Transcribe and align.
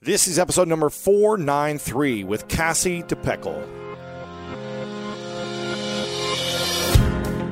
This 0.00 0.28
is 0.28 0.38
episode 0.38 0.68
number 0.68 0.90
493 0.90 2.22
with 2.22 2.46
Cassie 2.46 3.02
De 3.02 3.16
Pecol. 3.16 3.60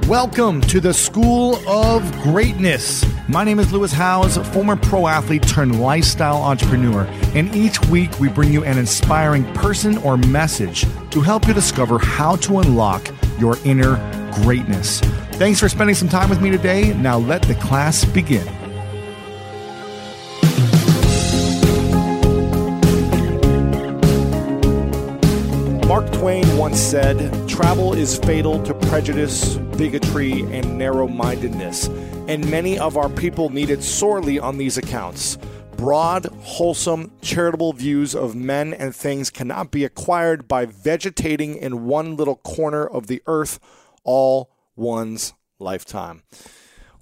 Welcome 0.09 0.61
to 0.61 0.79
the 0.79 0.95
School 0.95 1.57
of 1.69 2.09
Greatness. 2.23 3.05
My 3.27 3.43
name 3.43 3.59
is 3.59 3.73
Lewis 3.73 3.91
Howes, 3.91 4.37
former 4.53 4.77
pro 4.77 5.09
athlete 5.09 5.43
turned 5.43 5.81
lifestyle 5.81 6.37
entrepreneur, 6.37 7.03
and 7.35 7.53
each 7.53 7.85
week 7.87 8.17
we 8.21 8.29
bring 8.29 8.53
you 8.53 8.63
an 8.63 8.79
inspiring 8.79 9.45
person 9.55 9.99
or 9.99 10.17
message 10.17 10.87
to 11.11 11.21
help 11.21 11.49
you 11.49 11.53
discover 11.53 11.99
how 11.99 12.37
to 12.37 12.61
unlock 12.61 13.11
your 13.41 13.59
inner 13.65 13.97
greatness. 14.45 15.01
Thanks 15.33 15.59
for 15.59 15.69
spending 15.69 15.97
some 15.97 16.09
time 16.09 16.31
with 16.31 16.41
me 16.41 16.51
today. 16.51 16.95
Now 16.95 17.19
let 17.19 17.43
the 17.43 17.57
class 17.57 18.05
begin. 18.05 18.47
Twain 26.21 26.57
once 26.57 26.81
said, 26.81 27.47
Travel 27.47 27.93
is 27.93 28.19
fatal 28.19 28.63
to 28.63 28.73
prejudice, 28.73 29.57
bigotry, 29.77 30.41
and 30.45 30.79
narrow 30.79 31.07
mindedness, 31.07 31.89
and 32.27 32.51
many 32.51 32.79
of 32.79 32.97
our 32.97 33.11
people 33.11 33.51
need 33.51 33.69
it 33.69 33.83
sorely 33.83 34.39
on 34.39 34.57
these 34.57 34.79
accounts. 34.79 35.37
Broad, 35.77 36.25
wholesome, 36.41 37.13
charitable 37.21 37.75
views 37.75 38.15
of 38.15 38.35
men 38.35 38.73
and 38.73 38.97
things 38.97 39.29
cannot 39.29 39.71
be 39.71 39.85
acquired 39.85 40.49
by 40.49 40.65
vegetating 40.65 41.55
in 41.55 41.85
one 41.85 42.17
little 42.17 42.37
corner 42.37 42.87
of 42.87 43.09
the 43.09 43.23
earth 43.27 43.61
all 44.03 44.51
one's 44.75 45.35
lifetime. 45.59 46.23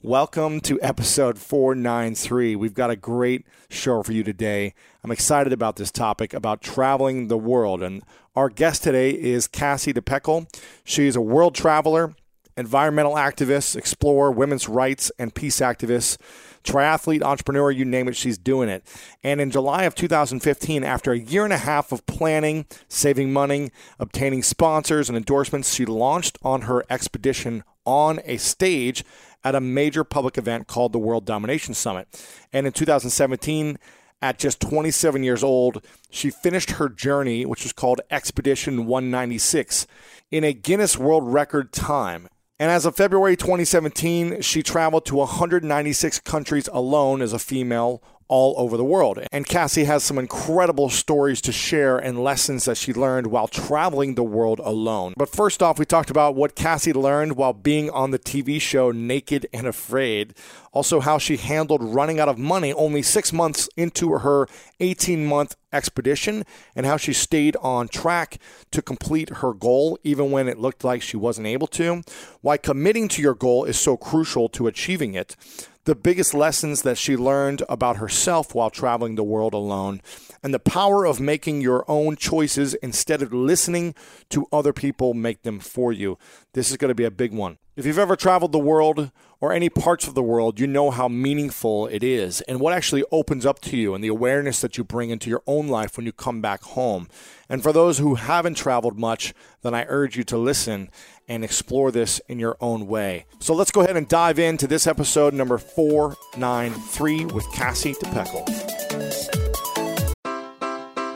Welcome 0.03 0.61
to 0.61 0.79
episode 0.83 1.39
493. 1.39 2.57
We've 2.57 2.75
got 2.75 2.91
a 2.91 2.97
great 2.97 3.47
show 3.71 4.03
for 4.03 4.13
you 4.13 4.23
today. 4.23 4.75
I'm 5.03 5.11
excited 5.11 5.51
about 5.51 5.77
this 5.77 5.91
topic 5.91 6.35
about 6.35 6.61
traveling 6.61 7.29
the 7.29 7.39
world. 7.39 7.83
And 7.83 8.03
our 8.37 8.49
guest 8.49 8.83
today 8.83 9.11
is 9.11 9.47
Cassie 9.47 9.93
De 9.93 10.03
Pecol. 10.03 10.47
She's 10.83 11.15
a 11.15 11.21
world 11.21 11.55
traveler, 11.55 12.15
environmental 12.57 13.15
activist, 13.15 13.77
explorer, 13.77 14.31
women's 14.31 14.69
rights 14.69 15.13
and 15.19 15.35
peace 15.35 15.61
activist, 15.61 16.19
triathlete, 16.65 17.23
entrepreneur, 17.23 17.71
you 17.71 17.85
name 17.85 18.09
it, 18.09 18.17
she's 18.17 18.39
doing 18.39 18.69
it. 18.69 18.85
And 19.23 19.41
in 19.41 19.51
July 19.51 19.85
of 19.85 19.95
2015, 19.95 20.83
after 20.83 21.13
a 21.13 21.19
year 21.19 21.45
and 21.45 21.53
a 21.53 21.59
half 21.59 21.93
of 21.93 22.05
planning, 22.07 22.67
saving 22.89 23.33
money, 23.33 23.71
obtaining 24.01 24.43
sponsors 24.43 25.09
and 25.09 25.17
endorsements, 25.17 25.73
she 25.73 25.85
launched 25.85 26.39
on 26.43 26.63
her 26.63 26.85
expedition 26.91 27.63
on 27.85 28.19
a 28.25 28.39
stage 28.39 29.05
at 29.45 29.55
a 29.55 29.61
major 29.61 30.03
public 30.03 30.39
event 30.39 30.67
called 30.67 30.93
the 30.93 30.99
World 30.99 31.25
Domination 31.25 31.75
Summit. 31.75 32.09
And 32.53 32.67
in 32.67 32.73
2017, 32.73 33.79
at 34.25 34.39
just 34.39 34.59
27 34.59 35.23
years 35.23 35.45
old, 35.45 35.85
she 36.09 36.31
finished 36.31 36.73
her 36.73 36.89
journey, 36.89 37.45
which 37.45 37.63
was 37.63 37.75
called 37.75 38.01
Expedition 38.11 38.87
196, 38.87 39.87
in 40.31 40.45
a 40.45 40.55
Guinness 40.55 40.97
World 40.97 41.31
Record 41.31 41.75
time. 41.75 42.29
And 42.59 42.71
as 42.71 42.87
of 42.87 42.97
February 42.97 43.37
2017, 43.37 44.41
she 44.41 44.63
traveled 44.63 45.05
to 45.07 45.17
196 45.17 46.21
countries 46.21 46.71
alone 46.73 47.21
as 47.21 47.35
a 47.35 47.39
female 47.39 48.03
all 48.29 48.55
over 48.57 48.77
the 48.77 48.85
world. 48.85 49.21
And 49.33 49.47
Cassie 49.47 49.85
has 49.85 50.03
some 50.03 50.19
incredible 50.19 50.89
stories 50.89 51.41
to 51.43 51.53
share 51.53 51.99
and 51.99 52.23
lessons 52.23 52.65
that 52.65 52.77
she 52.77 52.93
learned 52.93 53.29
while 53.29 53.49
traveling 53.49 54.15
the 54.15 54.25
world 54.25 54.61
alone. 54.63 55.15
But 55.17 55.29
first 55.29 55.63
off, 55.63 55.79
we 55.79 55.85
talked 55.85 56.11
about 56.11 56.35
what 56.35 56.55
Cassie 56.55 56.93
learned 56.93 57.37
while 57.37 57.53
being 57.53 57.91
on 57.91 58.11
the 58.11 58.19
TV 58.19 58.61
show 58.61 58.91
Naked 58.91 59.47
and 59.53 59.67
Afraid. 59.67 60.35
Also, 60.73 61.01
how 61.01 61.19
she 61.19 61.37
handled 61.37 61.83
running 61.83 62.19
out 62.19 62.29
of 62.29 62.39
money 62.39 62.73
only 62.73 63.03
six 63.03 63.33
months 63.33 63.69
into 63.77 64.11
her 64.11 64.49
18 64.81 65.25
month 65.25 65.57
expedition, 65.73 66.45
and 66.75 66.87
how 66.87 66.97
she 66.97 67.13
stayed 67.13 67.57
on 67.57 67.89
track 67.89 68.39
to 68.71 68.81
complete 68.81 69.29
her 69.37 69.53
goal 69.53 69.99
even 70.05 70.31
when 70.31 70.49
it 70.49 70.59
looked 70.59 70.85
like 70.85 71.03
she 71.03 71.17
wasn't 71.17 71.47
able 71.47 71.67
to. 71.67 72.03
Why 72.41 72.57
committing 72.57 73.09
to 73.09 73.23
your 73.23 73.35
goal 73.35 73.65
is 73.65 73.79
so 73.79 73.97
crucial 73.97 74.49
to 74.51 74.67
achieving 74.67 75.15
it 75.15 75.37
the 75.85 75.95
biggest 75.95 76.33
lessons 76.35 76.83
that 76.83 76.99
she 76.99 77.17
learned 77.17 77.63
about 77.69 77.99
herself 77.99 78.55
while 78.55 78.71
traveling 78.71 79.15
the 79.15 79.25
world 79.25 79.55
alone, 79.55 80.01
and 80.43 80.53
the 80.55 80.59
power 80.59 81.05
of 81.05 81.21
making 81.21 81.61
your 81.61 81.85
own 81.89 82.17
choices 82.17 82.75
instead 82.75 83.23
of 83.23 83.33
listening 83.33 83.95
to 84.31 84.47
other 84.53 84.73
people 84.73 85.15
make 85.15 85.43
them 85.43 85.61
for 85.61 85.93
you. 85.93 86.19
This 86.55 86.71
is 86.71 86.77
going 86.77 86.89
to 86.89 86.95
be 86.95 87.05
a 87.05 87.11
big 87.11 87.33
one. 87.33 87.59
If 87.77 87.87
you've 87.87 87.99
ever 87.99 88.15
traveled 88.15 88.53
the 88.53 88.59
world 88.61 89.11
or 89.41 89.53
any 89.53 89.69
parts 89.69 90.07
of 90.07 90.15
the 90.15 90.23
world, 90.23 90.61
you 90.61 90.67
know 90.69 90.93
how 90.93 91.09
meaningful 91.09 91.89
it 91.89 92.05
is 92.05 92.41
and 92.43 92.61
what 92.61 92.73
actually 92.73 93.03
opens 93.11 93.45
up 93.45 93.61
to 93.63 93.77
you 93.77 93.95
and 93.95 94.05
the 94.05 94.09
awareness 94.09 94.61
that 94.61 94.79
you 94.79 94.85
bring 94.85 95.11
into 95.11 95.29
your 95.29 95.43
own 95.49 95.67
life 95.67 95.97
when 95.97 96.07
you 96.07 96.13
come 96.13 96.41
back 96.41 96.63
home. 96.63 97.09
And 97.49 97.65
for 97.65 97.73
those 97.73 97.99
who 97.99 98.15
haven't 98.15 98.57
traveled 98.57 98.97
much, 98.97 99.35
then 99.63 99.75
I 99.75 99.87
urge 99.89 100.17
you 100.17 100.23
to 100.23 100.39
listen 100.39 100.89
and 101.29 101.45
explore 101.45 101.91
this 101.91 102.21
in 102.29 102.39
your 102.39 102.57
own 102.61 102.87
way. 102.87 103.27
So 103.41 103.55
let's 103.55 103.71
go 103.71 103.81
ahead 103.83 103.97
and 103.97 104.09
dive 104.09 104.39
into 104.39 104.67
this 104.67 104.87
episode 104.87 105.35
number 105.35 105.59
493 105.59 107.27
with 107.27 107.51
Cassie 107.53 107.95
De 107.95 108.07
Pecol. 108.11 108.45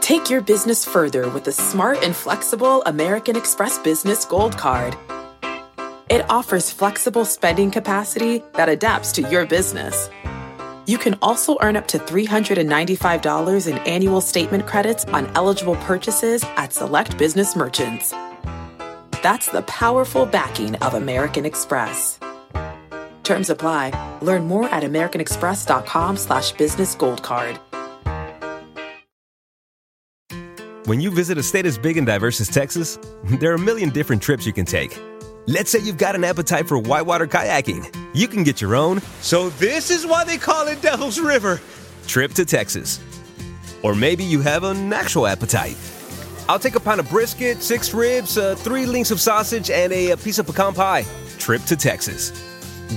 Take 0.00 0.30
your 0.30 0.40
business 0.40 0.86
further 0.86 1.28
with 1.28 1.44
the 1.44 1.52
smart 1.52 2.02
and 2.02 2.16
flexible 2.16 2.82
American 2.84 3.36
Express 3.36 3.78
Business 3.78 4.24
Gold 4.24 4.56
Card. 4.56 4.96
It 6.08 6.24
offers 6.30 6.70
flexible 6.70 7.26
spending 7.26 7.70
capacity 7.70 8.42
that 8.54 8.70
adapts 8.70 9.12
to 9.12 9.22
your 9.28 9.44
business. 9.44 10.08
You 10.86 10.96
can 10.96 11.18
also 11.20 11.58
earn 11.60 11.76
up 11.76 11.86
to 11.88 11.98
$395 11.98 13.70
in 13.70 13.76
annual 13.80 14.22
statement 14.22 14.66
credits 14.66 15.04
on 15.04 15.26
eligible 15.36 15.76
purchases 15.76 16.42
at 16.56 16.72
select 16.72 17.18
business 17.18 17.54
merchants. 17.54 18.14
That's 19.22 19.48
the 19.48 19.62
powerful 19.62 20.26
backing 20.26 20.76
of 20.76 20.94
American 20.94 21.44
Express. 21.44 22.18
Terms 23.24 23.50
apply. 23.50 24.18
Learn 24.22 24.46
more 24.46 24.68
at 24.68 24.84
americanexpress.com 24.84 26.16
slash 26.16 26.52
business 26.52 26.94
gold 26.94 27.22
card. 27.22 27.58
When 30.86 31.02
you 31.02 31.10
visit 31.10 31.36
a 31.36 31.42
state 31.42 31.66
as 31.66 31.76
big 31.76 31.98
and 31.98 32.06
diverse 32.06 32.40
as 32.40 32.48
Texas, 32.48 32.98
there 33.24 33.50
are 33.50 33.56
a 33.56 33.58
million 33.58 33.90
different 33.90 34.22
trips 34.22 34.46
you 34.46 34.52
can 34.54 34.64
take. 34.64 34.98
Let's 35.46 35.70
say 35.70 35.80
you've 35.80 35.98
got 35.98 36.14
an 36.14 36.24
appetite 36.24 36.68
for 36.68 36.78
whitewater 36.78 37.26
kayaking. 37.26 37.94
You 38.14 38.28
can 38.28 38.44
get 38.44 38.60
your 38.60 38.76
own, 38.76 39.00
so 39.20 39.50
this 39.50 39.90
is 39.90 40.06
why 40.06 40.24
they 40.24 40.38
call 40.38 40.68
it 40.68 40.80
Devil's 40.80 41.18
River, 41.18 41.60
trip 42.06 42.32
to 42.34 42.44
Texas. 42.44 43.00
Or 43.82 43.94
maybe 43.94 44.24
you 44.24 44.40
have 44.42 44.64
an 44.64 44.92
actual 44.92 45.26
appetite. 45.26 45.76
I'll 46.48 46.58
take 46.58 46.76
a 46.76 46.80
pound 46.80 47.00
of 47.00 47.08
brisket, 47.10 47.62
six 47.62 47.92
ribs, 47.92 48.38
uh, 48.38 48.54
three 48.56 48.86
links 48.86 49.10
of 49.10 49.20
sausage, 49.20 49.70
and 49.70 49.92
a, 49.92 50.12
a 50.12 50.16
piece 50.16 50.38
of 50.38 50.46
pecan 50.46 50.74
pie. 50.74 51.04
Trip 51.38 51.62
to 51.64 51.76
Texas. 51.76 52.30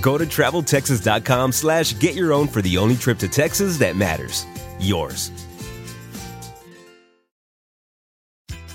Go 0.01 0.17
to 0.17 0.25
traveltexas.com 0.25 1.51
slash 1.51 1.99
get 1.99 2.15
your 2.15 2.31
own 2.31 2.47
for 2.47 2.61
the 2.61 2.77
only 2.77 2.95
trip 2.95 3.17
to 3.19 3.27
Texas 3.27 3.77
that 3.79 3.95
matters. 3.95 4.45
Yours. 4.79 5.31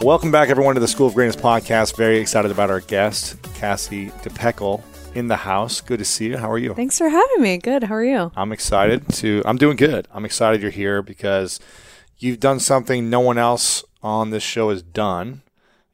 Welcome 0.02 0.30
back, 0.30 0.50
everyone, 0.50 0.74
to 0.74 0.80
the 0.80 0.86
School 0.86 1.06
of 1.06 1.14
Greatness 1.14 1.36
podcast. 1.36 1.96
Very 1.96 2.18
excited 2.18 2.50
about 2.50 2.70
our 2.70 2.80
guest, 2.80 3.42
Cassie 3.54 4.12
De 4.22 4.28
Pecol, 4.30 4.84
in 5.16 5.28
the 5.28 5.36
house. 5.36 5.80
Good 5.80 5.98
to 5.98 6.04
see 6.04 6.26
you. 6.28 6.36
How 6.36 6.50
are 6.50 6.58
you? 6.58 6.74
Thanks 6.74 6.98
for 6.98 7.08
having 7.08 7.40
me. 7.42 7.56
Good. 7.58 7.84
How 7.84 7.94
are 7.94 8.04
you? 8.04 8.30
I'm 8.36 8.52
excited 8.52 9.08
to. 9.14 9.42
I'm 9.44 9.56
doing 9.56 9.76
good. 9.76 10.06
I'm 10.12 10.24
excited 10.24 10.60
you're 10.62 10.70
here 10.70 11.00
because 11.02 11.58
you've 12.18 12.38
done 12.40 12.60
something 12.60 13.08
no 13.08 13.20
one 13.20 13.38
else 13.38 13.82
on 14.02 14.30
this 14.30 14.42
show 14.42 14.70
has 14.70 14.82
done, 14.82 15.42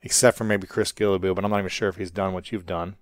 except 0.03 0.37
for 0.37 0.45
maybe 0.45 0.67
Chris 0.67 0.93
Guillebeau. 0.93 1.35
But 1.35 1.45
I'm 1.45 1.51
not 1.51 1.59
even 1.61 1.69
sure 1.71 1.89
if 1.89 1.97
he's 1.97 2.11
done 2.11 2.33
what 2.35 2.51
you've 2.51 2.67
done. 2.67 2.97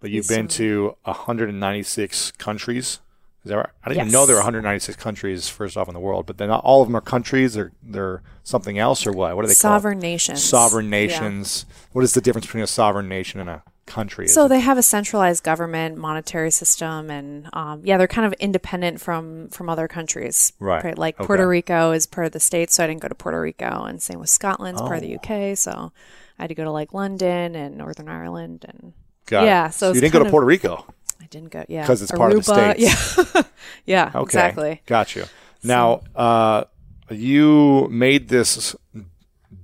But 0.00 0.10
you've 0.10 0.26
He's 0.28 0.34
been 0.36 0.48
to 0.48 0.96
196 1.04 2.30
countries. 2.32 3.00
Is 3.44 3.50
that 3.50 3.56
right? 3.56 3.68
I 3.84 3.88
didn't 3.88 4.00
even 4.02 4.12
know 4.12 4.26
there 4.26 4.36
were 4.36 4.40
196 4.40 4.96
countries 4.96 5.48
first 5.48 5.76
off 5.76 5.88
in 5.88 5.94
the 5.94 6.00
world. 6.00 6.24
But 6.26 6.38
then 6.38 6.48
not 6.48 6.64
all 6.64 6.80
of 6.82 6.88
them 6.88 6.96
are 6.96 7.00
countries. 7.02 7.52
They're 7.54 7.72
they're 7.82 8.22
something 8.42 8.78
else 8.78 9.06
or 9.06 9.12
what? 9.12 9.36
What 9.36 9.44
are 9.44 9.48
they 9.48 9.52
called? 9.54 9.58
Sovereign 9.82 9.98
nations. 9.98 10.42
Sovereign 10.42 10.86
Yeah. 10.86 10.90
nations. 10.90 11.66
What 11.92 12.02
is 12.04 12.14
the 12.14 12.20
difference 12.22 12.46
between 12.46 12.62
a 12.62 12.66
sovereign 12.66 13.08
nation 13.08 13.40
and 13.40 13.48
a 13.50 13.62
country? 13.90 14.26
So 14.28 14.46
it- 14.46 14.48
they 14.48 14.60
have 14.60 14.78
a 14.78 14.82
centralized 14.82 15.42
government, 15.44 15.98
monetary 15.98 16.50
system, 16.50 17.10
and 17.10 17.48
um, 17.52 17.82
yeah, 17.84 17.98
they're 17.98 18.06
kind 18.06 18.26
of 18.26 18.32
independent 18.40 19.00
from 19.00 19.48
from 19.50 19.68
other 19.68 19.86
countries. 19.88 20.52
Right. 20.58 20.96
Like 20.96 21.18
Okay. 21.20 21.26
Puerto 21.26 21.46
Rico 21.46 21.92
is 21.92 22.06
part 22.06 22.26
of 22.26 22.32
the 22.32 22.40
states, 22.40 22.74
so 22.74 22.84
I 22.84 22.86
didn't 22.86 23.00
go 23.02 23.08
to 23.08 23.14
Puerto 23.14 23.40
Rico, 23.40 23.84
and 23.84 24.00
same 24.00 24.20
with 24.20 24.30
Scotland's 24.30 24.80
part 24.80 24.98
of 24.98 25.02
Oh. 25.02 25.06
the 25.06 25.14
UK. 25.16 25.56
So 25.58 25.92
I 26.38 26.42
had 26.44 26.48
to 26.48 26.54
go 26.54 26.64
to 26.64 26.70
like 26.70 26.94
London 26.94 27.54
and 27.54 27.76
Northern 27.76 28.08
Ireland, 28.08 28.64
and 28.68 28.92
Got 29.26 29.42
it. 29.44 29.46
yeah, 29.46 29.68
so 29.70 29.88
you 29.92 30.00
didn't 30.00 30.12
go 30.12 30.20
to 30.20 30.24
of- 30.24 30.30
Puerto 30.30 30.46
Rico. 30.46 30.86
I 31.20 31.26
didn't 31.26 31.50
go. 31.50 31.64
Yeah, 31.68 31.86
'Cause 31.86 32.00
it's 32.00 32.10
part 32.12 32.32
of 32.32 32.44
the 32.44 32.52
Aruba, 32.52 32.74
Yeah, 32.78 33.42
yeah, 33.84 34.10
Okay. 34.14 34.22
exactly. 34.22 34.82
Got 34.86 35.14
you. 35.14 35.24
Now, 35.62 36.00
uh, 36.16 36.64
you 37.10 37.88
made 37.90 38.28
this 38.28 38.74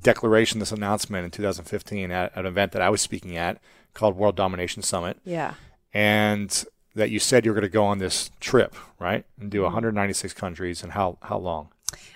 declaration, 0.02 0.60
this 0.60 0.72
announcement 0.72 1.24
in 1.24 1.30
2015 1.30 2.10
at, 2.10 2.32
at 2.32 2.38
an 2.38 2.46
event 2.46 2.72
that 2.72 2.82
I 2.82 2.90
was 2.90 3.00
speaking 3.00 3.36
at 3.36 3.58
called 3.96 4.16
World 4.16 4.36
Domination 4.36 4.82
Summit, 4.82 5.18
Yeah. 5.24 5.54
and 5.92 6.64
that 6.94 7.10
you 7.10 7.18
said 7.18 7.44
you 7.44 7.50
were 7.50 7.54
going 7.54 7.62
to 7.62 7.68
go 7.68 7.84
on 7.84 7.98
this 7.98 8.30
trip, 8.40 8.74
right, 8.98 9.24
and 9.40 9.50
Mm-hmm. 9.50 9.58
do 9.58 9.62
196 9.62 10.32
countries, 10.34 10.82
and 10.82 10.92
how 10.92 11.18
how 11.22 11.38
long? 11.38 11.68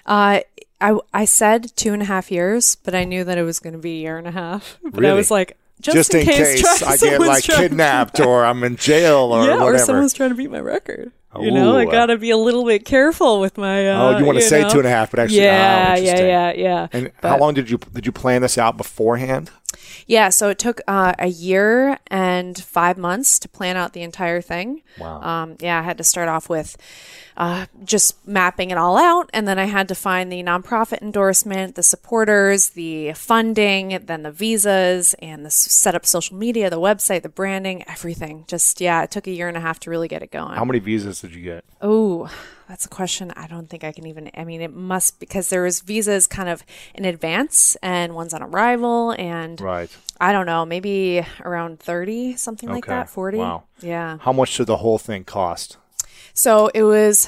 Uh, 0.06 0.40
I 0.80 0.98
I 1.12 1.24
said 1.24 1.72
two 1.76 1.92
and 1.92 2.02
a 2.02 2.06
half 2.06 2.30
years, 2.30 2.76
but 2.76 2.94
I 2.94 3.04
knew 3.04 3.24
that 3.24 3.36
it 3.38 3.42
was 3.42 3.58
going 3.60 3.74
to 3.74 3.78
be 3.78 3.98
a 3.98 4.02
year 4.02 4.18
and 4.18 4.26
a 4.26 4.30
half. 4.32 4.78
But 4.92 5.04
I 5.04 5.12
was 5.12 5.30
like, 5.30 5.56
just, 5.80 6.14
in 6.14 6.24
case, 6.26 6.60
try- 6.60 6.88
I 6.92 6.96
get 6.96 7.20
like 7.20 7.44
kidnapped 7.44 8.20
or 8.26 8.44
I'm 8.44 8.62
in 8.64 8.76
jail 8.76 9.32
or 9.32 9.46
yeah, 9.46 9.62
or 9.62 9.76
someone's 9.78 10.12
trying 10.12 10.30
to 10.30 10.36
beat 10.36 10.50
my 10.50 10.60
record. 10.60 11.12
You 11.40 11.52
know, 11.52 11.78
I 11.78 11.84
got 11.84 12.06
to 12.06 12.16
be 12.18 12.30
a 12.30 12.36
little 12.36 12.64
bit 12.64 12.84
careful 12.84 13.38
with 13.40 13.56
my. 13.56 13.88
Uh, 13.88 14.02
oh, 14.14 14.18
you 14.18 14.24
want 14.24 14.38
to 14.38 14.42
say 14.44 14.62
know? 14.62 14.68
two 14.70 14.78
and 14.78 14.86
a 14.86 14.90
half, 14.90 15.12
but 15.12 15.20
actually, 15.20 15.42
Yeah, 15.42 15.94
oh, 15.96 16.00
yeah, 16.00 16.20
yeah, 16.20 16.52
yeah. 16.56 16.86
And 16.92 17.12
how 17.22 17.38
long 17.38 17.54
did 17.54 17.70
you 17.70 17.78
did 17.78 18.04
you 18.04 18.10
plan 18.12 18.42
this 18.42 18.58
out 18.58 18.76
beforehand? 18.76 19.50
Yeah, 20.06 20.28
so 20.28 20.48
it 20.48 20.58
took 20.58 20.80
uh, 20.86 21.14
a 21.18 21.28
year 21.28 21.98
and 22.08 22.60
five 22.62 22.98
months 22.98 23.38
to 23.40 23.48
plan 23.48 23.76
out 23.76 23.92
the 23.92 24.02
entire 24.02 24.40
thing. 24.40 24.82
Wow. 24.98 25.20
Um, 25.20 25.56
yeah, 25.60 25.78
I 25.80 25.82
had 25.82 25.98
to 25.98 26.04
start 26.04 26.28
off 26.28 26.48
with 26.48 26.76
uh, 27.36 27.66
just 27.84 28.26
mapping 28.26 28.70
it 28.70 28.76
all 28.76 28.98
out, 28.98 29.30
and 29.32 29.48
then 29.48 29.58
I 29.58 29.64
had 29.64 29.88
to 29.88 29.94
find 29.94 30.30
the 30.30 30.42
nonprofit 30.42 31.00
endorsement, 31.00 31.74
the 31.74 31.82
supporters, 31.82 32.70
the 32.70 33.12
funding, 33.14 33.98
then 34.04 34.22
the 34.22 34.30
visas, 34.30 35.14
and 35.14 35.44
the 35.46 35.50
set 35.50 35.94
up 35.94 36.04
social 36.04 36.36
media, 36.36 36.68
the 36.68 36.80
website, 36.80 37.22
the 37.22 37.28
branding, 37.28 37.82
everything. 37.88 38.44
Just 38.46 38.80
yeah, 38.80 39.02
it 39.02 39.10
took 39.10 39.26
a 39.26 39.30
year 39.30 39.48
and 39.48 39.56
a 39.56 39.60
half 39.60 39.80
to 39.80 39.90
really 39.90 40.08
get 40.08 40.22
it 40.22 40.30
going. 40.30 40.54
How 40.54 40.64
many 40.64 40.80
visas 40.80 41.20
did 41.20 41.34
you 41.34 41.42
get? 41.42 41.64
Oh, 41.80 42.30
that's 42.70 42.86
a 42.86 42.88
question 42.88 43.32
I 43.36 43.46
don't 43.48 43.68
think 43.68 43.82
I 43.84 43.90
can 43.92 44.06
even. 44.06 44.30
I 44.36 44.44
mean, 44.44 44.60
it 44.62 44.72
must 44.72 45.18
because 45.18 45.48
there 45.50 45.62
was 45.64 45.80
visas 45.80 46.26
kind 46.28 46.48
of 46.48 46.62
in 46.94 47.04
advance 47.04 47.76
and 47.82 48.14
ones 48.14 48.32
on 48.32 48.42
arrival, 48.42 49.10
and 49.18 49.60
Right. 49.60 49.90
I 50.20 50.32
don't 50.32 50.46
know, 50.46 50.64
maybe 50.64 51.26
around 51.44 51.80
thirty, 51.80 52.36
something 52.36 52.68
like 52.68 52.86
that, 52.86 53.10
forty. 53.10 53.38
Wow. 53.38 53.64
Yeah. 53.80 54.18
How 54.20 54.32
much 54.32 54.56
did 54.56 54.66
the 54.68 54.76
whole 54.78 54.98
thing 54.98 55.24
cost? 55.24 55.78
So 56.32 56.68
it 56.72 56.84
was, 56.84 57.26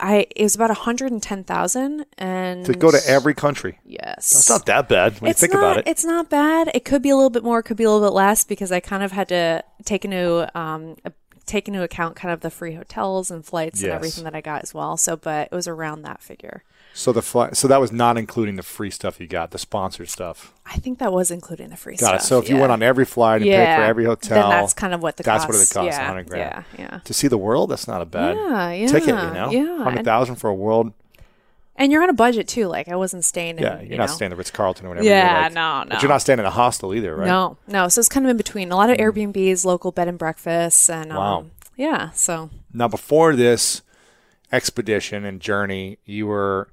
I 0.00 0.26
it 0.34 0.42
was 0.42 0.54
about 0.56 0.70
hundred 0.76 1.12
and 1.12 1.22
ten 1.22 1.44
thousand, 1.44 2.04
and 2.18 2.64
To 2.66 2.74
go 2.74 2.90
to 2.90 3.00
every 3.06 3.34
country. 3.34 3.78
yes, 3.84 4.32
It's 4.32 4.48
not 4.50 4.66
that 4.66 4.88
bad 4.88 5.20
when 5.20 5.30
it's 5.30 5.40
you 5.42 5.48
think 5.48 5.54
not, 5.54 5.62
about 5.72 5.78
it. 5.78 5.88
It's 5.88 6.04
not 6.04 6.28
bad. 6.28 6.70
It 6.74 6.84
could 6.84 7.02
be 7.02 7.10
a 7.10 7.16
little 7.16 7.30
bit 7.30 7.44
more, 7.44 7.60
it 7.60 7.62
could 7.62 7.76
be 7.76 7.84
a 7.84 7.90
little 7.90 8.06
bit 8.06 8.14
less 8.14 8.42
because 8.44 8.72
I 8.72 8.80
kind 8.80 9.02
of 9.04 9.12
had 9.12 9.28
to 9.28 9.62
take 9.84 10.04
into 10.04 10.50
um 10.58 10.96
uh, 11.04 11.10
take 11.46 11.68
into 11.68 11.82
account 11.82 12.16
kind 12.16 12.32
of 12.32 12.40
the 12.40 12.50
free 12.50 12.74
hotels 12.74 13.30
and 13.30 13.44
flights 13.44 13.82
and 13.82 13.92
everything 13.92 14.24
that 14.24 14.34
I 14.34 14.40
got 14.40 14.62
as 14.62 14.74
well. 14.74 14.96
So, 14.96 15.16
but 15.16 15.48
it 15.50 15.54
was 15.54 15.68
around 15.68 16.02
that 16.02 16.20
figure. 16.22 16.62
So 16.92 17.12
the 17.12 17.20
fly, 17.22 17.52
so 17.52 17.68
that 17.68 17.78
was 17.78 17.92
not 17.92 18.16
including 18.16 18.56
the 18.56 18.62
free 18.62 18.90
stuff 18.90 19.20
you 19.20 19.26
got, 19.26 19.50
the 19.50 19.58
sponsored 19.58 20.08
stuff. 20.08 20.54
I 20.64 20.76
think 20.78 20.98
that 20.98 21.12
was 21.12 21.30
including 21.30 21.68
the 21.68 21.76
free 21.76 21.96
Got 21.96 22.06
stuff. 22.06 22.20
it. 22.22 22.24
So 22.24 22.38
if 22.38 22.48
you 22.48 22.56
went 22.56 22.72
on 22.72 22.82
every 22.82 23.04
flight 23.04 23.42
and 23.42 23.50
paid 23.50 23.76
for 23.76 23.82
every 23.82 24.04
hotel, 24.06 24.48
then 24.48 24.50
that's 24.60 24.72
kind 24.72 24.94
of 24.94 25.02
what 25.02 25.18
the 25.18 25.22
that's 25.22 25.44
cost, 25.44 25.48
what 25.54 25.62
it 25.62 25.70
costs, 25.88 25.98
Yeah, 25.98 26.06
100 26.06 26.28
grand. 26.28 26.64
Yeah, 26.78 26.82
yeah. 26.92 26.98
to 27.04 27.12
see 27.12 27.28
the 27.28 27.36
world, 27.38 27.70
that's 27.70 27.86
not 27.86 28.00
a 28.00 28.06
bad 28.06 28.34
Yeah, 28.36 28.86
ticket. 28.88 29.08
You 29.08 29.14
know, 29.14 29.50
yeah. 29.50 29.84
hundred 29.84 30.04
thousand 30.06 30.36
for 30.36 30.48
a 30.48 30.54
world. 30.54 30.92
And 31.78 31.92
you're 31.92 32.02
on 32.02 32.08
a 32.08 32.14
budget 32.14 32.48
too. 32.48 32.66
Like 32.68 32.88
I 32.88 32.96
wasn't 32.96 33.24
staying 33.24 33.58
in. 33.58 33.62
Yeah, 33.62 33.80
you're 33.80 33.92
you 33.92 33.96
not 33.98 34.08
know. 34.08 34.14
staying 34.14 34.28
at 34.32 34.34
the 34.34 34.36
Ritz 34.36 34.50
Carlton 34.50 34.86
or 34.86 34.88
whatever. 34.90 35.06
Yeah, 35.06 35.42
like- 35.44 35.52
no, 35.52 35.84
But 35.88 35.94
no. 35.96 36.00
you're 36.00 36.08
not 36.08 36.22
staying 36.22 36.38
in 36.38 36.44
a 36.46 36.50
hostel 36.50 36.94
either, 36.94 37.14
right? 37.14 37.26
No, 37.26 37.58
no. 37.68 37.88
So 37.88 37.98
it's 38.00 38.08
kind 38.08 38.24
of 38.26 38.30
in 38.30 38.36
between. 38.36 38.72
A 38.72 38.76
lot 38.76 38.88
of 38.90 38.96
Airbnbs, 38.96 39.64
local 39.64 39.92
bed 39.92 40.08
and 40.08 40.18
breakfasts, 40.18 40.88
and 40.88 41.10
Wow. 41.10 41.38
um, 41.38 41.50
yeah. 41.76 42.10
So 42.12 42.50
Now, 42.72 42.88
before 42.88 43.36
this 43.36 43.82
expedition 44.52 45.24
and 45.24 45.40
journey, 45.40 45.98
you 46.04 46.26
were 46.26 46.68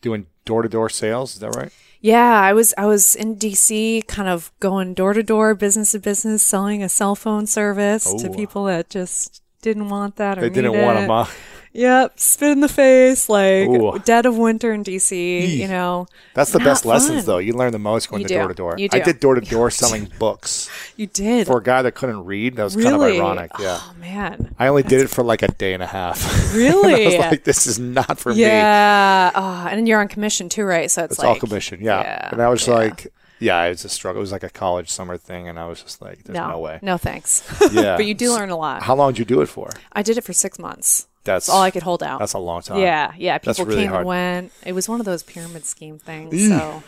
doing 0.00 0.26
door 0.44 0.62
to 0.62 0.68
door 0.68 0.88
sales. 0.88 1.34
Is 1.34 1.40
that 1.40 1.54
right? 1.54 1.72
yeah, 2.00 2.40
I 2.40 2.52
was 2.52 2.74
I 2.76 2.86
was 2.86 3.14
in 3.14 3.36
DC, 3.36 4.06
kind 4.06 4.28
of 4.28 4.50
going 4.60 4.94
door 4.94 5.12
to 5.14 5.22
door, 5.22 5.54
business 5.54 5.92
to 5.92 5.98
business, 5.98 6.42
selling 6.42 6.82
a 6.82 6.88
cell 6.88 7.14
phone 7.14 7.46
service 7.46 8.04
to 8.04 8.28
Oh. 8.28 8.34
people 8.34 8.64
that 8.64 8.90
just 8.90 9.42
didn't 9.62 9.88
want 9.88 10.16
that 10.16 10.38
or 10.38 10.42
They 10.42 10.50
didn't 10.50 10.72
want 10.82 10.98
it. 10.98 11.06
them. 11.08 11.26
Yep, 11.76 12.20
spit 12.20 12.52
in 12.52 12.60
the 12.60 12.68
face, 12.68 13.28
like 13.28 13.68
Ooh. 13.68 13.98
dead 14.04 14.26
of 14.26 14.38
winter 14.38 14.72
in 14.72 14.84
DC. 14.84 15.10
Eek. 15.12 15.60
You 15.60 15.66
know, 15.66 16.06
that's 16.32 16.52
the 16.52 16.60
Not 16.60 16.66
best 16.66 16.86
lessons, 16.86 17.24
though. 17.24 17.38
You 17.38 17.52
learn 17.52 17.72
the 17.72 17.80
most 17.80 18.08
going 18.08 18.22
You 18.22 18.28
to 18.28 18.34
door 18.34 18.48
to 18.48 18.54
door. 18.54 18.76
I 18.92 19.00
did 19.00 19.18
door 19.18 19.34
to 19.34 19.40
door 19.40 19.72
selling 19.72 20.08
books 20.20 20.70
you 20.96 21.08
did. 21.08 21.48
for 21.48 21.58
a 21.58 21.62
guy 21.62 21.82
that 21.82 21.96
couldn't 21.96 22.24
read. 22.24 22.54
That 22.54 22.62
was 22.62 22.76
really? 22.76 22.90
kind 22.90 23.02
of 23.02 23.10
ironic. 23.10 23.50
Yeah. 23.58 23.80
Oh 23.80 23.94
man. 23.98 24.54
I 24.56 24.68
only 24.68 24.84
did 24.84 25.00
it 25.00 25.08
for 25.08 25.24
like 25.24 25.42
a 25.42 25.48
day 25.48 25.74
and 25.74 25.82
a 25.82 25.86
half. 25.86 26.42
Really? 26.54 27.02
I 27.02 27.06
was 27.06 27.18
like, 27.18 27.44
this 27.44 27.66
is 27.66 27.80
not 27.80 28.18
for 28.18 28.32
me. 28.32 28.42
Yeah. 28.42 29.32
Oh, 29.34 29.66
and 29.68 29.88
you're 29.88 30.00
on 30.00 30.06
commission 30.06 30.48
too, 30.48 30.64
right? 30.64 30.88
So 30.88 31.02
it's, 31.02 31.14
It's 31.14 31.18
like 31.18 31.28
all 31.28 31.36
commission. 31.36 31.80
Yeah. 31.82 32.00
yeah, 32.00 32.28
and 32.30 32.40
I 32.40 32.48
was 32.48 32.68
yeah. 32.68 32.74
like, 32.74 33.12
yeah, 33.40 33.64
it 33.64 33.70
was 33.70 33.84
a 33.84 33.88
struggle. 33.88 34.20
It 34.20 34.22
was 34.22 34.30
like 34.30 34.44
a 34.44 34.50
college 34.50 34.90
summer 34.90 35.16
thing. 35.16 35.48
And 35.48 35.58
I 35.58 35.66
was 35.66 35.82
just 35.82 36.00
like, 36.00 36.22
there's 36.22 36.36
no, 36.36 36.50
no, 36.50 36.58
way. 36.60 36.78
No 36.80 36.96
thanks. 36.96 37.42
Yeah. 37.72 37.96
but 37.96 38.06
you 38.06 38.14
do 38.14 38.32
learn 38.32 38.50
a 38.50 38.56
lot. 38.56 38.84
How 38.84 38.94
long 38.94 39.12
did 39.12 39.18
you 39.18 39.24
do 39.24 39.40
it 39.40 39.46
for? 39.46 39.70
I 39.92 40.02
did 40.02 40.16
it 40.16 40.22
for 40.22 40.32
six 40.32 40.60
months. 40.60 41.08
That's 41.24 41.46
That's 41.46 41.54
all 41.56 41.62
I 41.62 41.70
could 41.70 41.82
hold 41.82 42.02
out. 42.02 42.18
That's 42.18 42.34
a 42.34 42.38
long 42.38 42.60
time. 42.62 42.78
Yeah, 42.80 43.12
yeah. 43.16 43.38
People 43.38 43.64
really 43.64 43.82
came 43.82 43.88
hard. 43.88 44.00
and 44.00 44.06
went. 44.08 44.52
It 44.64 44.72
was 44.72 44.88
one 44.88 45.00
of 45.00 45.06
those 45.06 45.22
pyramid 45.22 45.64
scheme 45.64 45.98
things. 45.98 46.48
So 46.48 46.82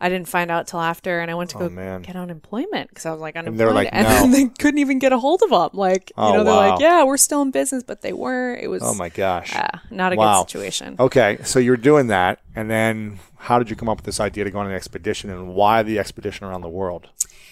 I 0.00 0.08
didn't 0.08 0.28
find 0.28 0.50
out 0.50 0.68
till 0.68 0.80
after, 0.80 1.20
and 1.20 1.30
I 1.30 1.34
went 1.34 1.50
to 1.50 1.56
Oh, 1.56 1.60
go 1.60 1.68
man. 1.68 2.02
get 2.02 2.14
unemployment 2.16 2.88
because 2.88 3.04
I 3.04 3.10
was 3.10 3.20
like 3.20 3.34
unemployed, 3.36 3.58
they 3.58 3.64
were 3.66 3.72
like, 3.72 3.88
and 3.92 4.04
"No." 4.06 4.10
then 4.10 4.30
they 4.32 4.44
couldn't 4.58 4.78
even 4.78 4.98
get 5.00 5.12
a 5.12 5.18
hold 5.18 5.42
of 5.42 5.50
them. 5.50 5.70
Like, 5.78 6.12
Oh, 6.16 6.28
you 6.30 6.38
know, 6.38 6.44
they're 6.44 6.54
wow. 6.54 6.70
like, 6.70 6.80
yeah, 6.80 7.02
we're 7.04 7.16
still 7.16 7.42
in 7.42 7.50
business, 7.50 7.82
but 7.82 8.00
they 8.00 8.12
weren't. 8.12 8.62
It 8.62 8.68
was, 8.68 8.82
Oh 8.84 8.94
my 8.94 9.08
gosh. 9.08 9.50
ah, 9.54 9.82
not 9.90 10.12
a 10.12 10.16
Wow. 10.16 10.42
good 10.42 10.50
situation. 10.50 10.96
Okay, 11.00 11.38
so 11.42 11.58
you're 11.58 11.76
doing 11.76 12.06
that, 12.06 12.38
and 12.54 12.70
then 12.70 13.18
how 13.38 13.58
did 13.58 13.68
you 13.70 13.74
come 13.76 13.88
up 13.88 13.98
with 13.98 14.06
this 14.06 14.20
idea 14.20 14.44
to 14.44 14.50
go 14.50 14.60
on 14.60 14.66
an 14.68 14.72
expedition, 14.72 15.30
and 15.30 15.54
why 15.54 15.82
the 15.82 15.98
expedition 15.98 16.46
around 16.46 16.60
the 16.60 16.68
world? 16.68 17.08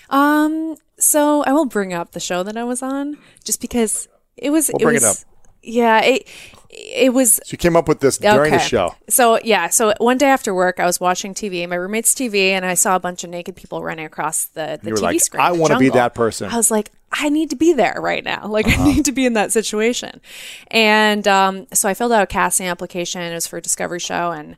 Um, 0.09 0.77
so 0.99 1.43
I 1.45 1.53
will 1.53 1.67
bring 1.67 1.93
up 1.93 2.13
the 2.13 2.21
show 2.21 2.43
that 2.45 2.57
I 2.57 2.65
was 2.65 2.83
on 2.83 3.19
just 3.45 3.61
because 3.61 4.09
it 4.37 4.51
was. 4.51 4.69
We'll 4.73 4.81
it 4.81 4.85
bring 4.85 4.97
it 4.97 5.03
was, 5.03 5.23
up. 5.23 5.29
Yeah, 5.69 6.01
it 6.03 6.27
it 6.71 7.13
was 7.13 7.35
So 7.45 7.49
you 7.53 7.59
came 7.59 7.77
up 7.77 7.89
with 7.89 8.01
this 8.01 8.19
during 8.19 8.53
the 8.53 8.59
show. 8.59 8.95
So 9.09 9.39
yeah, 9.43 9.69
so 9.69 9.95
one 9.99 10.19
day 10.19 10.27
after 10.29 10.55
work, 10.55 10.79
I 10.81 10.87
was 10.87 11.01
watching 11.01 11.35
TV, 11.35 11.69
my 11.69 11.77
roommate's 11.77 12.15
TV, 12.15 12.51
and 12.51 12.65
I 12.65 12.75
saw 12.75 12.97
a 12.97 13.01
bunch 13.01 13.25
of 13.25 13.31
naked 13.31 13.57
people 13.57 13.83
running 13.83 14.05
across 14.07 14.45
the, 14.47 14.79
the 14.83 14.91
TV 14.93 15.01
like, 15.01 15.21
screen. 15.21 15.41
"I 15.41 15.53
wanna 15.53 15.79
be 15.79 15.89
that 15.91 16.15
person. 16.15 16.51
I 16.51 16.57
was 16.57 16.71
like, 16.71 16.91
I 17.11 17.31
need 17.31 17.51
to 17.51 17.57
be 17.57 17.73
there 17.73 17.97
right 18.01 18.23
now. 18.23 18.47
Like, 18.47 18.67
Uh-huh. 18.67 18.83
I 18.83 18.93
need 18.93 19.05
to 19.07 19.13
be 19.13 19.25
in 19.25 19.33
that 19.33 19.51
situation. 19.51 20.21
And 20.71 21.27
um, 21.27 21.67
so 21.73 21.89
I 21.89 21.95
filled 21.95 22.13
out 22.13 22.23
a 22.23 22.27
casting 22.27 22.67
application. 22.67 23.23
It 23.23 23.35
was 23.35 23.47
for 23.47 23.57
a 23.57 23.63
Discovery 23.63 23.99
show, 24.01 24.31
and 24.31 24.57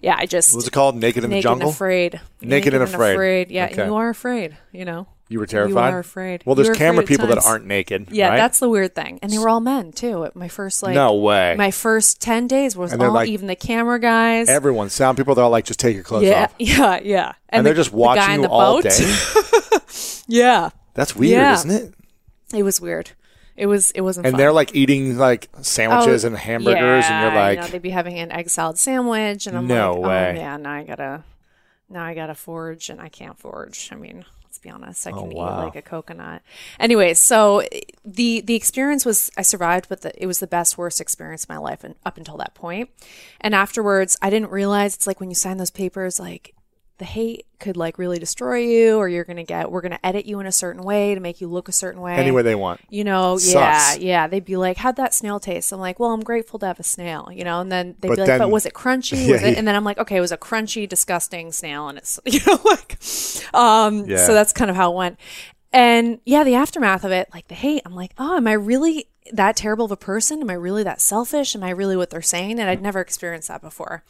yeah, 0.00 0.16
I 0.18 0.26
just 0.26 0.52
What 0.52 0.58
was 0.58 0.66
it 0.66 0.72
called? 0.72 0.96
Naked 0.96 1.22
in 1.24 1.30
the 1.30 1.40
Jungle? 1.40 1.68
and 1.68 1.74
afraid. 1.74 2.20
Naked 2.40 2.74
and 2.74 2.82
Afraid. 2.82 3.50
Yeah, 3.50 3.66
Okay. 3.70 3.86
you 3.86 3.94
are 3.94 4.08
afraid. 4.08 4.56
You 4.72 4.84
know. 4.84 5.06
You 5.32 5.38
were 5.40 5.46
terrified? 5.46 5.88
You 5.90 5.94
are 5.96 5.98
afraid. 5.98 6.42
Well, 6.44 6.54
there's 6.54 6.76
camera 6.76 7.02
people 7.04 7.26
that 7.28 7.44
aren't 7.44 7.66
naked. 7.66 8.08
Yeah, 8.10 8.28
right? 8.28 8.36
that's 8.36 8.60
the 8.60 8.68
weird 8.68 8.94
thing. 8.94 9.18
And 9.22 9.32
they 9.32 9.38
were 9.38 9.48
all 9.48 9.60
men 9.60 9.90
too. 9.92 10.24
At 10.24 10.36
My 10.36 10.48
first 10.48 10.82
like 10.82 10.94
No 10.94 11.14
way. 11.14 11.54
My 11.56 11.70
first 11.70 12.20
ten 12.20 12.46
days 12.46 12.76
was 12.76 12.92
all 12.92 13.12
like- 13.12 13.28
even 13.28 13.46
the 13.46 13.56
camera 13.56 13.98
guys. 13.98 14.48
Everyone, 14.48 14.90
sound 14.90 15.16
people, 15.16 15.34
they're 15.34 15.44
all 15.44 15.50
like, 15.50 15.64
just 15.64 15.80
take 15.80 15.94
your 15.94 16.04
clothes 16.04 16.24
yeah, 16.24 16.44
off. 16.44 16.54
yeah, 16.58 17.00
yeah. 17.02 17.32
And, 17.48 17.64
the- 17.64 17.70
they're 17.70 17.76
just 17.76 17.90
the 17.90 17.96
watching 17.96 18.34
in 18.34 18.40
you 18.42 18.46
the 18.46 18.52
all 18.52 18.82
boat. 18.82 18.84
day. 18.90 19.78
yeah, 20.28 20.70
That's 20.94 21.16
weird, 21.16 21.32
Yeah. 21.32 21.54
isn't 21.54 21.70
it? 21.70 21.94
it 22.54 22.62
was 22.62 22.80
weird. 22.80 23.10
It 23.56 23.66
was. 23.66 23.90
It 23.90 24.00
wasn't. 24.00 24.26
And 24.26 24.32
fun. 24.32 24.38
they're 24.38 24.52
like 24.52 24.74
eating 24.74 25.18
like 25.18 25.48
sandwiches 25.60 26.24
Oh, 26.24 26.28
and 26.28 26.36
hamburgers, 26.38 27.04
and 27.04 27.22
you're 27.22 27.34
like, 27.42 27.56
you 27.58 27.62
know, 27.64 27.68
they'd 27.68 27.82
be 27.82 27.90
having 27.90 28.18
an 28.18 28.32
egg 28.32 28.48
salad 28.48 28.78
sandwich, 28.78 29.46
and 29.46 29.56
I'm 29.58 29.68
like, 29.68 29.76
No 29.76 29.94
like, 29.96 29.98
oh, 29.98 30.08
way. 30.08 30.30
oh 30.30 30.40
yeah, 30.40 30.56
now 30.56 30.72
I 30.72 30.84
gotta, 30.84 31.24
now 31.90 32.02
I 32.02 32.14
gotta 32.14 32.34
forage, 32.34 32.88
and 32.88 32.98
I 32.98 33.10
can't 33.10 33.38
forage. 33.38 33.90
I 33.92 33.96
mean, 33.96 34.24
let's 34.52 34.58
be 34.58 34.68
honest, 34.68 35.06
I 35.06 35.12
Oh, 35.12 35.20
can 35.22 35.30
wow. 35.30 35.46
eat 35.46 35.64
like 35.64 35.76
a 35.76 35.80
coconut. 35.82 36.42
Anyway, 36.78 37.14
so 37.14 37.62
the 38.04 38.42
the 38.42 38.54
experience 38.54 39.06
was 39.06 39.30
I 39.34 39.40
survived, 39.40 39.88
but 39.88 40.02
the, 40.02 40.22
it 40.22 40.26
was 40.26 40.40
the 40.40 40.46
best 40.46 40.76
worst 40.76 41.00
experience 41.00 41.44
of 41.44 41.48
my 41.48 41.56
life, 41.56 41.84
and 41.84 41.94
up 42.04 42.18
until 42.18 42.36
that 42.36 42.54
point, 42.54 42.90
and 43.40 43.54
afterwards, 43.54 44.14
I 44.20 44.28
didn't 44.28 44.50
realize 44.50 44.94
it's 44.94 45.06
like 45.06 45.20
when 45.20 45.30
you 45.30 45.34
sign 45.34 45.56
those 45.56 45.70
papers, 45.70 46.20
like 46.20 46.54
the 47.02 47.06
hate 47.08 47.46
could 47.58 47.76
like 47.76 47.98
really 47.98 48.20
destroy 48.20 48.58
you, 48.58 48.96
or 48.96 49.08
you're 49.08 49.24
gonna 49.24 49.42
get 49.42 49.72
we're 49.72 49.80
gonna 49.80 49.98
edit 50.04 50.24
you 50.24 50.38
in 50.38 50.46
a 50.46 50.52
certain 50.52 50.82
way 50.84 51.14
to 51.16 51.20
make 51.20 51.40
you 51.40 51.48
look 51.48 51.68
a 51.68 51.72
certain 51.72 52.00
way 52.00 52.14
any 52.14 52.30
way 52.30 52.42
they 52.42 52.54
want. 52.54 52.80
you 52.90 53.02
know, 53.02 53.38
yeah, 53.40 53.78
Sucks. 53.78 53.98
yeah. 53.98 54.26
They'd 54.28 54.44
be 54.44 54.56
like, 54.56 54.76
"How'd 54.76 54.94
that 54.96 55.12
snail 55.12 55.40
taste?" 55.40 55.72
I'm 55.72 55.80
like, 55.80 55.98
"Well, 55.98 56.12
I'm 56.12 56.22
grateful 56.22 56.58
to 56.60 56.66
have 56.66 56.78
a 56.78 56.84
snail," 56.84 57.28
you 57.32 57.42
know. 57.42 57.60
And 57.60 57.72
then 57.72 57.96
they'd 58.00 58.08
But 58.08 58.14
be 58.14 58.20
like, 58.20 58.26
then- 58.28 58.38
"But 58.38 58.50
was 58.50 58.66
it 58.66 58.72
crunchy?" 58.74 59.12
Yeah, 59.26 59.32
was 59.32 59.42
it? 59.42 59.52
yeah. 59.52 59.58
And 59.58 59.66
then 59.66 59.74
I'm 59.74 59.84
like, 59.84 59.98
"Okay, 59.98 60.16
it 60.16 60.20
was 60.20 60.30
a 60.32 60.36
crunchy, 60.36 60.88
disgusting 60.88 61.50
snail," 61.50 61.88
and 61.88 61.98
it's 61.98 62.20
you 62.26 62.38
know 62.46 62.58
like, 62.64 62.98
um, 63.54 64.04
Yeah. 64.06 64.24
so 64.24 64.34
that's 64.34 64.52
kind 64.52 64.70
of 64.70 64.76
how 64.76 64.92
it 64.92 64.96
went. 64.96 65.18
and 65.72 66.20
yeah, 66.24 66.44
the 66.44 66.54
aftermath 66.54 67.02
of 67.04 67.10
it, 67.12 67.28
like 67.34 67.48
the 67.48 67.54
hate, 67.54 67.82
I'm 67.84 67.94
like, 67.96 68.12
oh, 68.18 68.36
am 68.36 68.46
I 68.46 68.52
really 68.52 69.06
that 69.32 69.56
terrible 69.56 69.84
of 69.86 69.90
a 69.92 69.96
person? 69.96 70.40
Am 70.42 70.50
I 70.50 70.54
really 70.54 70.82
that 70.82 71.00
selfish? 71.00 71.54
Am 71.56 71.62
I 71.62 71.70
really 71.70 71.96
what 71.96 72.10
they're 72.10 72.20
saying? 72.22 72.58
And 72.60 72.68
I'd 72.68 72.82
never 72.82 73.00
experienced 73.00 73.48
that 73.48 73.62
before. 73.62 74.02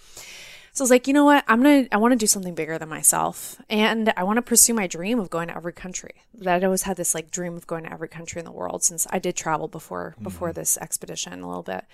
So 0.75 0.83
I 0.83 0.85
was 0.85 0.91
like, 0.91 1.07
you 1.07 1.13
know 1.13 1.25
what? 1.27 1.45
I'm 1.49 1.63
gonna 1.63 1.87
I 1.93 1.99
want 1.99 2.13
to 2.13 2.17
do 2.19 2.27
something 2.27 2.55
bigger 2.55 2.79
than 2.79 2.89
myself, 2.89 3.61
and 3.69 4.13
I 4.17 4.23
want 4.25 4.39
to 4.39 4.43
pursue 4.43 4.73
my 4.73 4.87
dream 4.87 5.19
of 5.21 5.29
going 5.29 5.49
to 5.49 5.57
every 5.57 5.73
country. 5.75 6.13
That 6.35 6.63
I 6.63 6.65
always 6.65 6.83
had 6.85 6.97
this 6.97 7.15
like 7.15 7.31
dream 7.31 7.57
of 7.57 7.67
going 7.67 7.85
to 7.85 7.93
every 7.93 8.09
country 8.09 8.39
in 8.39 8.47
the 8.47 8.53
world 8.53 8.83
since 8.83 9.07
I 9.11 9.19
did 9.19 9.37
travel 9.37 9.69
before 9.69 10.15
before 10.23 10.53
this 10.53 10.79
expedition 10.79 11.43
a 11.43 11.47
little 11.49 11.63
bit. 11.63 11.85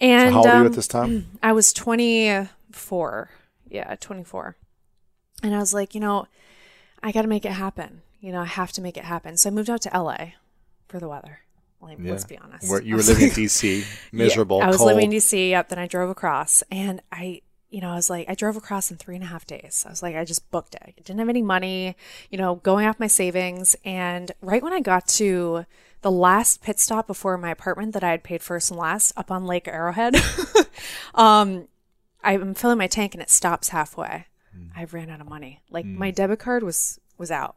And 0.00 0.28
Mm-hmm. 0.28 0.32
how 0.34 0.38
old 0.40 0.46
are 0.48 0.54
you 0.56 0.60
um, 0.60 0.66
at 0.66 0.72
this 0.74 0.88
time? 0.88 1.26
I 1.42 1.52
was 1.52 1.72
24. 1.72 3.30
Yeah, 3.68 3.94
24. 4.00 4.56
And 5.42 5.54
I 5.54 5.58
was 5.58 5.72
like, 5.72 5.94
you 5.94 6.00
know, 6.00 6.26
I 7.02 7.12
got 7.12 7.22
to 7.22 7.28
make 7.28 7.44
it 7.44 7.52
happen. 7.52 8.02
You 8.20 8.32
know, 8.32 8.40
I 8.40 8.46
have 8.46 8.72
to 8.72 8.82
make 8.82 8.96
it 8.96 9.04
happen. 9.04 9.36
So 9.36 9.48
I 9.48 9.52
moved 9.52 9.70
out 9.70 9.82
to 9.82 9.90
LA 9.98 10.32
for 10.88 10.98
the 10.98 11.08
weather. 11.08 11.40
Like, 11.80 11.98
let's 12.00 12.24
be 12.24 12.36
honest. 12.36 12.68
Where 12.70 12.82
you 12.82 12.96
were 12.96 13.02
living 13.02 13.28
in 13.28 13.30
DC, 13.30 13.84
miserable, 14.12 14.58
yeah, 14.58 14.64
I 14.66 14.68
was 14.68 14.76
cold. 14.78 14.88
living 14.88 15.10
in 15.12 15.18
DC. 15.18 15.50
Yep. 15.50 15.70
Then 15.70 15.78
I 15.78 15.86
drove 15.86 16.10
across, 16.10 16.62
and 16.70 17.00
I, 17.10 17.40
you 17.70 17.80
know, 17.80 17.90
I 17.90 17.94
was 17.94 18.10
like, 18.10 18.28
I 18.28 18.34
drove 18.34 18.56
across 18.56 18.90
in 18.90 18.96
three 18.96 19.14
and 19.14 19.24
a 19.24 19.28
half 19.28 19.46
days. 19.46 19.84
I 19.86 19.90
was 19.90 20.02
like, 20.02 20.16
I 20.16 20.24
just 20.24 20.50
booked 20.50 20.74
it. 20.74 20.82
I 20.84 20.94
didn't 20.96 21.20
have 21.20 21.28
any 21.28 21.42
money, 21.42 21.96
you 22.28 22.36
know, 22.36 22.56
going 22.56 22.86
off 22.86 22.98
my 22.98 23.06
savings. 23.06 23.76
And 23.84 24.32
right 24.40 24.62
when 24.62 24.72
I 24.72 24.80
got 24.80 25.06
to 25.08 25.64
the 26.02 26.10
last 26.10 26.62
pit 26.62 26.80
stop 26.80 27.06
before 27.06 27.38
my 27.38 27.50
apartment 27.50 27.94
that 27.94 28.02
I 28.02 28.10
had 28.10 28.24
paid 28.24 28.42
first 28.42 28.70
and 28.70 28.78
last 28.78 29.12
up 29.16 29.30
on 29.30 29.46
Lake 29.46 29.68
Arrowhead, 29.68 30.16
um, 31.14 31.68
I'm 32.24 32.54
filling 32.54 32.78
my 32.78 32.88
tank 32.88 33.14
and 33.14 33.22
it 33.22 33.30
stops 33.30 33.68
halfway. 33.68 34.26
I 34.76 34.84
ran 34.84 35.10
out 35.10 35.20
of 35.20 35.28
money. 35.28 35.60
Like 35.70 35.86
my 35.86 36.10
debit 36.10 36.40
card 36.40 36.62
was 36.62 36.98
was 37.18 37.30
out. 37.30 37.56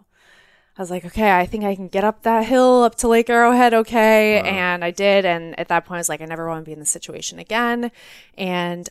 I 0.78 0.82
was 0.82 0.90
like, 0.90 1.06
okay, 1.06 1.38
I 1.38 1.46
think 1.46 1.64
I 1.64 1.76
can 1.76 1.88
get 1.88 2.04
up 2.04 2.24
that 2.24 2.46
hill 2.46 2.84
up 2.84 2.96
to 2.96 3.08
Lake 3.08 3.30
Arrowhead, 3.30 3.76
okay. 3.76 4.42
And 4.42 4.84
I 4.84 4.90
did. 4.90 5.24
And 5.24 5.58
at 5.60 5.68
that 5.68 5.86
point, 5.86 5.98
I 5.98 6.00
was 6.00 6.10
like, 6.10 6.22
I 6.22 6.26
never 6.26 6.48
want 6.48 6.66
to 6.66 6.66
be 6.66 6.74
in 6.74 6.80
this 6.80 6.90
situation 6.90 7.38
again. 7.38 7.92
And 8.36 8.90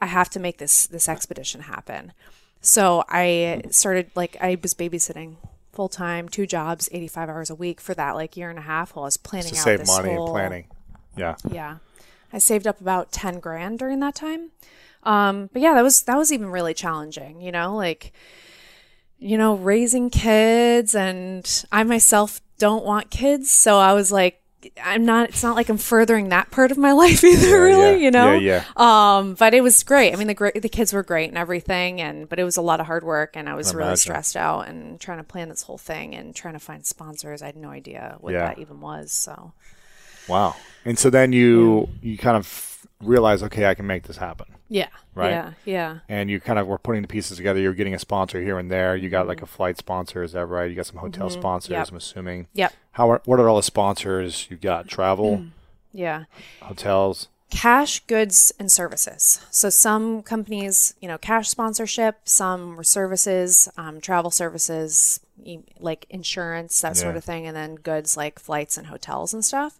I 0.00 0.06
have 0.06 0.30
to 0.30 0.40
make 0.40 0.58
this 0.58 0.86
this 0.86 1.08
expedition 1.08 1.62
happen. 1.62 2.12
So 2.60 3.04
I 3.08 3.62
started 3.70 4.10
like 4.14 4.36
I 4.40 4.58
was 4.62 4.74
babysitting 4.74 5.36
full 5.72 5.88
time, 5.88 6.28
two 6.28 6.46
jobs, 6.46 6.88
eighty 6.92 7.08
five 7.08 7.28
hours 7.28 7.50
a 7.50 7.54
week 7.54 7.80
for 7.80 7.94
that 7.94 8.12
like 8.12 8.36
year 8.36 8.50
and 8.50 8.58
a 8.58 8.62
half 8.62 8.94
while 8.94 9.04
I 9.04 9.06
was 9.06 9.16
planning 9.16 9.52
to 9.52 9.58
out 9.58 9.64
save 9.64 9.78
this 9.80 9.88
money 9.88 10.10
and 10.10 10.26
planning. 10.26 10.66
Yeah. 11.16 11.36
yeah. 11.50 11.76
I 12.32 12.38
saved 12.38 12.66
up 12.66 12.80
about 12.80 13.12
10 13.12 13.40
grand 13.40 13.78
during 13.78 14.00
that 14.00 14.14
time. 14.14 14.50
Um, 15.04 15.50
but 15.52 15.62
yeah, 15.62 15.74
that 15.74 15.82
was, 15.82 16.02
that 16.02 16.16
was 16.16 16.32
even 16.32 16.48
really 16.50 16.74
challenging, 16.74 17.40
you 17.40 17.52
know, 17.52 17.76
like, 17.76 18.12
you 19.18 19.38
know, 19.38 19.54
raising 19.54 20.10
kids 20.10 20.94
and 20.94 21.64
I 21.70 21.84
myself 21.84 22.40
don't 22.58 22.84
want 22.84 23.10
kids. 23.10 23.50
So 23.50 23.78
I 23.78 23.92
was 23.92 24.10
like, 24.10 24.42
I'm 24.82 25.04
not, 25.04 25.28
it's 25.30 25.42
not 25.42 25.56
like 25.56 25.68
I'm 25.68 25.78
furthering 25.78 26.28
that 26.30 26.50
part 26.50 26.70
of 26.70 26.78
my 26.78 26.92
life 27.04 27.22
either, 27.24 27.62
really, 27.62 27.90
yeah. 27.92 27.96
you 27.96 28.10
know? 28.10 28.32
Yeah, 28.34 28.64
Um, 28.76 29.34
but 29.34 29.54
it 29.54 29.62
was 29.62 29.82
great. 29.82 30.12
I 30.12 30.16
mean, 30.16 30.26
the 30.26 30.34
great, 30.34 30.60
the 30.60 30.68
kids 30.68 30.92
were 30.92 31.02
great 31.02 31.28
and 31.28 31.38
everything. 31.38 32.00
And, 32.00 32.28
but 32.28 32.38
it 32.38 32.44
was 32.44 32.56
a 32.56 32.62
lot 32.62 32.80
of 32.80 32.86
hard 32.86 33.04
work 33.04 33.36
and 33.36 33.48
I 33.48 33.54
was 33.54 33.74
really 33.74 33.96
stressed 33.96 34.36
out 34.36 34.68
and 34.68 35.00
trying 35.00 35.18
to 35.18 35.24
plan 35.24 35.48
this 35.48 35.62
whole 35.62 35.78
thing 35.78 36.14
and 36.14 36.34
trying 36.34 36.54
to 36.54 36.60
find 36.60 36.84
sponsors. 36.86 37.42
I 37.42 37.46
had 37.46 37.56
no 37.56 37.70
idea 37.70 38.16
what 38.20 38.32
Yeah. 38.32 38.46
that 38.48 38.58
even 38.58 38.80
was. 38.80 39.12
So. 39.12 39.52
Wow. 40.28 40.56
And 40.84 40.98
so 40.98 41.10
then 41.10 41.32
you 41.32 41.88
you 42.02 42.16
kind 42.16 42.36
of 42.36 42.86
realize, 43.00 43.42
okay, 43.42 43.66
I 43.66 43.74
can 43.74 43.86
make 43.86 44.04
this 44.04 44.16
happen. 44.16 44.46
Yeah. 44.74 44.88
Right. 45.14 45.30
Yeah. 45.30 45.52
Yeah. 45.64 45.98
And 46.08 46.28
you 46.28 46.40
kind 46.40 46.58
of 46.58 46.66
were 46.66 46.78
putting 46.78 47.02
the 47.02 47.06
pieces 47.08 47.36
together. 47.36 47.60
You're 47.60 47.74
getting 47.74 47.94
a 47.94 47.98
sponsor 48.00 48.42
here 48.42 48.58
and 48.58 48.68
there. 48.68 48.96
You 48.96 49.08
got 49.08 49.28
like 49.28 49.40
a 49.40 49.46
flight 49.46 49.78
sponsor, 49.78 50.24
is 50.24 50.32
that 50.32 50.46
right? 50.46 50.68
You 50.68 50.74
got 50.74 50.86
some 50.86 50.96
hotel 50.96 51.30
sponsors, 51.30 51.70
Mm-hmm. 51.70 51.80
Yep. 51.80 51.88
I'm 51.92 51.96
assuming. 51.96 52.46
Yep. 52.54 52.72
How 52.92 53.10
are, 53.12 53.22
what 53.24 53.38
are 53.38 53.48
all 53.48 53.56
the 53.56 53.62
sponsors 53.62 54.48
you 54.50 54.56
got? 54.56 54.88
Travel, 54.88 55.44
Yeah. 55.92 56.24
hotels. 56.60 57.28
Cash, 57.50 58.00
goods, 58.08 58.52
and 58.58 58.68
services. 58.72 59.40
So 59.52 59.70
some 59.70 60.22
companies, 60.24 60.94
you 61.00 61.06
know, 61.06 61.18
cash 61.18 61.48
sponsorship, 61.48 62.22
some 62.24 62.74
were 62.74 62.82
services, 62.82 63.68
um, 63.76 64.00
travel 64.00 64.32
services, 64.32 65.20
like 65.78 66.04
insurance, 66.10 66.80
that 66.80 66.96
sort 66.96 67.16
of 67.16 67.22
thing, 67.22 67.46
and 67.46 67.54
then 67.56 67.76
goods 67.76 68.16
like 68.16 68.40
flights 68.40 68.76
and 68.76 68.88
hotels 68.88 69.32
and 69.32 69.44
stuff. 69.44 69.78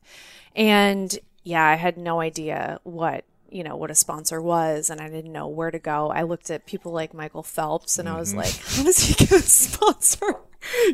And 0.55 1.19
yeah, 1.43 1.65
I 1.67 1.75
had 1.75 1.99
no 1.99 2.21
idea 2.21 2.79
what 2.85 3.25
you 3.55 3.63
know 3.65 3.77
what 3.77 3.91
a 3.91 3.95
sponsor 3.95 4.43
was 4.43 4.91
and 4.91 5.01
i 5.01 5.09
didn't 5.09 5.33
know 5.33 5.47
where 5.47 5.71
to 5.71 5.79
go 5.79 6.11
i 6.11 6.23
looked 6.23 6.51
at 6.51 6.67
people 6.67 6.91
like 6.93 7.15
michael 7.15 7.43
phelps 7.43 7.99
and 7.99 8.09
i 8.09 8.13
Mm-hmm. 8.13 8.19
was 8.21 8.35
like 8.35 8.57
how 8.77 8.83
does 8.83 8.99
he 8.99 9.15
get 9.15 9.33
a 9.33 9.39
sponsor 9.41 10.35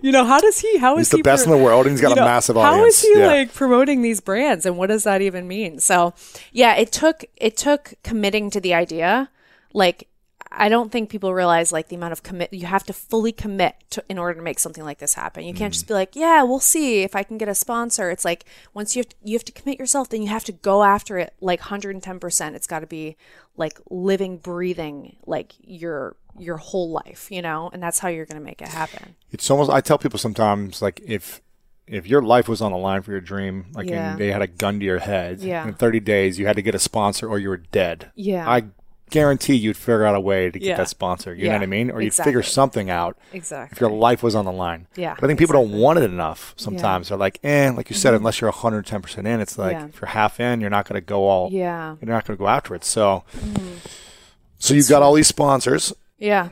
you 0.03 0.13
know 0.13 0.25
how 0.25 0.41
does 0.41 0.59
he 0.59 0.79
how 0.79 0.99
is 0.99 1.07
He's 1.07 1.11
the 1.11 1.17
he 1.19 1.23
best 1.23 1.45
in 1.47 1.53
the 1.53 1.57
world, 1.57 1.87
and 1.87 1.93
he's 1.93 2.01
got 2.01 2.17
you 2.17 2.23
a 2.23 2.25
massive 2.25 2.57
audience. 2.57 2.77
How 2.77 2.85
is 2.87 3.01
he 3.03 3.19
Yeah. 3.21 3.27
like 3.29 3.55
promoting 3.55 4.03
these 4.03 4.21
brands, 4.21 4.67
and 4.67 4.77
what 4.77 4.89
does 4.89 5.05
that 5.05 5.23
even 5.23 5.47
mean? 5.47 5.79
So, 5.79 6.13
yeah, 6.53 6.75
it 6.75 6.91
took 6.91 7.25
it 7.37 7.57
took 7.57 7.95
committing 8.03 8.51
to 8.51 8.61
the 8.61 8.75
idea. 8.75 9.31
Like, 9.73 10.09
I 10.53 10.69
don't 10.69 10.91
think 10.91 11.11
people 11.11 11.33
realize 11.33 11.71
like 11.73 11.89
the 11.89 11.97
amount 11.97 12.13
of 12.13 12.23
commit 12.25 12.53
you 12.53 12.67
have 12.67 12.83
to 12.87 12.93
fully 12.93 13.31
commit 13.31 13.77
to 13.91 14.03
in 14.09 14.19
order 14.19 14.35
to 14.35 14.43
make 14.43 14.59
something 14.59 14.83
like 14.85 14.99
this 14.99 15.15
happen. 15.15 15.45
You 15.45 15.55
Mm. 15.55 15.59
can't 15.59 15.73
just 15.73 15.87
be 15.87 15.95
like, 15.95 16.17
yeah, 16.17 16.43
we'll 16.43 16.59
see 16.59 17.03
if 17.03 17.15
I 17.15 17.23
can 17.23 17.39
get 17.39 17.49
a 17.49 17.55
sponsor. 17.55 18.11
It's 18.11 18.25
like 18.25 18.45
once 18.75 18.97
you 18.97 19.01
have 19.01 19.09
to, 19.11 19.17
you 19.23 19.35
have 19.37 19.45
to 19.45 19.53
commit 19.53 19.79
yourself, 19.79 20.09
then 20.09 20.23
you 20.23 20.29
have 20.29 20.45
to 20.45 20.53
go 20.53 20.83
after 20.83 21.19
it 21.19 21.35
like 21.41 21.61
110%. 21.61 22.55
It's 22.57 22.67
got 22.67 22.81
to 22.81 22.87
be 22.87 23.17
like 23.57 23.79
living, 23.91 24.39
breathing, 24.39 25.17
like 25.27 25.55
your 25.63 26.17
your 26.39 26.57
whole 26.57 26.91
life, 26.91 27.29
you 27.31 27.43
know, 27.43 27.69
and 27.73 27.83
that's 27.83 27.99
how 27.99 28.09
you're 28.09 28.25
going 28.25 28.39
to 28.41 28.45
make 28.45 28.63
it 28.63 28.69
happen. 28.69 29.15
It's 29.33 29.51
almost. 29.51 29.71
I 29.71 29.81
tell 29.81 29.99
people 29.99 30.19
sometimes, 30.19 30.81
like 30.83 31.01
if 31.05 31.41
if 31.87 32.07
your 32.07 32.23
life 32.23 32.49
was 32.49 32.61
on 32.63 32.71
the 32.73 32.79
line 32.79 33.03
for 33.03 33.11
your 33.11 33.21
dream, 33.21 33.67
like 33.75 33.89
Yeah. 33.89 34.13
and 34.13 34.21
they 34.21 34.31
had 34.31 34.43
a 34.43 34.47
gun 34.47 34.79
to 34.79 34.85
your 34.87 35.01
head, 35.01 35.41
Yeah. 35.41 35.67
in 35.67 35.75
30 35.75 35.99
days 36.01 36.39
you 36.39 36.47
had 36.47 36.55
to 36.57 36.63
get 36.63 36.75
a 36.75 36.79
sponsor 36.79 37.29
or 37.29 37.39
you 37.39 37.49
were 37.49 37.57
dead. 37.57 38.11
Yeah. 38.15 38.49
I 38.49 38.65
guarantee 39.11 39.55
you'd 39.55 39.77
figure 39.77 40.05
out 40.05 40.15
a 40.15 40.21
way 40.21 40.51
to 40.51 40.59
get 40.59 40.67
Yeah. 40.69 40.77
that 40.77 40.89
sponsor. 40.89 41.35
You 41.35 41.45
know 41.45 41.51
Yeah, 41.51 41.57
what 41.59 41.63
I 41.63 41.67
mean? 41.67 41.91
Or 41.91 42.01
you'd 42.01 42.15
figure 42.15 42.39
exactly. 42.41 42.53
something 42.55 42.91
out. 42.91 43.17
Exactly. 43.33 43.75
If 43.77 43.81
your 43.81 43.91
life 43.91 44.23
was 44.23 44.35
on 44.35 44.45
the 44.45 44.53
line. 44.53 44.87
Yeah, 44.97 45.15
But 45.15 45.25
I 45.25 45.27
think 45.27 45.39
people 45.39 45.55
don't 45.55 45.73
want 45.79 45.99
it 45.99 46.05
enough 46.11 46.55
sometimes. 46.57 47.09
They're 47.09 47.19
like, 47.19 47.39
eh, 47.43 47.71
like 47.71 47.91
you 47.91 47.97
said, 47.97 48.11
Mm-hmm. 48.11 48.17
unless 48.19 48.41
you're 48.41 48.51
110% 48.51 49.27
in, 49.27 49.41
it's 49.41 49.59
like 49.59 49.73
Yeah. 49.73 49.87
if 49.87 50.01
you're 50.01 50.09
half 50.09 50.41
in, 50.41 50.61
you're 50.61 50.71
not 50.71 50.89
going 50.89 51.01
to 51.01 51.05
go 51.05 51.27
all, 51.29 51.51
Yeah. 51.53 51.97
you're 52.01 52.13
not 52.13 52.25
going 52.27 52.37
to 52.37 52.41
go 52.43 52.49
after 52.49 52.75
it. 52.75 52.85
So, 52.85 53.25
so 54.59 54.75
you've 54.75 54.89
got 54.89 55.03
all 55.03 55.15
these 55.15 55.29
sponsors. 55.29 55.93
Yeah. 56.19 56.51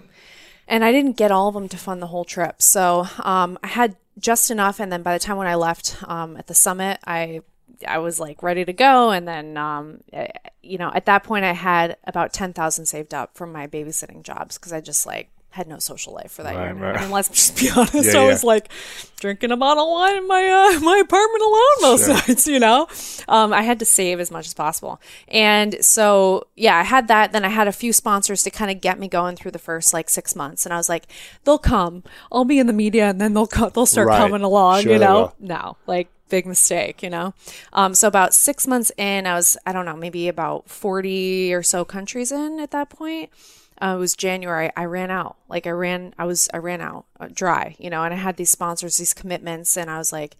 And 0.67 0.85
I 0.85 0.93
didn't 0.93 1.17
get 1.17 1.31
all 1.31 1.49
of 1.49 1.55
them 1.55 1.69
to 1.69 1.77
fund 1.77 2.03
the 2.03 2.09
whole 2.09 2.25
trip. 2.25 2.61
So 2.63 3.07
um, 3.21 3.59
I 3.63 3.69
had 3.69 3.97
just 4.19 4.51
enough. 4.51 4.81
And 4.81 4.93
then 4.93 5.03
by 5.03 5.13
the 5.15 5.19
time 5.19 5.37
when 5.37 5.47
I 5.47 5.55
left 5.55 5.97
um, 6.07 6.37
at 6.37 6.47
the 6.47 6.55
summit, 6.55 6.99
I 7.07 7.41
I 7.87 7.99
was 7.99 8.19
like 8.19 8.43
ready 8.43 8.65
to 8.65 8.73
go. 8.73 9.11
And 9.11 9.27
then, 9.29 9.57
um, 9.57 10.01
eh, 10.13 10.29
you 10.63 10.79
know, 10.79 10.91
at 10.95 11.07
that 11.07 11.25
point, 11.25 11.45
I 11.45 11.53
had 11.53 11.97
about 12.05 12.33
10,000 12.33 12.87
saved 12.87 13.15
up 13.15 13.37
from 13.37 13.53
my 13.53 13.67
babysitting 13.67 14.23
jobs 14.23 14.59
because 14.59 14.73
I 14.73 14.81
just 14.81 15.07
like 15.07 15.31
had 15.51 15.67
no 15.67 15.79
social 15.79 16.13
life 16.13 16.31
for 16.31 16.43
that 16.43 16.55
Right, 16.55 16.61
year. 16.65 16.71
and 16.73 16.81
right. 16.81 16.97
I 16.99 17.01
mean, 17.01 17.11
let's 17.11 17.29
just 17.31 17.59
be 17.59 17.71
honest. 17.71 17.95
Yeah, 18.15 18.21
I 18.21 18.25
yeah. 18.25 18.29
was 18.29 18.45
like 18.45 18.69
drinking 19.19 19.51
a 19.51 19.57
bottle 19.57 19.85
of 19.85 19.91
wine 19.91 20.17
in 20.19 20.29
my 20.29 20.47
uh, 20.47 20.81
my 20.81 20.99
apartment 20.99 21.43
alone 21.43 21.91
most 21.91 22.07
nights. 22.29 22.47
You 22.47 22.61
know, 22.61 22.87
um, 23.29 23.53
I 23.55 23.63
had 23.63 23.79
to 23.79 23.85
save 23.87 24.21
as 24.21 24.31
much 24.31 24.47
as 24.47 24.53
possible, 24.55 25.01
and 25.27 25.83
so 25.83 26.47
yeah, 26.55 26.77
I 26.77 26.83
had 26.83 27.09
that. 27.09 27.33
Then 27.33 27.45
I 27.47 27.49
had 27.49 27.67
a 27.67 27.73
few 27.73 27.95
sponsors 27.95 28.43
to 28.43 28.51
kind 28.51 28.71
of 28.71 28.81
get 28.83 28.99
me 29.01 29.09
going 29.09 29.37
through 29.37 29.53
the 29.53 29.59
first 29.59 29.95
like 29.95 30.11
six 30.11 30.37
months, 30.37 30.67
and 30.67 30.73
I 30.73 30.77
was 30.77 30.89
like, 30.91 31.07
they'll 31.45 31.59
come. 31.59 32.05
I'll 32.31 32.45
be 32.45 32.59
in 32.59 32.67
the 32.67 32.73
media, 32.75 33.09
and 33.09 33.19
then 33.21 33.33
they'll 33.33 33.47
co- 33.47 33.71
they'll 33.71 33.87
start 33.87 34.09
Right. 34.09 34.19
coming 34.19 34.43
along. 34.43 34.83
Sure 34.83 34.93
you 34.93 34.99
know, 34.99 35.33
no, 35.41 35.77
like 35.87 36.09
big 36.29 36.47
mistake, 36.47 37.03
you 37.03 37.11
know. 37.11 37.35
Um, 37.73 37.95
so 37.95 38.09
about 38.09 38.35
six 38.35 38.67
months 38.67 38.93
in, 38.97 39.27
I 39.27 39.35
was 39.35 39.57
I 39.67 39.73
don't 39.73 39.85
know 39.85 39.97
maybe 39.97 40.29
about 40.29 40.69
forty 40.69 41.53
or 41.55 41.63
so 41.63 41.85
countries 41.85 42.31
in 42.33 42.61
at 42.61 42.71
that 42.73 42.89
point. 42.91 43.31
Uh, 43.81 43.95
it 43.97 43.99
was 44.01 44.17
January. 44.17 44.71
I 44.77 44.85
ran 44.87 45.11
out. 45.11 45.37
Like 45.49 45.65
I 45.67 45.71
ran, 45.71 46.13
I 46.19 46.25
was, 46.25 46.49
I 46.53 46.57
ran 46.57 46.81
out 46.81 47.05
uh, 47.21 47.29
dry, 47.33 47.77
you 47.79 47.91
know, 47.91 48.03
and 48.03 48.13
I 48.13 48.17
had 48.17 48.37
these 48.37 48.51
sponsors, 48.51 48.97
these 48.97 49.15
commitments, 49.15 49.77
and 49.77 49.89
I 49.89 49.99
was 49.99 50.13
like, 50.13 50.37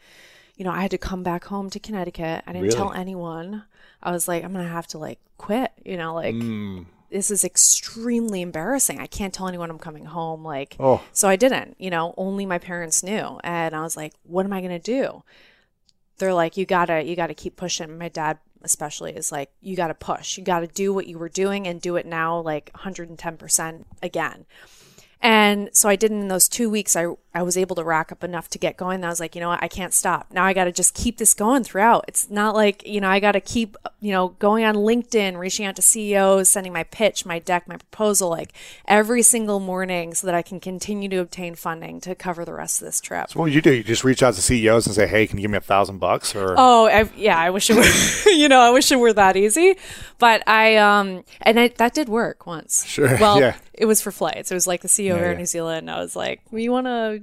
you 0.57 0.65
know, 0.65 0.73
I 0.73 0.81
had 0.83 0.91
to 0.91 0.99
come 0.99 1.23
back 1.23 1.45
home 1.45 1.71
to 1.71 1.79
Connecticut. 1.79 2.43
I 2.49 2.53
didn't 2.53 2.65
Really? 2.65 2.75
tell 2.77 2.93
anyone. 2.93 3.63
I 4.03 4.11
was 4.11 4.27
like, 4.27 4.43
I'm 4.43 4.53
gonna 4.53 4.67
have 4.67 4.89
to 4.89 4.99
like 4.99 5.21
quit, 5.37 5.71
you 5.85 5.97
know, 5.97 6.15
like 6.15 6.35
Mm. 6.35 6.87
this 7.13 7.31
is 7.31 7.45
extremely 7.45 8.43
embarrassing. 8.43 8.99
I 9.01 9.07
can't 9.07 9.33
tell 9.33 9.47
anyone 9.47 9.71
I'm 9.71 9.79
coming 9.79 10.07
home. 10.07 10.43
Like, 10.45 10.75
Oh. 10.81 11.01
so 11.13 11.29
I 11.29 11.37
didn't, 11.37 11.77
you 11.79 11.91
know, 11.91 12.15
only 12.17 12.45
my 12.45 12.59
parents 12.59 13.05
knew. 13.05 13.39
And 13.45 13.73
I 13.77 13.83
was 13.83 13.97
like, 13.97 14.15
what 14.25 14.45
am 14.47 14.53
I 14.53 14.61
going 14.61 14.73
to 14.73 14.79
do? 14.81 15.23
They're 16.19 16.35
like, 16.35 16.57
you 16.57 16.67
gotta, 16.67 17.05
you 17.05 17.17
gotta 17.17 17.35
keep 17.35 17.57
pushing. 17.57 17.99
My 17.99 18.09
dad, 18.09 18.39
especially, 18.63 19.13
is 19.13 19.33
like, 19.33 19.51
you 19.61 19.77
gotta 19.77 19.95
push. 19.95 20.37
You 20.37 20.45
gotta 20.45 20.67
do 20.67 20.93
what 20.93 21.07
you 21.07 21.19
were 21.19 21.29
doing 21.29 21.67
and 21.67 21.81
do 21.81 21.97
it 21.97 22.07
now, 22.07 22.41
like 22.41 22.73
110% 22.75 23.85
again. 24.03 24.47
And 25.21 25.71
so 25.73 25.89
I 25.89 25.97
did 25.97 26.13
in 26.13 26.29
those 26.29 26.49
two 26.49 26.71
weeks. 26.71 26.95
I, 26.95 27.07
I 27.39 27.43
was 27.43 27.57
able 27.57 27.77
to 27.77 27.85
rack 27.85 28.11
up 28.11 28.25
enough 28.25 28.49
to 28.51 28.59
get 28.59 28.77
going. 28.77 29.05
I 29.05 29.09
was 29.09 29.21
like, 29.21 29.35
you 29.37 29.41
know 29.41 29.49
what, 29.51 29.63
I 29.63 29.69
can't 29.69 29.95
stop. 29.95 30.27
Now 30.33 30.45
I 30.45 30.53
got 30.53 30.65
to 30.65 30.73
just 30.73 30.93
keep 30.95 31.19
this 31.19 31.35
going 31.35 31.63
throughout. 31.63 32.05
It's 32.09 32.29
not 32.31 32.55
like 32.57 32.85
you 32.87 33.01
know 33.01 33.09
I 33.09 33.21
got 33.21 33.33
to 33.33 33.41
keep 33.41 33.77
you 34.01 34.11
know 34.11 34.29
going 34.41 34.65
on 34.65 34.75
LinkedIn, 34.75 35.39
reaching 35.39 35.65
out 35.67 35.77
to 35.77 35.83
CEOs, 35.83 36.49
sending 36.49 36.73
my 36.73 36.83
pitch, 36.83 37.25
my 37.25 37.39
deck, 37.39 37.69
my 37.69 37.77
proposal, 37.77 38.29
like 38.29 38.53
every 38.87 39.23
single 39.23 39.61
morning, 39.61 40.15
so 40.15 40.27
that 40.27 40.35
I 40.35 40.43
can 40.43 40.59
continue 40.59 41.09
to 41.11 41.19
obtain 41.19 41.55
funding 41.55 42.01
to 42.01 42.15
cover 42.15 42.45
the 42.45 42.55
rest 42.55 42.83
of 42.83 42.87
this 42.87 43.01
trip. 43.01 43.31
So 43.31 43.39
what 43.39 43.45
would 43.45 43.55
you 43.55 43.63
do? 43.63 43.73
You 43.73 43.85
just 43.85 44.03
reach 44.03 44.23
out 44.23 44.35
to 44.35 44.43
CEOs 44.43 44.87
and 44.87 44.95
say, 44.97 45.07
"Hey, 45.07 45.27
can 45.29 45.39
you 45.39 45.43
give 45.43 45.51
me 45.53 45.59
a 45.59 45.61
thousand 45.61 45.99
bucks?" 45.99 46.35
Or 46.35 46.55
Oh, 46.59 46.87
I, 46.87 47.09
yeah, 47.17 47.39
I 47.39 47.51
wish 47.51 47.71
it 47.71 47.77
were, 47.77 48.31
you 48.33 48.49
know, 48.49 48.61
I 48.61 48.71
wish 48.71 48.91
it 48.91 48.97
were 48.99 49.13
that 49.13 49.37
easy. 49.37 49.77
But 50.19 50.43
I, 50.49 50.77
um, 50.77 51.25
and 51.43 51.61
I, 51.61 51.69
that 51.69 51.95
did 51.95 52.09
work 52.09 52.47
once. 52.47 52.85
Sure, 52.87 53.17
Well, 53.21 53.39
yeah. 53.41 53.57
it 53.73 53.85
was 53.85 54.01
for 54.03 54.11
flights. 54.11 54.51
It 54.51 54.55
was 54.55 54.67
like 54.67 54.81
the 54.81 54.89
CEO 54.89 55.13
of 55.13 55.19
Yeah, 55.19 55.27
Air 55.27 55.33
yeah. 55.33 55.39
New 55.39 55.47
Zealand. 55.47 55.89
And 55.89 55.91
I 55.91 56.01
was 56.01 56.17
like, 56.17 56.41
we 56.51 56.69
want 56.69 56.87
to, 56.87 57.23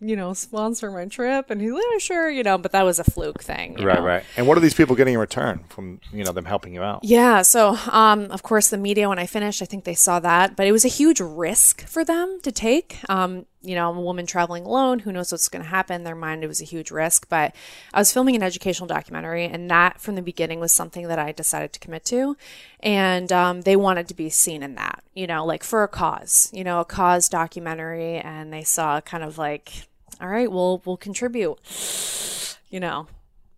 you 0.00 0.16
know, 0.16 0.32
sponsor 0.32 0.90
my 0.90 1.06
trip? 1.06 1.50
And 1.50 1.60
he's 1.60 1.72
like, 1.72 2.00
sure, 2.00 2.30
you 2.30 2.42
know, 2.42 2.58
but 2.58 2.72
that 2.72 2.84
was 2.84 2.98
a 2.98 3.04
fluke 3.04 3.42
thing. 3.42 3.74
right, 3.74 3.98
know? 3.98 4.04
right. 4.04 4.22
And 4.36 4.46
what 4.46 4.56
are 4.56 4.60
these 4.60 4.74
people 4.74 4.96
getting 4.96 5.14
in 5.14 5.20
return 5.20 5.64
from 5.68 6.00
you 6.12 6.24
know 6.24 6.32
them 6.32 6.46
helping 6.46 6.74
you 6.74 6.82
out? 6.82 7.04
Yeah. 7.04 7.42
So, 7.42 7.76
um, 7.90 8.30
of 8.30 8.42
course, 8.42 8.70
the 8.70 8.78
media, 8.78 9.08
when 9.08 9.18
I 9.18 9.26
finished, 9.26 9.62
I 9.62 9.66
think 9.66 9.84
they 9.84 9.94
saw 9.94 10.20
that, 10.20 10.56
but 10.56 10.66
it 10.66 10.72
was 10.72 10.84
a 10.84 10.88
huge 10.88 11.20
risk 11.20 11.86
for 11.86 12.04
them 12.04 12.40
to 12.42 12.50
take. 12.50 12.98
Um, 13.08 13.46
you 13.62 13.74
know, 13.74 13.90
I'm 13.90 13.98
a 13.98 14.02
woman 14.02 14.24
traveling 14.24 14.64
alone. 14.64 15.00
Who 15.00 15.12
knows 15.12 15.32
what's 15.32 15.48
going 15.48 15.62
to 15.62 15.68
happen? 15.68 15.96
In 15.96 16.04
their 16.04 16.14
mind, 16.14 16.42
it 16.42 16.46
was 16.46 16.62
a 16.62 16.64
huge 16.64 16.90
risk. 16.90 17.28
But 17.28 17.54
I 17.92 17.98
was 17.98 18.12
filming 18.12 18.34
an 18.34 18.42
educational 18.42 18.86
documentary, 18.86 19.44
and 19.44 19.70
that 19.70 20.00
from 20.00 20.14
the 20.14 20.22
beginning 20.22 20.60
was 20.60 20.72
something 20.72 21.08
that 21.08 21.18
I 21.18 21.32
decided 21.32 21.72
to 21.74 21.80
commit 21.80 22.04
to. 22.06 22.36
And 22.80 23.30
um, 23.30 23.62
they 23.62 23.76
wanted 23.76 24.08
to 24.08 24.14
be 24.14 24.30
seen 24.30 24.62
in 24.62 24.76
that, 24.76 25.02
you 25.14 25.26
know, 25.26 25.44
like 25.44 25.62
for 25.62 25.82
a 25.82 25.88
cause, 25.88 26.48
you 26.54 26.64
know, 26.64 26.80
a 26.80 26.86
cause 26.86 27.28
documentary. 27.28 28.16
And 28.16 28.50
they 28.50 28.62
saw 28.62 29.02
kind 29.02 29.22
of 29.22 29.36
like, 29.36 29.89
all 30.20 30.28
right, 30.28 30.50
we'll, 30.50 30.82
we'll 30.84 30.96
contribute, 30.96 31.58
you 32.70 32.80
know, 32.80 33.06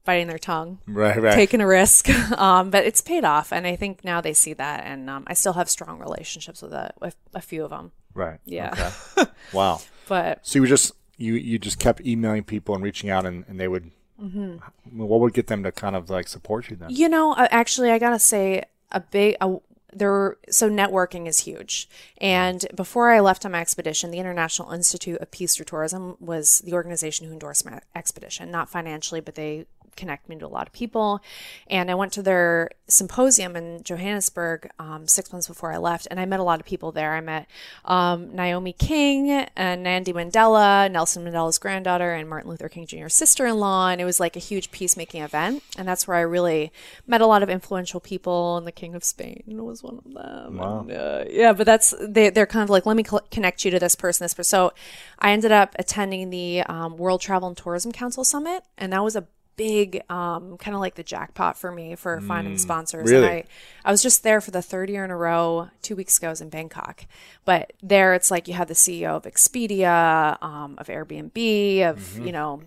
biting 0.04 0.26
their 0.26 0.38
tongue 0.38 0.78
Right, 0.86 1.20
right. 1.20 1.34
taking 1.34 1.60
a 1.60 1.66
risk, 1.66 2.08
um, 2.38 2.70
but 2.70 2.84
it's 2.84 3.00
paid 3.00 3.24
off, 3.24 3.52
and 3.52 3.66
I 3.66 3.76
think 3.76 4.04
now 4.04 4.20
they 4.20 4.32
see 4.32 4.52
that, 4.54 4.84
and 4.84 5.08
um, 5.10 5.24
I 5.26 5.34
still 5.34 5.52
have 5.54 5.68
strong 5.70 5.98
relationships 5.98 6.62
with 6.62 6.72
a 6.72 6.92
with 7.00 7.16
a 7.34 7.40
few 7.40 7.64
of 7.64 7.70
them. 7.70 7.92
right. 8.14 8.38
Yeah. 8.44 8.92
Okay. 9.16 9.30
wow. 9.52 9.80
But 10.08 10.40
So 10.46 10.56
you 10.56 10.60
were 10.62 10.66
just 10.68 10.92
you 11.16 11.34
you 11.34 11.58
just 11.58 11.78
kept 11.78 12.00
emailing 12.04 12.42
people 12.44 12.74
and 12.74 12.82
reaching 12.82 13.10
out, 13.10 13.26
and, 13.26 13.44
and 13.48 13.58
they 13.60 13.68
would. 13.68 13.90
Mm-hmm. 14.20 14.98
What 14.98 15.18
would 15.20 15.32
get 15.32 15.48
them 15.48 15.62
to 15.64 15.72
kind 15.72 15.96
of 15.96 16.08
like 16.10 16.28
support 16.28 16.70
you 16.70 16.76
then? 16.76 16.90
you 16.90 17.08
know, 17.08 17.32
uh, 17.32 17.48
actually, 17.50 17.90
I 17.90 17.98
gotta 17.98 18.18
say, 18.20 18.62
a 18.92 19.00
big 19.00 19.36
a, 19.40 19.56
there. 19.92 20.36
So 20.50 20.70
networking 20.70 21.26
is 21.26 21.40
huge, 21.40 21.88
and 22.18 22.64
before 22.74 23.10
I 23.10 23.20
left 23.20 23.44
on 23.44 23.52
my 23.52 23.60
expedition, 23.60 24.10
the 24.10 24.18
International 24.18 24.72
Institute 24.72 25.20
of 25.20 25.30
Peace 25.30 25.56
Through 25.56 25.66
Tourism 25.66 26.16
was 26.20 26.60
the 26.60 26.72
organization 26.74 27.26
who 27.26 27.32
endorsed 27.32 27.64
my 27.64 27.80
expedition, 27.94 28.50
not 28.50 28.70
financially, 28.70 29.20
but 29.20 29.34
they 29.34 29.66
connect 29.96 30.28
me 30.28 30.36
to 30.38 30.46
a 30.46 30.48
lot 30.48 30.66
of 30.66 30.72
people. 30.72 31.20
And 31.68 31.90
I 31.90 31.94
went 31.94 32.12
to 32.14 32.22
their 32.22 32.70
symposium 32.88 33.56
in 33.56 33.82
Johannesburg 33.82 34.70
um, 34.78 35.08
six 35.08 35.32
months 35.32 35.48
before 35.48 35.72
I 35.72 35.78
left, 35.78 36.06
and 36.10 36.20
I 36.20 36.26
met 36.26 36.40
a 36.40 36.42
lot 36.42 36.60
of 36.60 36.66
people 36.66 36.92
there. 36.92 37.14
I 37.14 37.20
met 37.20 37.46
um, 37.84 38.34
Naomi 38.34 38.72
King 38.72 39.30
and 39.30 39.82
Nandi 39.82 40.12
Mandela, 40.12 40.90
Nelson 40.90 41.24
Mandela's 41.24 41.58
granddaughter, 41.58 42.12
and 42.12 42.28
Martin 42.28 42.50
Luther 42.50 42.68
King 42.68 42.86
Jr.'s 42.86 43.14
sister-in-law, 43.14 43.88
and 43.88 44.00
it 44.00 44.04
was 44.04 44.20
like 44.20 44.36
a 44.36 44.40
huge 44.40 44.70
peacemaking 44.70 45.22
event. 45.22 45.62
And 45.78 45.86
that's 45.88 46.06
where 46.06 46.16
I 46.16 46.20
really 46.20 46.72
met 47.06 47.20
a 47.20 47.26
lot 47.26 47.42
of 47.42 47.48
influential 47.48 48.00
people, 48.00 48.56
and 48.56 48.66
the 48.66 48.72
King 48.72 48.94
of 48.94 49.04
Spain 49.04 49.42
was 49.46 49.82
one 49.82 49.98
of 49.98 50.12
them. 50.12 50.56
Wow. 50.58 50.80
And, 50.80 50.92
uh, 50.92 51.24
yeah, 51.30 51.52
but 51.52 51.66
that's 51.66 51.94
they, 52.00 52.30
they're 52.30 52.46
kind 52.46 52.64
of 52.64 52.70
like, 52.70 52.86
let 52.86 52.96
me 52.96 53.04
cl- 53.04 53.26
connect 53.30 53.64
you 53.64 53.70
to 53.70 53.78
this 53.78 53.94
person, 53.94 54.24
this 54.24 54.34
person. 54.34 54.50
So 54.50 54.72
I 55.18 55.32
ended 55.32 55.52
up 55.52 55.74
attending 55.78 56.30
the 56.30 56.62
um, 56.62 56.96
World 56.96 57.20
Travel 57.20 57.48
and 57.48 57.56
Tourism 57.56 57.92
Council 57.92 58.24
Summit, 58.24 58.64
and 58.76 58.92
that 58.92 59.02
was 59.02 59.16
a 59.16 59.26
big 59.56 60.02
um, 60.10 60.56
kind 60.58 60.74
of 60.74 60.80
like 60.80 60.94
the 60.94 61.02
jackpot 61.02 61.58
for 61.58 61.70
me 61.70 61.94
for 61.94 62.20
finding 62.20 62.58
sponsors. 62.58 63.10
Really? 63.10 63.26
and 63.26 63.34
I, 63.34 63.44
I 63.84 63.90
was 63.90 64.02
just 64.02 64.22
there 64.22 64.40
for 64.40 64.50
the 64.50 64.62
third 64.62 64.90
year 64.90 65.04
in 65.04 65.10
a 65.10 65.16
row 65.16 65.68
two 65.82 65.96
weeks 65.96 66.18
ago 66.18 66.28
I 66.28 66.30
was 66.30 66.40
in 66.40 66.48
bangkok. 66.48 67.06
But 67.44 67.72
there 67.82 68.14
it's 68.14 68.30
like 68.30 68.48
you 68.48 68.54
have 68.54 68.68
the 68.68 68.74
ceo 68.74 69.16
of 69.16 69.24
expedia 69.24 70.42
um, 70.42 70.76
of 70.78 70.86
airbnb 70.86 71.88
of 71.88 72.18
you 72.18 72.32
know 72.32 72.62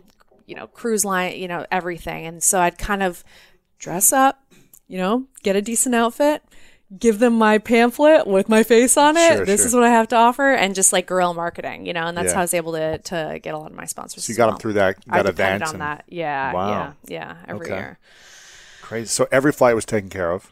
you 0.45 0.55
know 0.55 0.67
cruise 0.67 1.05
line 1.05 1.37
you 1.37 1.47
know 1.47 1.65
everything. 1.71 2.25
And 2.25 2.43
so 2.43 2.59
i'd 2.59 2.77
kind 2.77 3.03
of 3.03 3.23
dress 3.77 4.13
up 4.13 4.41
you 4.87 4.97
know 4.97 5.25
get 5.43 5.55
a 5.55 5.61
decent 5.61 5.95
outfit 5.95 6.43
give 6.99 7.17
them 7.19 7.33
my 7.33 7.57
pamphlet 7.57 8.27
with 8.27 8.47
my 8.47 8.61
face 8.63 8.95
on 8.95 9.17
it 9.17 9.35
Sure, 9.37 9.45
this 9.45 9.61
sure. 9.61 9.67
is 9.67 9.73
what 9.73 9.83
i 9.83 9.89
have 9.89 10.07
to 10.07 10.15
offer 10.15 10.53
and 10.53 10.75
just 10.75 10.93
like 10.93 11.07
guerrilla 11.07 11.33
marketing 11.33 11.85
you 11.87 11.93
know 11.93 12.05
and 12.05 12.15
that's 12.15 12.27
Yeah. 12.27 12.33
how 12.35 12.39
i 12.41 12.43
was 12.43 12.53
able 12.53 12.73
to 12.73 12.99
to 12.99 13.39
get 13.41 13.55
a 13.55 13.57
lot 13.57 13.71
of 13.71 13.75
my 13.77 13.85
sponsors 13.85 14.23
So 14.23 14.31
you 14.31 14.37
got 14.37 14.45
well. 14.45 14.51
them 14.53 14.59
through 14.59 14.73
that 14.73 14.97
I 15.09 15.23
that 15.23 15.25
depended 15.35 15.61
event. 15.61 15.63
on 15.63 15.73
and 15.73 15.81
that. 15.81 16.03
Yeah, 16.07 16.53
Wow. 16.53 16.69
yeah, 16.69 16.93
yeah. 17.07 17.35
Every 17.47 17.65
Okay. 17.65 17.75
year. 17.75 17.99
Crazy. 18.83 19.07
So 19.07 19.27
every 19.31 19.51
flight 19.51 19.73
was 19.75 19.85
taken 19.85 20.09
care 20.09 20.31
of. 20.31 20.51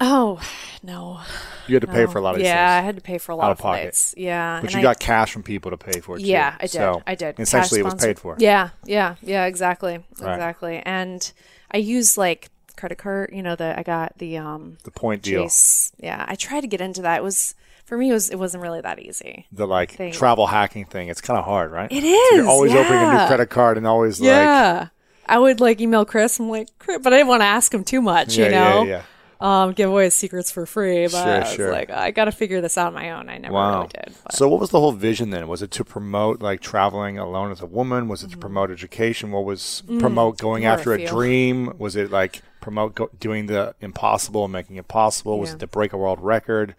Oh 0.00 0.40
no. 0.82 1.20
You 1.68 1.74
had 1.74 1.82
to 1.82 1.86
pay 1.86 2.06
for 2.06 2.18
a 2.18 2.20
lot 2.22 2.34
of 2.34 2.40
Yeah, 2.40 2.78
I 2.78 2.84
had 2.84 2.96
to 2.96 3.02
pay 3.02 3.18
for 3.18 3.32
a 3.32 3.34
Out 3.36 3.38
lot 3.38 3.50
of 3.52 3.58
of 3.58 3.62
pocket. 3.62 3.82
flights. 3.82 4.14
Yeah, 4.16 4.60
But 4.62 4.72
you 4.72 4.80
I- 4.80 4.82
got 4.82 4.98
cash 4.98 5.32
from 5.32 5.42
people 5.42 5.70
to 5.70 5.76
pay 5.76 6.00
for 6.00 6.16
it. 6.16 6.20
too. 6.20 6.26
Yeah, 6.26 6.54
I 6.58 6.62
did. 6.62 6.70
So 6.70 7.02
I 7.06 7.14
did. 7.14 7.38
Essentially, 7.38 7.80
it 7.80 7.84
Cash 7.84 7.92
was 7.92 8.02
paid 8.04 8.18
for. 8.18 8.36
Yeah, 8.38 8.70
yeah, 8.84 9.16
yeah. 9.22 9.44
Exactly, 9.44 9.98
Right. 10.18 10.34
exactly. 10.34 10.82
And 10.84 11.30
I 11.70 11.76
used 11.76 12.16
like 12.16 12.48
credit 12.76 12.98
card. 12.98 13.30
You 13.32 13.42
know, 13.42 13.56
the 13.56 13.78
I 13.78 13.82
got 13.82 14.18
the 14.18 14.36
um 14.38 14.78
The 14.84 14.90
point 14.90 15.22
deal. 15.22 15.44
Chase. 15.44 15.92
Yeah, 15.98 16.24
I 16.26 16.34
tried 16.34 16.62
to 16.62 16.66
get 16.66 16.80
into 16.80 17.02
that. 17.02 17.18
It 17.18 17.22
was 17.22 17.54
for 17.84 17.96
me. 17.98 18.10
It 18.10 18.12
was 18.14 18.30
it 18.30 18.38
wasn't 18.38 18.62
really 18.62 18.80
that 18.80 18.98
easy. 18.98 19.46
The 19.52 19.66
like 19.66 19.92
thing. 19.92 20.12
travel 20.12 20.46
hacking 20.46 20.84
thing. 20.86 21.08
It's 21.08 21.20
kind 21.20 21.38
of 21.38 21.44
hard, 21.44 21.70
right? 21.72 21.90
It 21.90 22.04
is. 22.04 22.30
So 22.30 22.36
you're 22.36 22.46
always 22.48 22.72
opening 22.72 23.02
a 23.08 23.12
new 23.20 23.26
credit 23.26 23.50
card 23.50 23.76
and 23.78 23.86
always 23.86 24.20
like. 24.20 24.26
Yeah. 24.28 24.88
I 25.26 25.38
would 25.38 25.58
like 25.60 25.80
email 25.80 26.04
Chris. 26.04 26.38
I'm 26.38 26.50
like, 26.50 26.68
Chris, 26.78 26.98
but 27.02 27.14
I 27.14 27.16
didn't 27.16 27.28
want 27.28 27.40
to 27.40 27.46
ask 27.46 27.72
him 27.72 27.82
too 27.82 28.02
much, 28.02 28.36
Yeah, 28.36 28.44
you 28.46 28.50
yeah, 28.52 28.68
know. 28.70 28.82
yeah. 28.84 29.02
Um, 29.40 29.72
give 29.72 29.90
away 29.90 30.04
his 30.04 30.14
secrets 30.14 30.50
for 30.50 30.64
free, 30.66 31.04
but 31.06 31.10
Sure, 31.22 31.34
I 31.34 31.38
was 31.40 31.52
sure. 31.52 31.72
like, 31.72 31.90
I 31.90 32.10
got 32.12 32.26
to 32.26 32.32
figure 32.32 32.60
this 32.60 32.78
out 32.78 32.88
on 32.88 32.94
my 32.94 33.10
own. 33.10 33.28
I 33.28 33.38
never 33.38 33.52
Wow. 33.54 33.76
really 33.78 33.88
did. 33.88 34.14
But. 34.24 34.34
So 34.34 34.48
what 34.48 34.60
was 34.60 34.70
the 34.70 34.80
whole 34.80 34.92
vision 34.92 35.30
then? 35.30 35.48
Was 35.48 35.60
it 35.62 35.70
to 35.72 35.84
promote 35.84 36.40
like 36.40 36.60
traveling 36.60 37.18
alone 37.18 37.50
as 37.50 37.60
a 37.60 37.66
woman? 37.66 38.08
Was 38.08 38.22
it 38.22 38.26
Mm-hmm. 38.26 38.32
to 38.34 38.38
promote 38.38 38.70
education? 38.70 39.32
What 39.32 39.44
was 39.44 39.82
promote 39.98 40.38
going 40.38 40.62
more 40.62 40.72
after 40.72 40.92
a 40.94 41.02
a 41.02 41.06
dream? 41.06 41.74
Was 41.78 41.96
it 41.96 42.10
like 42.10 42.42
promote 42.60 42.94
go- 42.94 43.10
doing 43.18 43.46
the 43.46 43.74
impossible 43.80 44.44
and 44.44 44.52
making 44.52 44.76
it 44.76 44.88
possible? 44.88 45.38
Was 45.38 45.50
Yeah. 45.50 45.56
it 45.56 45.58
to 45.60 45.66
break 45.66 45.92
a 45.92 45.96
world 45.98 46.20
record? 46.22 46.74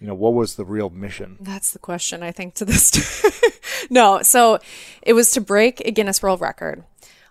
You 0.00 0.08
know, 0.08 0.14
what 0.14 0.34
was 0.34 0.56
the 0.56 0.64
real 0.64 0.90
mission? 0.90 1.38
That's 1.40 1.72
the 1.72 1.78
question, 1.78 2.22
I 2.22 2.30
think, 2.30 2.54
to 2.54 2.64
this. 2.66 2.92
no, 3.90 4.20
so 4.22 4.58
it 5.02 5.14
was 5.14 5.30
to 5.30 5.40
break 5.40 5.80
a 5.80 5.90
Guinness 5.90 6.22
World 6.22 6.40
Record. 6.42 6.84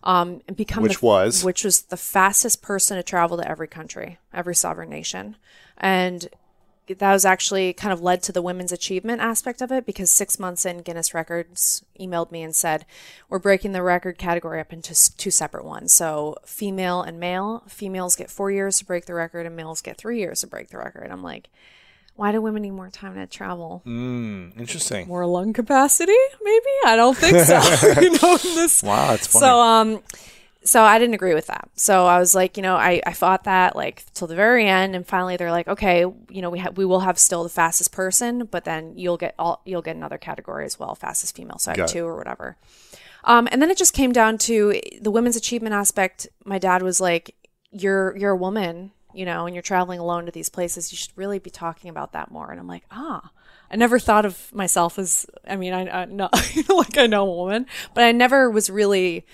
Um, 0.05 0.41
and 0.49 0.57
become 0.57 0.83
Which 0.83 0.99
the, 0.99 1.05
was? 1.05 1.43
which 1.45 1.63
was 1.63 1.83
the 1.83 1.95
fastest 1.95 2.61
person 2.61 2.97
to 2.97 3.03
travel 3.03 3.37
to 3.37 3.49
every 3.49 3.69
country, 3.69 4.19
every 4.33 4.53
sovereign 4.53 4.89
nation, 4.89 5.37
and 5.77 6.27
that 6.87 7.13
was 7.13 7.23
actually 7.23 7.71
kind 7.71 7.93
of 7.93 8.01
led 8.01 8.21
to 8.23 8.33
the 8.33 8.41
women's 8.41 8.73
achievement 8.73 9.21
aspect 9.21 9.61
of 9.61 9.71
it 9.71 9.85
because 9.85 10.11
six 10.11 10.37
months 10.37 10.65
in, 10.65 10.81
Guinness 10.81 11.13
Records 11.13 11.85
emailed 11.97 12.31
me 12.31 12.43
and 12.43 12.53
said, 12.53 12.85
"We're 13.29 13.39
breaking 13.39 13.71
the 13.71 13.81
record 13.81 14.17
category 14.17 14.59
up 14.59 14.73
into 14.73 14.93
two 15.17 15.31
separate 15.31 15.63
ones. 15.63 15.93
So 15.93 16.35
female 16.45 17.01
and 17.01 17.17
male. 17.17 17.63
Females 17.69 18.17
get 18.17 18.29
four 18.29 18.51
years 18.51 18.79
to 18.79 18.85
break 18.85 19.05
the 19.05 19.13
record, 19.13 19.45
and 19.45 19.55
males 19.55 19.81
get 19.81 19.97
three 19.97 20.19
years 20.19 20.41
to 20.41 20.47
break 20.47 20.69
the 20.69 20.77
record." 20.77 21.09
I'm 21.09 21.23
like, 21.23 21.47
why 22.15 22.31
do 22.31 22.41
women 22.41 22.61
need 22.61 22.71
more 22.71 22.89
time 22.89 23.15
to 23.15 23.25
travel? 23.27 23.81
Mm, 23.85 24.57
interesting. 24.59 25.07
more 25.07 25.25
lung 25.25 25.53
capacity 25.53 26.15
maybe 26.43 26.65
i 26.85 26.95
don't 26.95 27.17
think 27.17 27.37
so 27.39 27.59
you 28.01 28.11
know 28.11 28.37
this 28.55 28.83
Wow, 28.83 29.07
that's 29.11 29.27
funny. 29.27 29.41
so 29.45 29.59
um 29.59 30.03
so 30.65 30.81
i 30.83 30.97
didn't 30.97 31.13
agree 31.15 31.33
with 31.33 31.47
that 31.47 31.69
so 31.75 32.05
i 32.05 32.17
was 32.19 32.33
like 32.33 32.55
you 32.55 32.63
know 32.63 32.75
i, 32.75 33.01
I 33.05 33.11
fought 33.13 33.43
that 33.45 33.75
like 33.75 34.05
till 34.13 34.27
the 34.27 34.35
very 34.35 34.65
end 34.67 34.95
and 34.95 35.05
finally 35.05 35.35
they're 35.35 35.51
like 35.51 35.67
okay 35.67 36.01
you 36.29 36.41
know 36.41 36.49
we 36.49 36.59
have 36.59 36.77
we 36.77 36.85
will 36.85 37.01
have 37.01 37.19
still 37.19 37.43
the 37.43 37.49
fastest 37.49 37.91
person 37.91 38.45
but 38.45 38.63
then 38.63 38.97
you'll 38.97 39.17
get 39.17 39.35
all 39.37 39.61
you'll 39.65 39.81
get 39.81 39.95
another 39.97 40.17
category 40.17 40.65
as 40.65 40.79
well 40.79 40.95
fastest 40.95 41.35
female 41.35 41.57
so 41.57 41.71
i 41.71 41.75
Got 41.75 41.81
have 41.83 41.89
it. 41.89 41.93
two 41.93 42.05
or 42.05 42.15
whatever 42.15 42.55
um 43.25 43.47
and 43.51 43.61
then 43.61 43.69
it 43.71 43.77
just 43.77 43.93
came 43.93 44.13
down 44.13 44.37
to 44.37 44.79
the 45.01 45.11
women's 45.11 45.35
achievement 45.35 45.73
aspect 45.75 46.27
my 46.45 46.59
dad 46.59 46.81
was 46.81 47.01
like 47.01 47.35
you're 47.71 48.15
you're 48.15 48.31
a 48.31 48.37
woman 48.37 48.91
you 49.13 49.25
know 49.25 49.45
and 49.45 49.55
you're 49.55 49.61
traveling 49.61 49.99
alone 49.99 50.25
to 50.25 50.31
these 50.31 50.49
places 50.49 50.91
you 50.91 50.97
should 50.97 51.15
really 51.15 51.39
be 51.39 51.49
talking 51.49 51.89
about 51.89 52.13
that 52.13 52.31
more. 52.31 52.51
And 52.51 52.59
i'm 52.59 52.67
like 52.67 52.85
ah. 52.91 53.31
I 53.71 53.75
never 53.75 53.97
thought 53.97 54.25
of 54.25 54.53
myself 54.53 54.99
as 54.99 55.25
i 55.47 55.55
mean 55.55 55.73
i, 55.73 56.03
I 56.03 56.05
know 56.05 56.29
like 56.69 56.97
i 56.97 57.07
know 57.07 57.27
a 57.27 57.35
woman 57.35 57.65
but 57.93 58.03
i 58.03 58.11
never 58.11 58.49
was 58.49 58.69
really 58.69 59.25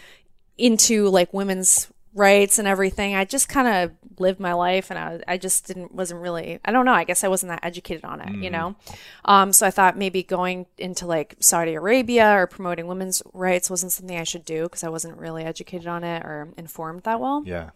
into 0.57 1.09
like 1.09 1.33
women's 1.33 1.89
rights 2.13 2.57
and 2.59 2.67
everything. 2.67 3.15
I 3.15 3.23
just 3.25 3.49
kind 3.49 3.67
of 3.67 3.91
lived 4.19 4.39
my 4.39 4.53
life 4.53 4.89
and 4.89 4.99
I, 4.99 5.21
I 5.27 5.37
just 5.37 5.67
didn't 5.67 5.93
wasn't 5.93 6.19
really 6.19 6.59
i 6.65 6.71
don't 6.71 6.85
know. 6.85 6.91
I 6.91 7.05
guess 7.05 7.23
i 7.23 7.27
wasn't 7.29 7.51
that 7.51 7.63
educated 7.63 8.03
on 8.03 8.19
it 8.19 8.43
you 8.43 8.49
know? 8.49 8.75
Um, 9.23 9.53
so 9.53 9.65
i 9.65 9.71
thought 9.71 9.97
maybe 9.97 10.23
going 10.23 10.65
into 10.77 11.05
like 11.05 11.35
saudi 11.39 11.75
arabia 11.75 12.29
or 12.35 12.47
promoting 12.47 12.87
women's 12.87 13.23
rights 13.33 13.69
wasn't 13.69 13.93
something 13.93 14.17
i 14.17 14.23
should 14.23 14.43
do 14.43 14.63
because 14.63 14.83
i 14.83 14.89
wasn't 14.89 15.17
really 15.17 15.43
educated 15.43 15.87
on 15.87 16.03
it 16.03 16.23
or 16.23 16.49
informed 16.57 17.03
that 17.03 17.19
well. 17.19 17.43
Yeah. 17.45 17.69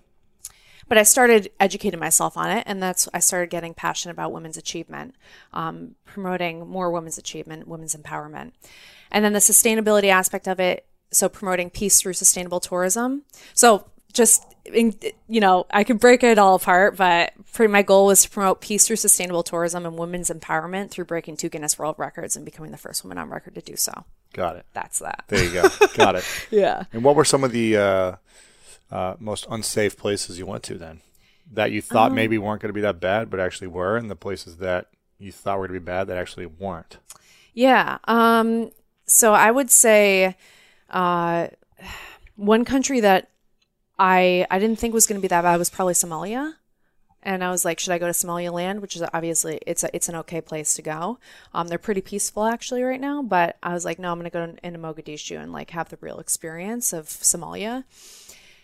But 0.93 0.99
I 0.99 1.03
started 1.06 1.49
educating 1.60 1.99
myself 1.99 2.38
on 2.38 2.51
it, 2.51 2.65
and 2.67 2.79
that's 2.79 3.10
I 3.15 3.17
started 3.17 3.49
getting 3.49 3.73
passionate 3.73 4.13
about 4.13 4.32
women's 4.32 4.58
achievement, 4.58 5.15
um, 5.51 5.95
promoting 6.06 6.67
more 6.69 6.91
women's 6.91 7.17
achievement, 7.17 7.67
women's 7.67 7.95
empowerment, 7.95 8.51
and 9.10 9.25
then 9.25 9.34
the 9.34 9.39
sustainability 9.39 10.10
aspect 10.10 10.47
of 10.47 10.60
it. 10.60 10.86
So 11.10 11.29
promoting 11.29 11.71
peace 11.71 11.99
through 11.99 12.13
sustainable 12.13 12.60
tourism. 12.60 13.23
So 13.56 13.88
just 14.13 14.45
you 14.71 14.93
know, 15.27 15.65
I 15.71 15.84
could 15.84 15.99
break 15.99 16.21
it 16.21 16.38
all 16.38 16.53
apart, 16.53 16.95
but 16.95 17.34
my 17.60 17.82
goal 17.82 18.06
was 18.06 18.21
to 18.21 18.29
promote 18.29 18.62
peace 18.62 18.86
through 18.86 18.97
sustainable 18.97 19.41
tourism 19.41 19.88
and 19.88 19.97
women's 19.97 20.29
empowerment 20.29 20.91
through 20.91 21.06
breaking 21.06 21.38
two 21.38 21.49
Guinness 21.49 21.79
World 21.79 21.95
Records 21.97 22.36
and 22.36 22.45
becoming 22.45 22.69
the 22.69 22.77
first 22.77 23.03
woman 23.03 23.17
on 23.17 23.32
record 23.32 23.56
to 23.56 23.62
do 23.62 23.75
so. 23.75 24.06
Got 24.34 24.58
it. 24.58 24.67
That's 24.73 24.99
that. 24.99 25.23
There 25.27 25.43
you 25.43 25.53
go. 25.53 25.69
Got 25.95 26.17
it. 26.17 26.25
yeah. 26.51 26.84
And 26.93 27.03
what 27.03 27.15
were 27.15 27.25
some 27.25 27.43
of 27.43 27.51
the 27.51 27.77
uh, 27.77 28.15
uh, 28.93 29.15
most 29.19 29.47
unsafe 29.49 29.97
places 29.97 30.38
you 30.38 30.45
went 30.45 30.63
to 30.63 30.75
then? 30.75 31.01
That 31.51 31.71
you 31.71 31.82
thought 31.82 32.12
um, 32.12 32.15
maybe 32.15 32.38
weren't 32.38 32.62
going 32.62 32.69
to 32.69 32.73
be 32.73 32.82
that 32.82 32.99
bad, 32.99 33.29
but 33.29 33.39
actually 33.39 33.67
were, 33.67 33.97
and 33.97 34.10
the 34.10 34.15
places 34.15 34.58
that 34.58 34.88
you 35.17 35.32
thought 35.32 35.58
were 35.58 35.67
going 35.67 35.79
to 35.79 35.82
be 35.82 35.86
bad 35.86 36.08
that 36.08 36.17
actually 36.17 36.45
weren't? 36.45 36.97
Yeah. 37.53 37.97
Um, 38.06 38.71
so 39.06 39.34
I 39.34 39.51
would 39.51 39.69
say 39.69 40.36
uh, 40.89 41.47
one 42.36 42.65
country 42.65 42.99
that 43.01 43.29
I 43.99 44.45
I 44.49 44.60
didn't 44.60 44.79
think 44.79 44.93
was 44.93 45.08
going 45.08 45.19
to 45.19 45.21
be 45.21 45.27
that 45.27 45.41
bad 45.41 45.58
was 45.58 45.69
probably 45.69 45.93
Somalia. 45.93 46.56
And 47.25 47.41
I 47.41 47.51
was 47.51 47.63
like, 47.63 47.79
should 47.79 47.93
I 47.93 47.99
go 47.99 48.08
to 48.08 48.13
Somaliland, 48.13 48.82
which 48.82 48.97
is 48.97 49.03
obviously 49.13 49.58
it's 49.65 49.82
a, 49.82 49.95
it's 49.95 50.10
an 50.10 50.15
okay 50.15 50.41
place 50.41 50.73
to 50.73 50.82
go. 50.82 51.19
Um, 51.53 51.69
they're 51.69 51.77
pretty 51.77 52.01
peaceful 52.01 52.43
actually 52.43 52.84
right 52.84 52.99
now, 52.99 53.23
but 53.23 53.56
I 53.63 53.73
was 53.73 53.86
like, 53.86 53.97
no, 53.97 54.12
I'm 54.12 54.19
gonna 54.19 54.29
go 54.29 54.56
into 54.62 54.79
Mogadishu 54.79 55.41
and 55.41 55.53
like 55.53 55.71
have 55.71 55.89
the 55.89 55.97
real 56.01 56.19
experience 56.19 56.91
of 56.91 57.06
Somalia. 57.08 57.86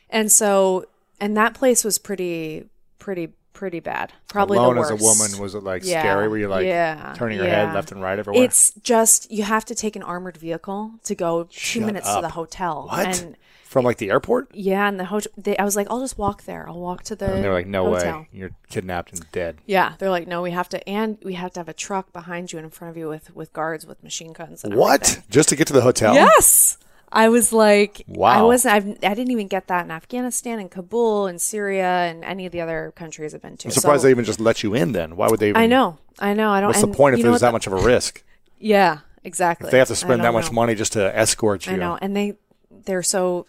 And 0.10 0.32
so, 0.32 0.86
and 1.20 1.38
that 1.38 1.54
place 1.54 1.84
was 1.84 1.98
pretty, 1.98 2.66
pretty, 2.98 3.30
pretty 3.54 3.80
bad. 3.80 4.14
Probably 4.30 4.58
alone 4.58 4.76
the 4.76 4.82
worst. 4.82 4.94
as 4.94 5.02
a 5.02 5.04
woman 5.04 5.42
was 5.44 5.54
it 5.54 5.64
like 5.64 5.84
yeah, 5.84 6.02
scary? 6.02 6.28
Were 6.28 6.38
you 6.38 6.48
like 6.48 6.66
yeah, 6.66 7.14
turning 7.18 7.38
your 7.38 7.48
yeah. 7.48 7.66
head 7.66 7.76
left 7.76 7.92
and 7.92 8.02
right 8.02 8.18
everywhere? 8.18 8.44
It's 8.44 8.72
just 8.82 9.30
you 9.32 9.44
have 9.44 9.66
to 9.66 9.76
take 9.76 9.96
an 9.96 10.04
armored 10.04 10.38
vehicle 10.38 10.94
to 11.04 11.16
go 11.16 11.48
two 11.52 11.82
minutes 11.82 12.08
up. 12.08 12.18
to 12.18 12.22
the 12.22 12.30
hotel. 12.30 12.88
What? 12.90 13.22
And 13.22 13.36
from 13.66 13.86
like 13.86 13.98
the 13.98 14.10
airport? 14.10 14.50
Yeah, 14.54 14.88
and 14.88 15.00
the 15.00 15.06
hotel. 15.06 15.32
I 15.60 15.64
was 15.64 15.76
like, 15.76 15.88
I'll 15.92 16.00
just 16.00 16.18
walk 16.18 16.46
there. 16.46 16.68
I'll 16.68 16.80
walk 16.80 17.04
to 17.04 17.16
the. 17.16 17.34
And 17.34 17.44
they're 17.44 17.54
like, 17.54 17.68
no 17.68 17.94
hotel. 17.94 18.20
way, 18.20 18.30
you're 18.32 18.52
kidnapped 18.70 19.12
and 19.12 19.32
dead. 19.32 19.58
Yeah, 19.66 19.94
they're 20.00 20.10
like, 20.10 20.28
no, 20.28 20.42
we 20.42 20.52
have 20.52 20.70
to, 20.70 20.90
and 20.90 21.18
we 21.24 21.34
have 21.34 21.52
to 21.54 21.60
have 21.60 21.70
a 21.70 21.74
truck 21.74 22.12
behind 22.12 22.52
you 22.52 22.58
and 22.60 22.66
in 22.66 22.72
front 22.72 22.92
of 22.92 22.98
you 22.98 23.08
with 23.08 23.36
with 23.36 23.54
guards 23.54 23.86
with 23.86 24.02
machine 24.04 24.34
guns. 24.34 24.64
And 24.64 24.74
what? 24.74 25.02
Everything. 25.02 25.24
Just 25.30 25.50
to 25.50 25.56
get 25.56 25.68
to 25.68 25.74
the 25.74 25.82
hotel? 25.82 26.16
Yes. 26.16 26.78
I 27.12 27.30
was 27.30 27.52
like, 27.52 28.04
wow. 28.08 28.40
I 28.40 28.42
wasn't. 28.44 28.76
I've, 28.76 28.88
I 29.04 29.14
didn't 29.16 29.32
even 29.32 29.48
get 29.48 29.68
that 29.68 29.86
in 29.86 29.92
Afghanistan 29.92 30.60
and 30.60 30.70
Kabul 30.70 31.28
and 31.28 31.42
Syria 31.42 32.06
and 32.06 32.24
any 32.24 32.46
of 32.46 32.52
the 32.52 32.62
other 32.62 32.94
countries 32.96 33.34
I've 33.34 33.42
been 33.42 33.58
to. 33.58 33.68
I'm 33.68 33.72
surprised 33.72 34.02
so, 34.02 34.08
they 34.08 34.12
even 34.12 34.26
just 34.26 34.40
let 34.40 34.64
you 34.64 34.74
in. 34.74 34.92
Then 34.92 35.16
why 35.16 35.28
would 35.28 35.40
they? 35.40 35.50
Even, 35.50 35.62
I 35.62 35.66
know. 35.66 35.98
I 36.20 36.34
know. 36.34 36.52
I 36.52 36.62
don't. 36.62 36.70
What's 36.70 36.82
the 36.82 36.88
point 36.88 37.16
if 37.18 37.24
there's 37.24 37.42
that 37.42 37.52
much 37.52 37.68
of 37.68 37.74
a 37.74 37.82
risk? 37.82 38.24
Yeah, 38.62 38.98
exactly. 39.24 39.68
If 39.68 39.72
they 39.72 39.78
have 39.78 39.88
to 39.88 39.96
spend 39.96 40.22
that 40.26 40.34
much 40.34 40.48
know. 40.48 40.56
money 40.56 40.76
just 40.76 40.92
to 40.92 41.18
escort 41.18 41.66
you. 41.66 41.72
I 41.72 41.76
know, 41.78 41.98
and 42.02 42.14
they 42.14 42.34
they're 42.70 43.02
so 43.02 43.46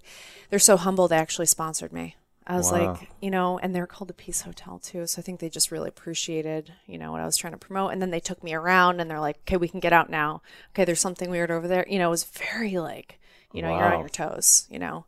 they're 0.50 0.60
so 0.60 0.76
humble 0.76 1.08
they 1.08 1.16
actually 1.16 1.46
sponsored 1.46 1.92
me. 1.92 2.14
I 2.46 2.56
was 2.56 2.72
wow. 2.72 2.92
like, 2.92 3.10
you 3.20 3.30
know, 3.30 3.58
and 3.58 3.74
they're 3.74 3.86
called 3.86 4.08
the 4.08 4.14
Peace 4.14 4.42
Hotel 4.42 4.78
too. 4.78 5.06
So 5.06 5.20
I 5.20 5.22
think 5.22 5.38
they 5.38 5.48
just 5.48 5.70
really 5.70 5.88
appreciated, 5.88 6.72
you 6.86 6.98
know, 6.98 7.12
what 7.12 7.20
I 7.20 7.24
was 7.24 7.36
trying 7.36 7.52
to 7.52 7.58
promote. 7.58 7.92
And 7.92 8.02
then 8.02 8.10
they 8.10 8.18
took 8.18 8.42
me 8.42 8.54
around 8.54 9.00
and 9.00 9.08
they're 9.08 9.20
like, 9.20 9.38
okay, 9.42 9.56
we 9.56 9.68
can 9.68 9.78
get 9.78 9.92
out 9.92 10.10
now. 10.10 10.42
Okay, 10.74 10.84
there's 10.84 11.00
something 11.00 11.30
weird 11.30 11.52
over 11.52 11.68
there. 11.68 11.86
You 11.88 11.98
know, 11.98 12.08
it 12.08 12.10
was 12.10 12.24
very 12.24 12.76
like, 12.78 13.19
you 13.52 13.62
know, 13.62 13.70
wow. 13.70 13.78
you're 13.78 13.94
on 13.94 14.00
your 14.00 14.08
toes, 14.08 14.66
you 14.70 14.78
know. 14.78 15.04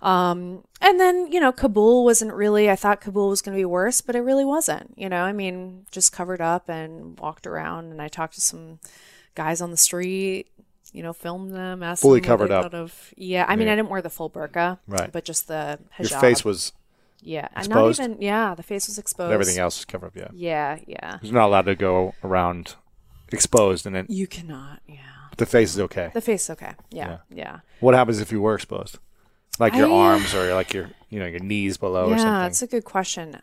Um, 0.00 0.62
and 0.80 1.00
then, 1.00 1.32
you 1.32 1.40
know, 1.40 1.50
Kabul 1.50 2.04
wasn't 2.04 2.32
really, 2.32 2.70
I 2.70 2.76
thought 2.76 3.00
Kabul 3.00 3.28
was 3.28 3.42
going 3.42 3.56
to 3.56 3.60
be 3.60 3.64
worse, 3.64 4.00
but 4.00 4.14
it 4.14 4.20
really 4.20 4.44
wasn't. 4.44 4.94
You 4.96 5.08
know, 5.08 5.22
I 5.22 5.32
mean, 5.32 5.86
just 5.90 6.12
covered 6.12 6.40
up 6.40 6.68
and 6.68 7.18
walked 7.18 7.46
around 7.46 7.90
and 7.90 8.00
I 8.00 8.06
talked 8.06 8.34
to 8.34 8.40
some 8.40 8.78
guys 9.34 9.60
on 9.60 9.70
the 9.72 9.76
street 9.76 10.46
you 10.92 11.02
know, 11.02 11.12
filmed 11.12 11.52
them, 11.52 11.82
asked 11.82 12.02
fully 12.02 12.20
them 12.20 12.26
covered 12.26 12.50
up. 12.50 12.72
Of, 12.72 13.12
yeah, 13.16 13.44
I 13.48 13.56
mean, 13.56 13.66
yeah. 13.66 13.74
I 13.74 13.76
didn't 13.76 13.88
wear 13.90 14.02
the 14.02 14.10
full 14.10 14.30
burqa, 14.30 14.78
right? 14.86 15.12
But 15.12 15.24
just 15.24 15.48
the 15.48 15.78
hijab. 15.98 16.10
Your 16.10 16.20
face 16.20 16.44
was 16.44 16.72
yeah, 17.20 17.48
exposed? 17.56 18.00
not 18.00 18.10
even 18.10 18.22
yeah, 18.22 18.54
the 18.54 18.62
face 18.62 18.86
was 18.86 18.98
exposed. 18.98 19.28
But 19.28 19.34
everything 19.34 19.58
else 19.58 19.78
was 19.78 19.84
covered 19.84 20.06
up. 20.06 20.14
Yeah, 20.14 20.30
yeah, 20.34 20.76
yeah. 20.86 21.18
You're 21.22 21.34
not 21.34 21.46
allowed 21.46 21.66
to 21.66 21.74
go 21.74 22.14
around 22.24 22.76
exposed, 23.30 23.86
and 23.86 23.94
then 23.94 24.06
you 24.08 24.26
cannot. 24.26 24.80
Yeah, 24.86 24.96
the 25.38 25.46
face 25.46 25.70
is 25.70 25.80
okay. 25.80 26.10
The 26.12 26.20
face 26.20 26.44
is 26.44 26.50
okay. 26.50 26.74
Yeah, 26.90 27.08
yeah. 27.08 27.18
yeah. 27.30 27.60
What 27.80 27.94
happens 27.94 28.20
if 28.20 28.30
you 28.30 28.42
were 28.42 28.54
exposed? 28.54 28.98
Like 29.58 29.74
your 29.74 29.88
I, 29.88 29.92
arms 29.92 30.34
or 30.34 30.54
like 30.54 30.72
your 30.72 30.90
you 31.08 31.18
know 31.18 31.26
your 31.26 31.40
knees 31.40 31.78
below 31.78 32.08
yeah, 32.08 32.14
or 32.14 32.18
something. 32.18 32.34
Yeah, 32.34 32.42
that's 32.42 32.62
a 32.62 32.66
good 32.66 32.84
question. 32.84 33.40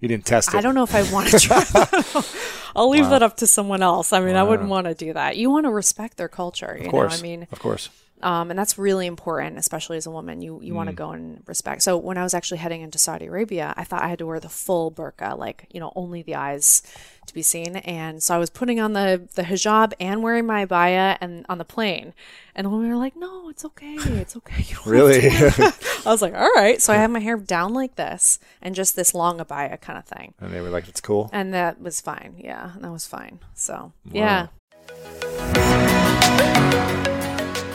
You 0.00 0.08
didn't 0.08 0.26
test 0.26 0.54
it. 0.54 0.56
I 0.56 0.60
don't 0.60 0.74
know 0.74 0.84
if 0.84 0.94
I 0.94 1.10
want 1.12 1.28
to 1.28 1.38
try 1.40 1.60
that. 1.60 2.70
I'll 2.76 2.88
leave 2.88 3.04
wow. 3.04 3.10
that 3.10 3.22
up 3.22 3.36
to 3.38 3.46
someone 3.46 3.82
else. 3.82 4.12
I 4.12 4.20
mean, 4.20 4.34
wow. 4.34 4.40
I 4.40 4.42
wouldn't 4.44 4.68
want 4.68 4.86
to 4.86 4.94
do 4.94 5.12
that. 5.12 5.36
You 5.36 5.50
want 5.50 5.64
to 5.66 5.70
respect 5.70 6.16
their 6.16 6.28
culture. 6.28 6.76
You 6.78 6.86
of 6.86 6.90
course. 6.90 7.20
Know? 7.20 7.28
I 7.28 7.30
mean, 7.30 7.48
of 7.50 7.58
course. 7.58 7.90
Um, 8.22 8.50
and 8.50 8.58
that's 8.58 8.78
really 8.78 9.06
important, 9.06 9.58
especially 9.58 9.96
as 9.96 10.06
a 10.06 10.10
woman. 10.10 10.42
You 10.42 10.60
you 10.62 10.72
mm. 10.72 10.76
want 10.76 10.88
to 10.88 10.94
go 10.94 11.10
and 11.10 11.42
respect. 11.46 11.82
So 11.82 11.96
when 11.96 12.18
I 12.18 12.22
was 12.22 12.34
actually 12.34 12.58
heading 12.58 12.82
into 12.82 12.98
Saudi 12.98 13.26
Arabia, 13.26 13.74
I 13.76 13.84
thought 13.84 14.02
I 14.02 14.08
had 14.08 14.18
to 14.18 14.26
wear 14.26 14.40
the 14.40 14.48
full 14.48 14.90
burqa, 14.90 15.38
like 15.38 15.66
you 15.70 15.80
know, 15.80 15.92
only 15.94 16.22
the 16.22 16.34
eyes 16.34 16.82
to 17.26 17.34
be 17.34 17.42
seen. 17.42 17.76
And 17.76 18.22
so 18.22 18.34
I 18.34 18.38
was 18.38 18.50
putting 18.50 18.80
on 18.80 18.92
the 18.92 19.28
the 19.34 19.42
hijab 19.42 19.92
and 20.00 20.22
wearing 20.22 20.46
my 20.46 20.66
abaya 20.66 21.16
and 21.20 21.46
on 21.48 21.58
the 21.58 21.64
plane. 21.64 22.14
And 22.54 22.64
the 22.64 22.70
women 22.70 22.88
were 22.90 22.96
like, 22.96 23.14
"No, 23.16 23.48
it's 23.48 23.64
okay, 23.64 23.94
it's 23.94 24.36
okay." 24.36 24.66
really? 24.84 25.28
I 25.30 25.72
was 26.06 26.22
like, 26.22 26.34
"All 26.34 26.52
right." 26.56 26.82
So 26.82 26.92
I 26.92 26.96
had 26.96 27.10
my 27.10 27.20
hair 27.20 27.36
down 27.36 27.72
like 27.72 27.94
this 27.94 28.40
and 28.60 28.74
just 28.74 28.96
this 28.96 29.14
long 29.14 29.38
abaya 29.38 29.80
kind 29.80 29.98
of 29.98 30.04
thing. 30.06 30.34
And 30.40 30.52
they 30.52 30.60
were 30.60 30.70
like, 30.70 30.88
"It's 30.88 31.00
cool." 31.00 31.30
And 31.32 31.54
that 31.54 31.80
was 31.80 32.00
fine. 32.00 32.34
Yeah, 32.38 32.72
that 32.80 32.90
was 32.90 33.06
fine. 33.06 33.38
So 33.54 33.92
wow. 34.12 34.12
yeah. 34.12 35.97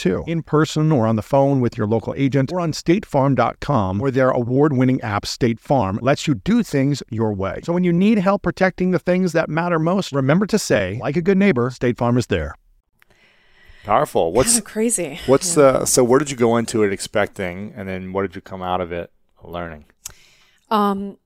in 0.05 0.43
person 0.43 0.91
or 0.91 1.07
on 1.07 1.15
the 1.15 1.21
phone 1.21 1.61
with 1.61 1.77
your 1.77 1.87
local 1.87 2.13
agent 2.17 2.51
or 2.51 2.59
on 2.59 2.71
statefarm.com, 2.71 3.99
where 3.99 4.11
their 4.11 4.29
award 4.29 4.73
winning 4.73 4.99
app, 5.01 5.25
State 5.25 5.59
Farm, 5.59 5.99
lets 6.01 6.27
you 6.27 6.35
do 6.35 6.63
things 6.63 7.03
your 7.09 7.33
way. 7.33 7.59
So 7.63 7.73
when 7.73 7.83
you 7.83 7.93
need 7.93 8.17
help 8.19 8.41
protecting 8.41 8.91
the 8.91 8.99
things 8.99 9.33
that 9.33 9.49
matter 9.49 9.79
most, 9.79 10.11
remember 10.11 10.45
to 10.47 10.59
say, 10.59 10.99
like 11.01 11.15
a 11.15 11.21
good 11.21 11.37
neighbor, 11.37 11.69
State 11.69 11.97
Farm 11.97 12.17
is 12.17 12.27
there. 12.27 12.55
Powerful. 13.83 14.31
What's 14.31 14.51
Kind 14.53 14.59
of 14.59 14.65
crazy. 14.65 15.19
what's 15.25 15.55
the 15.55 15.85
so 15.85 16.03
where 16.03 16.19
did 16.19 16.29
you 16.29 16.37
go 16.37 16.57
into 16.57 16.83
it 16.83 16.93
expecting 16.93 17.73
and 17.75 17.89
then 17.89 18.13
what 18.13 18.21
did 18.21 18.35
you 18.35 18.41
come 18.41 18.61
out 18.61 18.79
of 18.79 18.91
it 18.91 19.11
learning? 19.43 19.85
Um, 20.69 21.17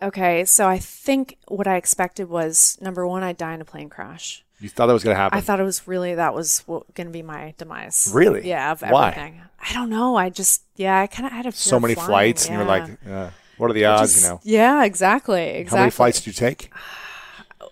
okay, 0.00 0.44
so 0.44 0.68
I 0.68 0.78
think 0.78 1.36
what 1.48 1.66
I 1.66 1.74
expected 1.76 2.28
was 2.28 2.78
number 2.80 3.06
one, 3.06 3.24
I'd 3.24 3.36
die 3.36 3.54
in 3.54 3.60
a 3.60 3.64
plane 3.64 3.88
crash. 3.88 4.43
You 4.60 4.68
thought 4.68 4.86
that 4.86 4.92
was 4.92 5.04
going 5.04 5.14
to 5.16 5.20
happen. 5.20 5.36
I 5.36 5.40
thought 5.40 5.60
it 5.60 5.64
was 5.64 5.86
really 5.86 6.14
that 6.14 6.32
was 6.34 6.62
going 6.66 7.06
to 7.06 7.12
be 7.12 7.22
my 7.22 7.54
demise. 7.58 8.10
Really? 8.14 8.48
Yeah, 8.48 8.72
of 8.72 8.82
Why? 8.82 9.34
I 9.60 9.72
don't 9.72 9.90
know. 9.90 10.16
I 10.16 10.30
just 10.30 10.62
yeah, 10.76 11.00
I 11.00 11.06
kind 11.06 11.26
of 11.26 11.32
had 11.32 11.46
a 11.46 11.52
so 11.52 11.78
many 11.80 11.94
flying, 11.94 12.08
flights 12.08 12.46
and 12.46 12.54
you're 12.56 12.64
like, 12.64 12.88
uh, 13.08 13.30
what 13.58 13.70
are 13.70 13.74
the 13.74 13.86
I 13.86 13.94
odds, 13.96 14.12
just- 14.14 14.24
you 14.24 14.28
know? 14.30 14.40
Yeah, 14.42 14.84
exactly. 14.84 15.42
Exactly. 15.42 15.76
How 15.78 15.82
many 15.82 15.90
flights 15.90 16.18
did 16.20 16.26
you 16.28 16.32
take? 16.32 16.70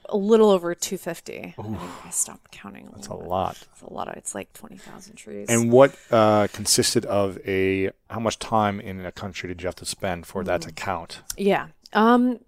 A 0.09 0.17
little 0.17 0.51
over 0.51 0.75
250. 0.75 1.55
I, 1.59 1.79
I 2.07 2.11
stopped 2.11 2.51
counting. 2.51 2.91
That's 2.95 3.07
a 3.07 3.15
lot. 3.15 3.57
It's 3.73 3.81
a 3.83 3.91
lot 3.93 4.09
of. 4.09 4.17
It's 4.17 4.35
like 4.35 4.53
20,000 4.53 5.15
trees. 5.17 5.49
And 5.49 5.73
what 5.73 5.95
uh, 6.11 6.49
consisted 6.53 7.07
of 7.07 7.39
a 7.47 7.91
how 8.11 8.21
much 8.21 8.39
time 8.39 8.79
in 8.81 9.07
a 9.07 9.13
country 9.13 9.49
did 9.49 9.63
you 9.63 9.67
have 9.69 9.77
to 9.77 9.87
spend 9.87 10.27
for 10.27 10.45
that 10.45 10.61
Mm. 10.61 10.65
to 10.67 10.73
count? 10.73 11.21
Yeah. 11.37 11.69
Um 11.95 12.41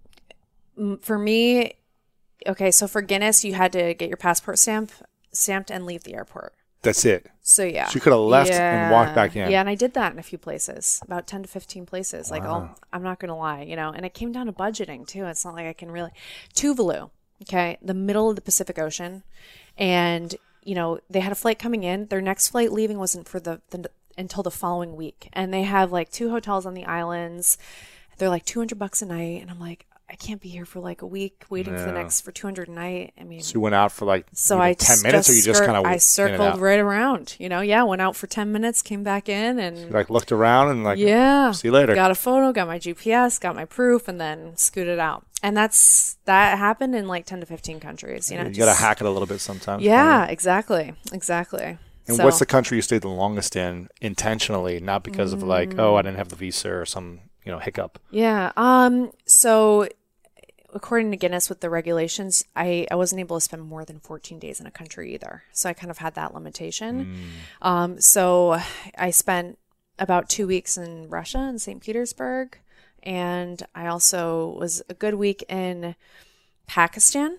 for 1.01 1.17
me 1.17 1.73
okay, 2.47 2.71
so 2.71 2.87
for 2.87 3.01
Guinness 3.01 3.43
you 3.43 3.53
had 3.53 3.71
to 3.73 3.93
get 3.93 4.09
your 4.09 4.17
passport 4.17 4.59
stamp 4.59 4.91
stamped 5.31 5.69
and 5.69 5.85
leave 5.85 6.03
the 6.03 6.15
airport. 6.15 6.53
That's 6.81 7.03
it. 7.03 7.27
So 7.41 7.63
yeah. 7.63 7.87
she 7.87 7.99
could 7.99 8.13
have 8.13 8.21
left 8.21 8.51
and 8.51 8.91
walked 8.91 9.15
back 9.15 9.35
in. 9.35 9.49
Yeah, 9.49 9.59
and 9.59 9.67
I 9.67 9.75
did 9.75 9.93
that 9.95 10.13
in 10.13 10.19
a 10.19 10.23
few 10.23 10.37
places. 10.37 10.99
About 11.03 11.25
10 11.25 11.43
to 11.43 11.49
15 11.49 11.85
places. 11.87 12.29
Like 12.29 12.43
I'll, 12.43 12.77
I'm 12.93 13.01
not 13.01 13.19
going 13.19 13.29
to 13.29 13.35
lie, 13.35 13.63
you 13.63 13.75
know, 13.75 13.91
and 13.91 14.05
it 14.05 14.13
came 14.13 14.31
down 14.31 14.45
to 14.45 14.51
budgeting 14.51 15.07
too. 15.07 15.25
It's 15.25 15.43
not 15.43 15.55
like 15.55 15.65
I 15.65 15.73
can 15.73 15.89
really 15.89 16.11
Tuvalu, 16.53 17.09
okay? 17.41 17.77
The 17.81 17.95
middle 17.95 18.29
of 18.29 18.35
the 18.35 18.41
Pacific 18.41 18.77
Ocean 18.77 19.23
and 19.77 20.35
you 20.63 20.75
know, 20.75 20.99
they 21.09 21.19
had 21.19 21.31
a 21.31 21.35
flight 21.35 21.59
coming 21.59 21.83
in. 21.83 22.07
Their 22.07 22.21
next 22.21 22.49
flight 22.49 22.71
leaving 22.71 22.97
wasn't 22.97 23.27
for 23.27 23.39
the, 23.39 23.61
the 23.69 23.89
until 24.17 24.43
the 24.43 24.51
following 24.51 24.95
week. 24.95 25.29
And 25.33 25.53
they 25.53 25.63
have 25.63 25.91
like 25.91 26.11
two 26.11 26.31
hotels 26.31 26.65
on 26.65 26.73
the 26.73 26.85
islands. 26.85 27.57
They're 28.17 28.29
like 28.29 28.45
200 28.45 28.77
bucks 28.77 29.01
a 29.01 29.05
night 29.05 29.41
and 29.41 29.51
I'm 29.51 29.59
like 29.59 29.85
I 30.07 30.15
can't 30.15 30.39
be 30.39 30.49
here 30.49 30.65
for 30.65 30.79
like 30.79 31.01
a 31.01 31.07
week 31.07 31.45
waiting 31.49 31.75
for 31.75 31.81
the 31.81 31.91
next 31.91 32.21
for 32.21 32.31
200 32.31 32.67
a 32.67 32.71
night. 32.71 33.13
I 33.19 33.23
mean, 33.23 33.41
So 33.41 33.53
you 33.55 33.59
went 33.59 33.73
out 33.75 33.91
for 33.91 34.05
like 34.05 34.27
so 34.33 34.59
I 34.61 34.73
ten 34.73 35.01
minutes, 35.01 35.29
or 35.29 35.33
you 35.33 35.41
just 35.41 35.57
skirt- 35.57 35.65
kind 35.65 35.77
of 35.77 35.85
I 35.85 35.97
circled 35.97 36.59
right 36.59 36.79
around. 36.79 37.35
You 37.39 37.49
know, 37.49 37.61
yeah, 37.61 37.81
went 37.83 38.01
out 38.01 38.15
for 38.15 38.27
ten 38.27 38.51
minutes, 38.51 38.81
came 38.83 39.03
back 39.03 39.27
in, 39.29 39.57
and 39.57 39.91
like 39.91 40.09
looked 40.11 40.31
around 40.31 40.69
and 40.69 40.83
like 40.83 40.99
yeah, 40.99 41.51
see 41.51 41.69
you 41.69 41.71
later. 41.71 41.95
Got 41.95 42.11
a 42.11 42.15
photo, 42.15 42.51
got 42.53 42.67
my 42.67 42.77
GPS, 42.77 43.39
got 43.41 43.55
my 43.55 43.65
proof, 43.65 44.07
and 44.07 44.21
then 44.21 44.55
scooted 44.57 44.99
out. 44.99 45.25
And 45.41 45.57
that's 45.57 46.17
that 46.25 46.57
happened 46.59 46.93
in 46.95 47.07
like 47.07 47.25
ten 47.25 47.39
to 47.39 47.45
fifteen 47.47 47.79
countries. 47.79 48.29
You 48.31 48.37
know, 48.37 48.45
you 48.47 48.55
got 48.55 48.65
to 48.67 48.79
hack 48.79 49.01
it 49.01 49.07
a 49.07 49.09
little 49.09 49.27
bit 49.27 49.41
sometimes. 49.41 49.81
Yeah, 49.83 50.25
exactly, 50.25 50.93
exactly. 51.13 51.77
And 52.07 52.17
So- 52.17 52.23
what's 52.25 52.37
the 52.37 52.45
country 52.45 52.77
you 52.77 52.83
stayed 52.83 53.01
the 53.01 53.07
longest 53.09 53.55
in 53.55 53.89
intentionally, 54.01 54.79
not 54.79 55.03
because 55.03 55.33
of 55.33 55.41
like, 55.41 55.79
oh, 55.79 55.95
I 55.95 56.03
didn't 56.03 56.17
have 56.17 56.29
the 56.29 56.35
visa 56.35 56.71
or 56.71 56.85
some 56.85 57.21
you 57.43 57.51
know 57.51 57.59
hiccup. 57.59 57.99
Yeah. 58.09 58.51
Um. 58.57 59.11
So, 59.45 59.87
according 60.73 61.11
to 61.11 61.17
Guinness, 61.17 61.49
with 61.49 61.59
the 61.59 61.69
regulations, 61.69 62.43
I 62.55 62.87
I 62.89 62.95
wasn't 62.95 63.19
able 63.19 63.37
to 63.37 63.41
spend 63.41 63.61
more 63.61 63.85
than 63.85 63.99
14 63.99 64.39
days 64.39 64.59
in 64.59 64.65
a 64.65 64.71
country 64.71 65.13
either. 65.13 65.43
So 65.51 65.69
I 65.69 65.73
kind 65.73 65.91
of 65.91 65.99
had 65.99 66.15
that 66.15 66.33
limitation. 66.33 67.15
Um. 67.61 68.01
So 68.01 68.59
I 68.97 69.11
spent 69.11 69.59
about 69.99 70.29
two 70.29 70.47
weeks 70.47 70.79
in 70.79 71.09
Russia 71.09 71.47
in 71.47 71.59
St. 71.59 71.79
Petersburg, 71.79 72.57
and 73.03 73.61
I 73.75 73.85
also 73.85 74.57
was 74.59 74.81
a 74.89 74.95
good 74.95 75.13
week 75.13 75.43
in 75.47 75.95
Pakistan, 76.65 77.37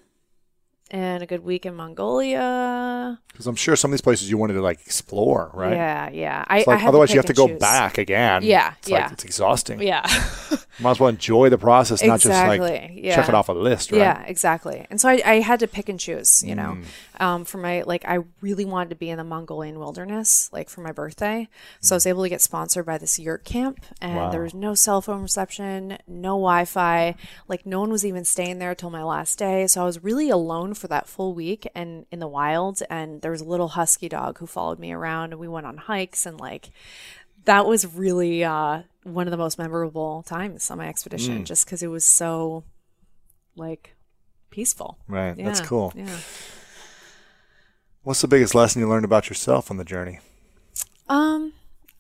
and 0.91 1.23
a 1.23 1.27
good 1.27 1.43
week 1.45 1.67
in 1.67 1.75
Mongolia. 1.75 3.19
Because 3.29 3.47
I'm 3.47 3.57
sure 3.57 3.77
some 3.77 3.91
of 3.91 3.93
these 3.93 4.01
places 4.01 4.31
you 4.31 4.39
wanted 4.39 4.55
to 4.55 4.63
like 4.63 4.81
explore, 4.81 5.51
right? 5.53 5.73
Yeah. 5.73 6.09
Yeah. 6.11 6.45
I, 6.47 6.59
It's 6.61 6.69
I 6.69 6.77
like, 6.77 6.85
otherwise, 6.85 7.11
you 7.11 7.17
have 7.19 7.27
to 7.27 7.35
go 7.35 7.49
choose. 7.49 7.59
back 7.61 7.99
again. 7.99 8.43
Yeah, 8.43 8.75
It's 8.79 8.89
yeah. 8.89 9.03
like 9.05 9.13
it's 9.13 9.25
exhausting. 9.25 9.83
Yeah. 9.83 10.07
Might 10.81 10.93
as 10.93 11.01
well 11.01 11.09
enjoy 11.09 11.49
the 11.49 11.59
process, 11.59 12.03
not 12.03 12.21
just 12.21 12.33
like 12.47 12.91
yeah. 12.95 13.15
check 13.17 13.29
it 13.29 13.35
off 13.35 13.49
a 13.49 13.53
list, 13.53 13.93
right? 13.93 13.99
Yeah, 13.99 14.23
exactly. 14.27 14.87
And 14.91 15.01
so 15.01 15.09
I, 15.09 15.23
I 15.25 15.41
had 15.41 15.61
to 15.61 15.67
pick 15.69 15.89
and 15.89 15.99
choose, 15.99 16.43
you 16.45 16.55
know, 16.55 16.77
Mm. 16.77 16.85
um, 17.25 17.45
for 17.47 17.57
my, 17.59 17.83
like, 17.83 18.05
I 18.07 18.19
really 18.43 18.65
wanted 18.67 18.91
to 18.91 18.97
be 18.97 19.09
in 19.09 19.17
the 19.19 19.25
Mongolian 19.25 19.79
wilderness, 19.79 20.51
like 20.53 20.69
for 20.69 20.83
my 20.83 20.93
birthday. 20.93 21.49
So 21.81 21.95
I 21.95 21.97
was 21.97 22.07
able 22.07 22.23
to 22.25 22.29
get 22.29 22.43
sponsored 22.43 22.85
by 22.85 22.99
this 22.99 23.19
yurt 23.19 23.45
camp 23.45 23.85
and 24.03 24.17
Wow. 24.17 24.31
there 24.31 24.43
was 24.43 24.53
no 24.55 24.75
cell 24.75 25.01
phone 25.01 25.23
reception, 25.23 25.97
no 26.07 26.31
Wi 26.37 26.65
Fi. 26.67 27.15
Like, 27.49 27.65
no 27.65 27.81
one 27.81 27.91
was 27.91 28.05
even 28.05 28.25
staying 28.25 28.59
there 28.59 28.75
till 28.75 28.91
my 28.91 29.03
last 29.03 29.39
day. 29.39 29.67
So 29.67 29.83
I 29.83 29.85
was 29.85 30.03
really 30.05 30.29
alone 30.29 30.75
for 30.77 30.89
that 30.89 31.09
full 31.09 31.35
week 31.35 31.67
and 31.75 32.07
in 32.11 32.19
the 32.19 32.29
wild. 32.29 32.83
And 32.91 33.23
there 33.23 33.31
was 33.31 33.41
a 33.41 33.45
little 33.45 33.69
husky 33.69 34.09
dog 34.09 34.39
who 34.39 34.47
followed 34.47 34.79
me 34.79 34.93
around 34.93 35.33
and 35.33 35.41
we 35.41 35.49
went 35.49 35.67
on 35.67 35.77
hikes 35.77 36.27
and 36.27 36.39
like, 36.41 36.71
that 37.45 37.65
was 37.67 37.87
really 37.95 38.43
uh, 38.43 38.83
one 39.05 39.27
of 39.27 39.31
the 39.31 39.37
most 39.37 39.57
memorable 39.59 40.23
times 40.25 40.71
on 40.71 40.79
my 40.79 40.89
expedition, 40.89 41.43
Mm. 41.43 41.45
just 41.45 41.65
because 41.65 41.83
it 41.83 41.87
was 41.89 42.05
so 42.05 42.65
like 43.55 43.95
peaceful. 44.51 44.99
Right. 45.07 45.37
That's 45.37 45.61
cool. 45.61 45.93
Yeah. 45.95 46.19
What's 48.03 48.21
the 48.21 48.29
biggest 48.29 48.55
lesson 48.55 48.81
you 48.81 48.89
learned 48.89 49.05
about 49.05 49.29
yourself 49.29 49.71
on 49.71 49.77
the 49.77 49.85
journey? 49.85 50.21
Um, 51.09 51.53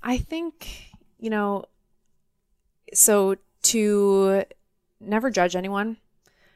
I 0.02 0.18
think 0.18 0.90
you 1.18 1.30
know. 1.30 1.64
So 2.94 3.36
to 3.62 4.44
never 5.00 5.30
judge 5.30 5.56
anyone, 5.56 5.96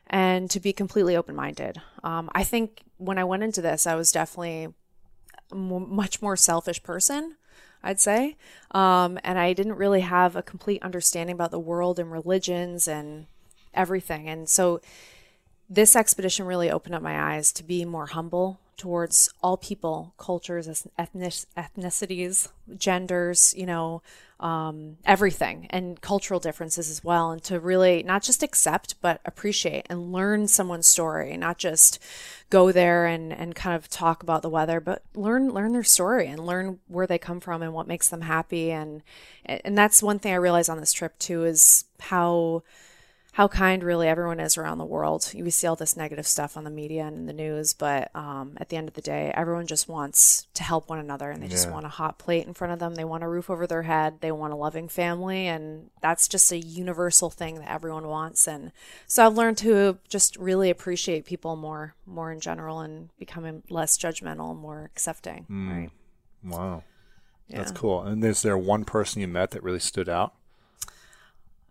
and 0.06 0.48
to 0.50 0.60
be 0.60 0.72
completely 0.72 1.16
open 1.16 1.34
minded. 1.34 1.80
Um, 2.02 2.30
I 2.34 2.44
think 2.44 2.82
when 2.96 3.18
I 3.18 3.24
went 3.24 3.42
into 3.42 3.62
this, 3.62 3.86
I 3.86 3.94
was 3.94 4.12
definitely 4.12 4.68
a 5.50 5.54
much 5.54 6.22
more 6.22 6.36
selfish 6.36 6.82
person. 6.82 7.36
I'd 7.82 8.00
say, 8.00 8.36
um, 8.72 9.18
and 9.24 9.38
I 9.38 9.54
didn't 9.54 9.76
really 9.76 10.02
have 10.02 10.36
a 10.36 10.42
complete 10.42 10.82
understanding 10.82 11.34
about 11.34 11.50
the 11.50 11.58
world 11.58 11.98
and 11.98 12.12
religions 12.12 12.86
and 12.86 13.26
everything. 13.72 14.28
And 14.28 14.48
so, 14.48 14.82
this 15.68 15.96
expedition 15.96 16.46
really 16.46 16.70
opened 16.70 16.94
up 16.94 17.02
my 17.02 17.34
eyes 17.34 17.52
to 17.52 17.62
be 17.62 17.84
more 17.84 18.06
humble 18.06 18.58
towards 18.80 19.28
all 19.42 19.58
people, 19.58 20.14
cultures, 20.16 20.86
ethnic, 20.96 21.34
ethnicities, 21.54 22.48
genders, 22.78 23.54
you 23.54 23.66
know, 23.66 24.00
um, 24.40 24.96
everything, 25.04 25.66
and 25.68 26.00
cultural 26.00 26.40
differences 26.40 26.88
as 26.88 27.04
well. 27.04 27.30
And 27.30 27.44
to 27.44 27.60
really 27.60 28.02
not 28.02 28.22
just 28.22 28.42
accept, 28.42 28.94
but 29.02 29.20
appreciate 29.26 29.84
and 29.90 30.14
learn 30.14 30.48
someone's 30.48 30.86
story, 30.86 31.36
not 31.36 31.58
just 31.58 31.98
go 32.48 32.72
there 32.72 33.04
and, 33.04 33.34
and 33.34 33.54
kind 33.54 33.76
of 33.76 33.90
talk 33.90 34.22
about 34.22 34.40
the 34.40 34.48
weather, 34.48 34.80
but 34.80 35.02
learn 35.14 35.50
learn 35.50 35.72
their 35.72 35.84
story 35.84 36.26
and 36.26 36.46
learn 36.46 36.78
where 36.88 37.06
they 37.06 37.18
come 37.18 37.38
from 37.38 37.60
and 37.60 37.74
what 37.74 37.86
makes 37.86 38.08
them 38.08 38.22
happy. 38.22 38.70
And 38.70 39.02
and 39.44 39.76
that's 39.76 40.02
one 40.02 40.18
thing 40.18 40.32
I 40.32 40.36
realized 40.36 40.70
on 40.70 40.80
this 40.80 40.94
trip 40.94 41.18
too 41.18 41.44
is 41.44 41.84
how 42.00 42.62
how 43.32 43.46
kind 43.48 43.84
really 43.84 44.08
everyone 44.08 44.40
is 44.40 44.58
around 44.58 44.78
the 44.78 44.84
world. 44.84 45.30
We 45.34 45.50
see 45.50 45.66
all 45.66 45.76
this 45.76 45.96
negative 45.96 46.26
stuff 46.26 46.56
on 46.56 46.64
the 46.64 46.70
media 46.70 47.04
and 47.04 47.16
in 47.16 47.26
the 47.26 47.32
news, 47.32 47.72
but 47.72 48.10
um, 48.14 48.54
at 48.56 48.68
the 48.68 48.76
end 48.76 48.88
of 48.88 48.94
the 48.94 49.00
day, 49.00 49.32
everyone 49.34 49.66
just 49.66 49.88
wants 49.88 50.48
to 50.54 50.62
help 50.62 50.88
one 50.88 50.98
another 50.98 51.30
and 51.30 51.42
they 51.42 51.48
just 51.48 51.70
want 51.70 51.86
a 51.86 51.90
hot 51.90 52.18
plate 52.18 52.46
in 52.46 52.54
front 52.54 52.72
of 52.72 52.80
them. 52.80 52.96
They 52.96 53.04
want 53.04 53.22
a 53.22 53.28
roof 53.28 53.48
over 53.48 53.66
their 53.66 53.82
head. 53.82 54.20
They 54.20 54.32
want 54.32 54.52
a 54.52 54.56
loving 54.56 54.88
family. 54.88 55.46
And 55.46 55.90
that's 56.02 56.26
just 56.26 56.50
a 56.50 56.58
universal 56.58 57.30
thing 57.30 57.56
that 57.60 57.70
everyone 57.70 58.08
wants. 58.08 58.48
And 58.48 58.72
so 59.06 59.26
I've 59.26 59.36
learned 59.36 59.58
to 59.58 59.98
just 60.08 60.36
really 60.36 60.70
appreciate 60.70 61.24
people 61.24 61.54
more, 61.56 61.94
more 62.06 62.32
in 62.32 62.40
general 62.40 62.80
and 62.80 63.10
becoming 63.18 63.62
less 63.70 63.96
judgmental 63.96 64.50
and 64.50 64.60
more 64.60 64.90
accepting. 64.92 65.46
Right. 65.48 65.90
Wow. 66.42 66.82
Yeah. 67.48 67.58
That's 67.58 67.72
cool. 67.72 68.02
And 68.02 68.24
is 68.24 68.42
there 68.42 68.58
one 68.58 68.84
person 68.84 69.20
you 69.20 69.28
met 69.28 69.52
that 69.52 69.62
really 69.62 69.80
stood 69.80 70.08
out? 70.08 70.34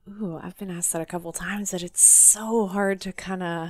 Ooh, 0.10 0.40
I've 0.42 0.58
been 0.58 0.72
asked 0.72 0.92
that 0.94 1.02
a 1.02 1.06
couple 1.06 1.32
times 1.32 1.72
that 1.72 1.84
it's 1.84 2.02
so 2.02 2.68
hard 2.68 3.00
to 3.02 3.14
kind 3.14 3.44
of 3.44 3.70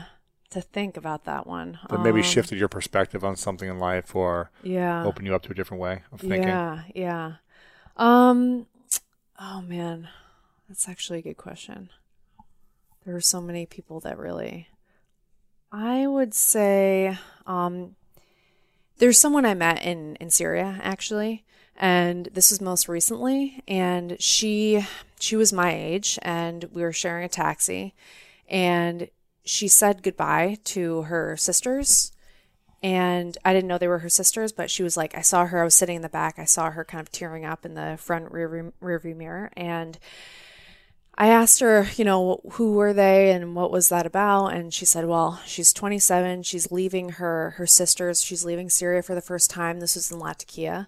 to 0.52 0.62
think 0.62 0.98
about 0.98 1.26
that 1.26 1.46
one. 1.46 1.80
That 1.90 2.00
maybe 2.00 2.20
Um, 2.20 2.24
shifted 2.24 2.58
your 2.58 2.70
perspective 2.70 3.24
on 3.24 3.36
something 3.36 3.70
in 3.70 3.78
life 3.78 4.16
or 4.16 4.50
Yeah. 4.64 5.06
opened 5.06 5.28
you 5.28 5.36
up 5.36 5.44
to 5.44 5.52
a 5.52 5.56
different 5.56 5.82
way 5.82 6.04
of 6.12 6.22
thinking. 6.22 6.48
Yeah, 6.50 6.84
yeah. 6.96 7.34
Um 7.98 8.66
oh 9.40 9.62
man. 9.62 10.10
That's 10.68 10.88
actually 10.88 11.20
a 11.20 11.24
good 11.24 11.38
question. 11.38 11.90
There 13.06 13.16
are 13.16 13.22
so 13.22 13.42
many 13.42 13.66
people 13.66 14.00
that 14.02 14.18
really 14.18 14.70
I 15.72 16.08
would 16.08 16.34
say 16.34 17.18
um 17.46 17.96
there's 18.98 19.20
someone 19.20 19.46
I 19.46 19.54
met 19.54 19.84
in 19.84 20.16
in 20.16 20.30
Syria 20.30 20.80
actually 20.82 21.46
and 21.80 22.28
this 22.34 22.52
was 22.52 22.62
most 22.62 22.88
recently 22.88 23.64
and 23.68 24.22
she 24.22 24.86
she 25.20 25.36
was 25.36 25.54
my 25.54 25.74
age 25.74 26.20
and 26.22 26.66
we 26.74 26.82
were 26.82 26.94
sharing 26.94 27.24
a 27.24 27.30
taxi 27.30 27.94
and 28.50 29.10
she 29.46 29.68
said 29.68 30.04
goodbye 30.04 30.58
to 30.64 31.04
her 31.04 31.38
sisters 31.38 32.12
and 32.82 33.38
I 33.44 33.54
didn't 33.54 33.68
know 33.68 33.78
they 33.78 33.88
were 33.88 34.00
her 34.00 34.10
sisters, 34.10 34.52
but 34.52 34.72
she 34.72 34.84
was 34.84 34.96
like, 34.96 35.18
I 35.18 35.22
saw 35.22 35.46
her. 35.46 35.62
I 35.62 35.66
was 35.66 35.76
sitting 35.76 35.98
in 35.98 36.02
the 36.02 36.10
back. 36.10 36.40
I 36.40 36.46
saw 36.46 36.72
her 36.72 36.86
kind 36.86 37.02
of 37.02 37.12
tearing 37.12 37.44
up 37.44 37.66
in 37.66 37.74
the 37.74 37.98
front 38.00 38.32
rear 38.32 38.72
rearview 38.82 39.16
mirror, 39.18 39.52
and 39.58 40.00
I 41.18 41.28
asked 41.28 41.60
her, 41.60 41.88
you 41.98 42.06
know, 42.06 42.40
who 42.54 42.74
were 42.74 42.94
they 42.94 43.32
and 43.34 43.54
what 43.54 43.72
was 43.72 43.90
that 43.90 44.06
about? 44.06 44.54
And 44.54 44.74
she 44.74 44.86
said, 44.86 45.06
well, 45.06 45.42
she's 45.46 45.74
27. 45.74 46.44
She's 46.44 46.72
leaving 46.72 47.10
her 47.10 47.52
her 47.58 47.68
sisters. 47.68 48.24
She's 48.24 48.46
leaving 48.46 48.70
Syria 48.70 49.04
for 49.04 49.16
the 49.16 49.22
first 49.22 49.50
time. 49.50 49.82
This 49.82 49.96
was 49.96 50.10
in 50.10 50.20
Latakia, 50.20 50.88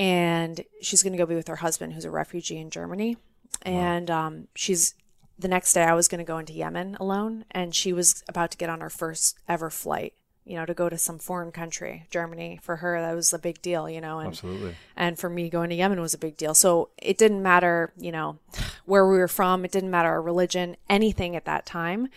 and 0.00 0.64
she's 0.80 1.02
going 1.02 1.12
to 1.12 1.18
go 1.18 1.26
be 1.26 1.34
with 1.34 1.48
her 1.48 1.56
husband, 1.56 1.92
who's 1.92 2.06
a 2.06 2.10
refugee 2.10 2.58
in 2.58 2.70
Germany. 2.70 3.18
And 3.62 4.10
um, 4.10 4.48
she's 4.54 4.94
the 5.38 5.48
next 5.48 5.74
day. 5.74 5.82
I 5.82 5.92
was 5.92 6.08
going 6.08 6.20
to 6.20 6.24
go 6.24 6.38
into 6.38 6.54
Yemen 6.54 6.96
alone, 6.98 7.44
and 7.50 7.74
she 7.74 7.92
was 7.92 8.24
about 8.26 8.50
to 8.52 8.56
get 8.56 8.70
on 8.70 8.80
her 8.80 8.88
first 8.88 9.38
ever 9.46 9.68
flight 9.68 10.14
you 10.46 10.56
know, 10.56 10.64
to 10.64 10.74
go 10.74 10.88
to 10.88 10.98
some 10.98 11.18
foreign 11.18 11.52
country, 11.52 12.06
Germany. 12.10 12.58
For 12.62 12.76
her, 12.76 13.00
that 13.00 13.14
was 13.14 13.32
a 13.32 13.38
big 13.38 13.62
deal, 13.62 13.88
you 13.88 14.00
know, 14.00 14.18
and 14.18 14.28
Absolutely. 14.28 14.74
and 14.96 15.18
for 15.18 15.28
me, 15.28 15.48
going 15.48 15.70
to 15.70 15.76
Yemen 15.76 16.00
was 16.00 16.14
a 16.14 16.18
big 16.18 16.36
deal. 16.36 16.54
So 16.54 16.88
it 16.96 17.18
didn't 17.18 17.42
matter, 17.42 17.92
you 17.96 18.10
know, 18.10 18.38
where 18.84 19.06
we 19.06 19.18
were 19.18 19.28
from. 19.28 19.64
It 19.64 19.70
didn't 19.70 19.90
matter 19.90 20.08
our 20.08 20.22
religion, 20.22 20.76
anything 20.88 21.36
at 21.36 21.44
that 21.44 21.66
time. 21.66 22.08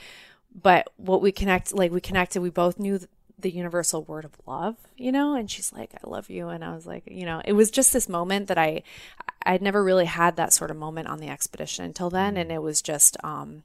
But 0.56 0.88
what 0.98 1.22
we 1.22 1.32
connect, 1.32 1.74
like 1.74 1.91
we 1.91 2.00
connected, 2.00 2.41
we 2.41 2.50
both 2.50 2.80
knew 2.80 3.02
the 3.44 3.52
universal 3.52 4.04
word 4.04 4.26
of 4.26 4.32
love, 4.48 4.76
you 4.98 5.12
know. 5.12 5.36
And 5.36 5.50
she's 5.50 5.72
like, 5.72 5.92
"I 5.94 6.10
love 6.10 6.30
you," 6.30 6.50
and 6.50 6.64
I 6.66 6.74
was 6.74 6.86
like, 6.88 7.04
you 7.06 7.26
know, 7.26 7.42
it 7.46 7.54
was 7.54 7.70
just 7.70 7.94
this 7.94 8.10
moment 8.10 8.48
that 8.48 8.58
I, 8.58 8.82
I'd 9.46 9.62
never 9.62 9.84
really 9.84 10.06
had 10.06 10.36
that 10.38 10.52
sort 10.54 10.72
of 10.72 10.78
moment 10.78 11.08
on 11.08 11.20
the 11.20 11.30
expedition 11.30 11.86
until 11.86 12.10
then, 12.10 12.36
and 12.38 12.52
it 12.52 12.62
was 12.62 12.82
just, 12.82 13.16
um, 13.24 13.64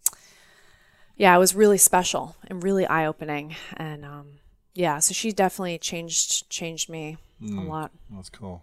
yeah, 1.16 1.34
it 1.34 1.38
was 1.38 1.54
really 1.54 1.78
special 1.78 2.36
and 2.48 2.62
really 2.62 2.86
eye 2.86 3.06
opening, 3.06 3.56
and 3.76 4.04
um, 4.04 4.26
yeah, 4.74 4.98
so 4.98 5.12
she 5.14 5.32
definitely 5.32 5.78
changed 5.78 6.48
changed 6.50 6.88
me 6.88 7.16
a 7.42 7.62
lot. 7.62 7.90
That's 8.10 8.30
cool. 8.30 8.62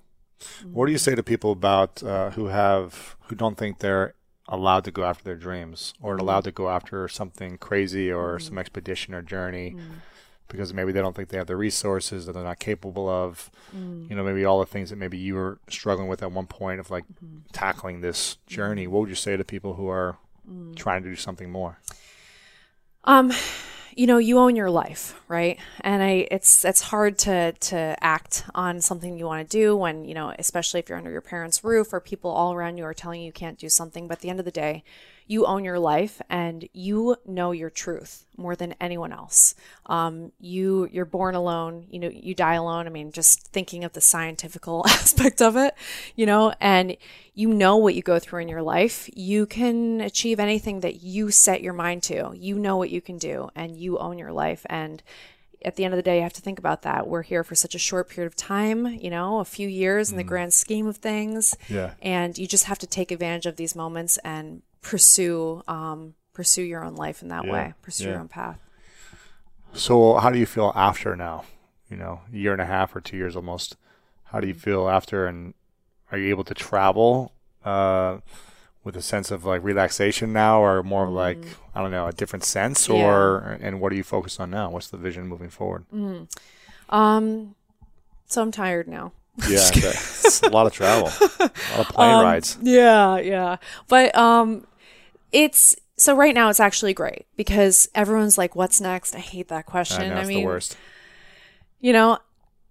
What 0.71 0.85
do 0.85 0.91
you 0.91 0.97
say 0.97 1.15
to 1.15 1.23
people 1.23 1.51
about 1.51 2.03
uh, 2.03 2.31
who 2.31 2.47
have 2.47 3.15
who 3.27 3.35
don't 3.35 3.57
think 3.57 3.79
they're 3.79 4.13
allowed 4.47 4.83
to 4.83 4.91
go 4.91 5.03
after 5.03 5.23
their 5.23 5.35
dreams 5.35 5.93
or 6.01 6.17
allowed 6.17 6.43
to 6.43 6.51
go 6.51 6.69
after 6.69 7.07
something 7.07 7.57
crazy 7.57 8.11
or 8.11 8.37
some 8.39 8.57
expedition 8.59 9.13
or 9.15 9.21
journey 9.23 9.75
because 10.47 10.73
maybe 10.73 10.91
they 10.91 11.01
don't 11.01 11.15
think 11.15 11.29
they 11.29 11.37
have 11.37 11.47
the 11.47 11.55
resources 11.55 12.25
that 12.25 12.33
they're 12.33 12.43
not 12.43 12.59
capable 12.59 13.09
of. 13.09 13.49
Mm. 13.75 14.09
You 14.09 14.15
know, 14.15 14.23
maybe 14.23 14.45
all 14.45 14.59
the 14.59 14.65
things 14.65 14.89
that 14.89 14.97
maybe 14.97 15.17
you 15.17 15.35
were 15.35 15.59
struggling 15.69 16.07
with 16.07 16.21
at 16.23 16.31
one 16.31 16.47
point 16.47 16.79
of 16.79 16.91
like 16.91 17.05
mm-hmm. 17.05 17.39
tackling 17.51 18.01
this 18.01 18.37
journey. 18.47 18.83
Mm-hmm. 18.83 18.91
What 18.91 18.99
would 19.01 19.09
you 19.09 19.15
say 19.15 19.37
to 19.37 19.43
people 19.43 19.73
who 19.73 19.87
are 19.87 20.17
mm. 20.49 20.75
trying 20.75 21.03
to 21.03 21.09
do 21.09 21.15
something 21.15 21.49
more? 21.49 21.79
Um, 23.03 23.31
you 23.95 24.07
know, 24.07 24.17
you 24.17 24.39
own 24.39 24.55
your 24.55 24.69
life, 24.69 25.19
right? 25.27 25.57
And 25.81 26.03
I, 26.03 26.27
it's 26.29 26.65
it's 26.65 26.81
hard 26.81 27.17
to 27.19 27.53
to 27.53 27.95
act 28.01 28.43
on 28.53 28.81
something 28.81 29.17
you 29.17 29.25
want 29.25 29.49
to 29.49 29.57
do 29.57 29.75
when 29.75 30.05
you 30.05 30.13
know, 30.13 30.33
especially 30.37 30.79
if 30.81 30.89
you're 30.89 30.97
under 30.97 31.11
your 31.11 31.21
parents' 31.21 31.63
roof 31.63 31.93
or 31.93 31.99
people 31.99 32.29
all 32.29 32.53
around 32.53 32.77
you 32.77 32.83
are 32.83 32.93
telling 32.93 33.21
you 33.21 33.27
you 33.27 33.31
can't 33.31 33.57
do 33.57 33.69
something. 33.69 34.07
But 34.07 34.17
at 34.17 34.21
the 34.21 34.29
end 34.29 34.39
of 34.39 34.45
the 34.45 34.51
day, 34.51 34.83
you 35.27 35.45
own 35.45 35.63
your 35.63 35.79
life 35.79 36.21
and 36.29 36.67
you 36.73 37.15
know 37.25 37.51
your 37.51 37.69
truth 37.69 38.25
more 38.37 38.55
than 38.55 38.75
anyone 38.79 39.11
else. 39.11 39.55
Um, 39.87 40.31
you 40.39 40.87
you're 40.91 41.05
born 41.05 41.35
alone. 41.35 41.87
You 41.89 41.99
know, 41.99 42.09
you 42.09 42.35
die 42.35 42.53
alone. 42.55 42.85
I 42.85 42.89
mean, 42.89 43.11
just 43.11 43.47
thinking 43.47 43.83
of 43.83 43.93
the 43.93 44.01
scientifical 44.01 44.85
aspect 44.87 45.41
of 45.41 45.55
it, 45.55 45.73
you 46.15 46.25
know, 46.25 46.53
and 46.59 46.95
you 47.33 47.49
know 47.49 47.77
what 47.77 47.95
you 47.95 48.01
go 48.01 48.19
through 48.19 48.41
in 48.41 48.49
your 48.49 48.61
life. 48.61 49.09
You 49.15 49.45
can 49.45 50.01
achieve 50.01 50.39
anything 50.39 50.81
that 50.81 51.01
you 51.01 51.31
set 51.31 51.61
your 51.61 51.73
mind 51.73 52.03
to. 52.03 52.33
You 52.35 52.57
know 52.59 52.77
what 52.77 52.91
you 52.91 53.01
can 53.01 53.17
do, 53.17 53.49
and 53.55 53.75
you 53.75 53.97
own 53.97 54.17
your 54.17 54.31
life. 54.31 54.65
And 54.69 55.01
at 55.63 55.75
the 55.75 55.83
end 55.83 55.93
of 55.93 55.97
the 55.97 56.03
day, 56.03 56.17
you 56.17 56.23
have 56.23 56.33
to 56.33 56.41
think 56.41 56.59
about 56.59 56.83
that. 56.83 57.07
We're 57.07 57.23
here 57.23 57.43
for 57.43 57.55
such 57.55 57.73
a 57.73 57.79
short 57.79 58.07
period 58.07 58.27
of 58.27 58.35
time, 58.35 58.85
you 58.85 59.09
know, 59.09 59.39
a 59.39 59.45
few 59.45 59.67
years 59.67 60.11
in 60.11 60.17
the 60.17 60.23
grand 60.23 60.53
scheme 60.53 60.85
of 60.85 60.97
things. 60.97 61.57
Yeah. 61.67 61.95
And 62.03 62.37
you 62.37 62.45
just 62.45 62.65
have 62.65 62.77
to 62.79 62.87
take 62.87 63.11
advantage 63.11 63.47
of 63.47 63.55
these 63.55 63.75
moments 63.75 64.17
and 64.23 64.61
pursue 64.85 65.63
um, 65.67 66.13
pursue 66.33 66.61
your 66.63 66.83
own 66.83 66.95
life 66.95 67.21
in 67.21 67.29
that 67.29 67.45
Yeah, 67.45 67.51
way. 67.51 67.73
Pursue 67.81 68.05
yeah. 68.05 68.09
your 68.11 68.19
own 68.19 68.27
path. 68.27 68.59
So, 69.73 70.15
how 70.15 70.29
do 70.29 70.37
you 70.39 70.45
feel 70.45 70.71
after 70.75 71.15
now? 71.15 71.43
You 71.89 71.97
know, 71.97 72.21
a 72.31 72.35
year 72.35 72.53
and 72.53 72.61
a 72.61 72.65
half 72.65 72.95
or 72.95 73.01
two 73.01 73.17
years 73.17 73.35
almost. 73.35 73.75
How 74.25 74.39
do 74.39 74.47
you 74.47 74.53
feel 74.53 74.89
after, 74.89 75.27
and 75.27 75.53
are 76.11 76.17
you 76.17 76.29
able 76.29 76.43
to 76.45 76.53
travel 76.53 77.31
uh, 77.63 78.17
with 78.83 78.95
a 78.95 79.01
sense 79.01 79.31
of 79.31 79.43
like 79.45 79.63
relaxation 79.63 80.31
now, 80.33 80.61
or 80.61 80.83
more 80.83 81.03
of 81.05 81.11
like 81.11 81.43
I 81.73 81.81
don't 81.81 81.91
know, 81.91 82.07
a 82.07 82.13
different 82.13 82.43
sense, 82.43 82.89
or 82.89 83.57
and 83.61 83.81
what 83.81 83.91
are 83.91 83.95
you 83.95 84.03
focused 84.03 84.39
on 84.39 84.49
now? 84.51 84.69
What's 84.69 84.89
the 84.89 84.97
vision 84.97 85.27
moving 85.27 85.49
forward? 85.49 85.85
Um, 86.89 87.55
so 88.27 88.41
I'm 88.41 88.51
tired 88.51 88.87
now. 88.87 89.11
Yeah, 89.49 89.69
it's 89.73 90.41
a 90.43 90.49
lot 90.49 90.65
of 90.65 90.71
travel, 90.71 91.09
a 91.09 91.43
lot 91.71 91.79
of 91.79 91.87
plane 91.89 92.23
rides. 92.23 92.57
Yeah, 92.61 93.17
yeah. 93.19 93.57
But 93.89 94.15
um 94.15 94.65
it's 95.35 95.75
so 95.97 96.15
right 96.15 96.33
now 96.33 96.49
it's 96.49 96.61
actually 96.61 96.93
great 96.93 97.25
because 97.35 97.89
everyone's 97.93 98.37
like 98.37 98.55
what's 98.55 98.79
next? 98.79 99.13
I 99.15 99.19
hate 99.19 99.49
that 99.49 99.65
question. 99.65 100.03
I 100.03 100.09
know 100.15 100.19
it's 100.21 100.27
mean, 100.29 100.39
the 100.39 100.45
worst. 100.45 100.77
you 101.79 101.91
know, 101.91 102.19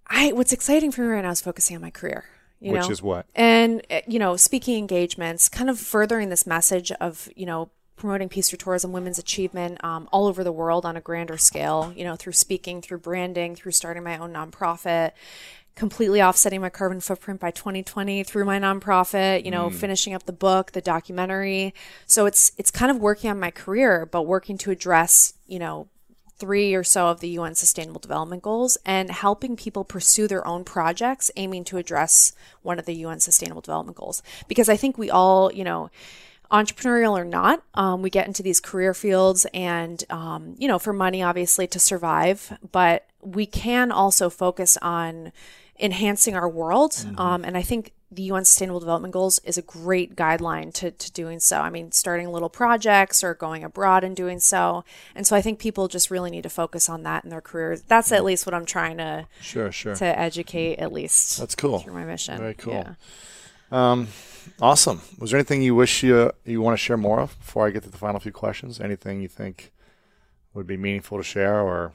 I 0.07 0.33
what's 0.33 0.53
exciting 0.53 0.91
for 0.91 1.03
me 1.03 1.09
right 1.09 1.23
now 1.23 1.31
is 1.31 1.43
focusing 1.43 1.77
on 1.77 1.83
my 1.83 1.91
career, 1.91 2.25
you 2.61 2.73
Which 2.73 2.83
know. 2.83 2.91
is 2.91 3.03
what? 3.03 3.27
and 3.35 3.83
uh, 3.91 4.01
you 4.09 4.19
know, 4.19 4.37
speaking 4.37 4.79
engagements, 4.79 5.49
kind 5.51 5.69
of 5.69 5.79
furthering 5.79 6.31
this 6.31 6.47
message 6.47 6.91
of, 6.93 7.29
you 7.37 7.45
know, 7.45 7.71
promoting 7.97 8.29
peace 8.31 8.49
through 8.49 8.59
tourism, 8.59 8.93
women's 8.93 9.19
achievement 9.19 9.83
um, 9.85 10.09
all 10.11 10.27
over 10.27 10.43
the 10.43 10.51
world 10.53 10.85
on 10.87 10.97
a 10.97 11.01
grander 11.01 11.37
scale, 11.37 11.93
you 11.95 12.03
know, 12.05 12.17
through 12.17 12.33
speaking, 12.33 12.81
through 12.81 12.99
branding, 12.99 13.55
through 13.55 13.73
starting 13.73 14.03
my 14.03 14.17
own 14.17 14.33
nonprofit, 14.33 15.13
completely 15.75 16.23
offsetting 16.23 16.61
my 16.61 16.71
carbon 16.71 17.01
footprint 17.01 17.41
by 17.41 17.51
2020 17.51 18.23
through 18.23 18.45
my 18.45 18.59
nonprofit, 18.61 19.45
you 19.45 19.51
know, 19.51 19.71
finishing 19.71 20.15
up 20.15 20.25
the 20.25 20.33
book, 20.33 20.73
the 20.73 20.81
documentary. 20.81 21.75
So 22.07 22.27
it's 22.27 22.53
it's 22.57 22.71
kind 22.71 22.91
of 22.91 22.99
working 22.99 23.31
on 23.31 23.41
my 23.41 23.51
career, 23.51 24.07
but 24.07 24.23
working 24.23 24.57
to 24.59 24.71
address, 24.71 25.35
you 25.47 25.59
know, 25.59 25.89
three 26.37 26.75
or 26.75 26.85
so 26.85 27.09
of 27.09 27.21
the 27.21 27.29
UN 27.31 27.55
Sustainable 27.55 28.01
Development 28.01 28.43
Goals 28.43 28.77
and 28.85 29.11
helping 29.11 29.57
people 29.57 29.85
pursue 29.85 30.27
their 30.27 30.47
own 30.47 30.65
projects 30.65 31.31
aiming 31.37 31.65
to 31.65 31.79
address 31.79 32.33
one 32.63 32.79
of 32.79 32.87
the 32.87 32.95
UN 32.97 33.21
Sustainable 33.21 33.61
Development 33.61 33.97
Goals. 33.97 34.23
Because 34.49 34.69
I 34.69 34.77
think 34.77 34.99
we 34.99 35.11
all, 35.11 35.53
you 35.53 35.65
know, 35.65 35.91
entrepreneurial 36.51 37.19
or 37.19 37.25
not, 37.25 37.63
um, 37.75 38.03
we 38.03 38.11
get 38.11 38.27
into 38.27 38.43
these 38.43 38.61
career 38.61 38.95
fields 38.95 39.47
and, 39.55 40.05
um, 40.11 40.55
you 40.59 40.69
know, 40.69 40.79
for 40.79 40.93
money, 40.93 41.23
obviously, 41.23 41.67
to 41.67 41.79
survive, 41.81 42.57
but 42.71 43.07
we 43.23 43.47
can 43.47 43.91
also 43.91 44.29
focus 44.29 44.77
on 44.83 45.33
enhancing 45.79 46.35
our 46.37 46.49
world. 46.49 47.05
Um, 47.19 47.45
and 47.45 47.57
I 47.57 47.63
think 47.63 47.93
the 48.11 48.23
UN 48.25 48.45
Sustainable 48.45 48.79
Development 48.79 49.13
Goals 49.13 49.41
is 49.41 49.59
a 49.59 49.63
great 49.63 50.15
guideline 50.15 50.73
to, 50.75 50.93
to 50.93 51.13
doing 51.13 51.41
so. 51.41 51.59
I 51.61 51.69
mean, 51.71 51.91
starting 51.91 52.29
little 52.29 52.49
projects 52.49 53.25
or 53.25 53.35
going 53.35 53.65
abroad 53.65 54.05
and 54.05 54.15
doing 54.15 54.39
so. 54.39 54.85
And 55.17 55.27
so 55.27 55.35
I 55.35 55.41
think 55.43 55.59
people 55.59 55.89
just 55.89 56.13
really 56.13 56.31
need 56.31 56.43
to 56.45 56.49
focus 56.51 56.89
on 56.89 57.03
that 57.03 57.25
in 57.25 57.31
their 57.31 57.41
careers. 57.41 57.83
That's 57.83 58.13
at 58.13 58.23
least 58.25 58.47
what 58.47 58.55
I'm 58.55 58.67
trying 58.67 58.99
to 58.99 59.27
Sure, 59.41 59.73
sure. 59.73 59.97
to 59.97 60.05
educate 60.19 60.77
at 60.79 60.93
least 60.93 61.39
That's 61.39 61.57
cool. 61.57 61.81
through 61.81 61.95
my 61.95 62.05
mission. 62.05 62.39
Very 62.39 62.55
cool. 62.55 62.75
Yeah. 62.75 62.95
Um, 63.73 64.07
awesome. 64.61 65.01
Was 65.19 65.31
there 65.33 65.39
anything 65.39 65.63
you 65.63 65.75
wish 65.75 66.05
you 66.05 66.31
you 66.45 66.61
want 66.63 66.75
to 66.75 66.83
share 66.83 66.97
more 66.97 67.19
of 67.21 67.37
before 67.41 67.67
I 67.67 67.71
get 67.71 67.83
to 67.83 67.91
the 67.91 67.99
final 67.99 68.21
few 68.21 68.31
questions? 68.31 68.79
Anything 68.81 69.21
you 69.23 69.29
think 69.29 69.73
would 70.53 70.67
be 70.69 70.77
meaningful 70.77 71.19
to 71.19 71.25
share 71.25 71.61
or 71.61 71.93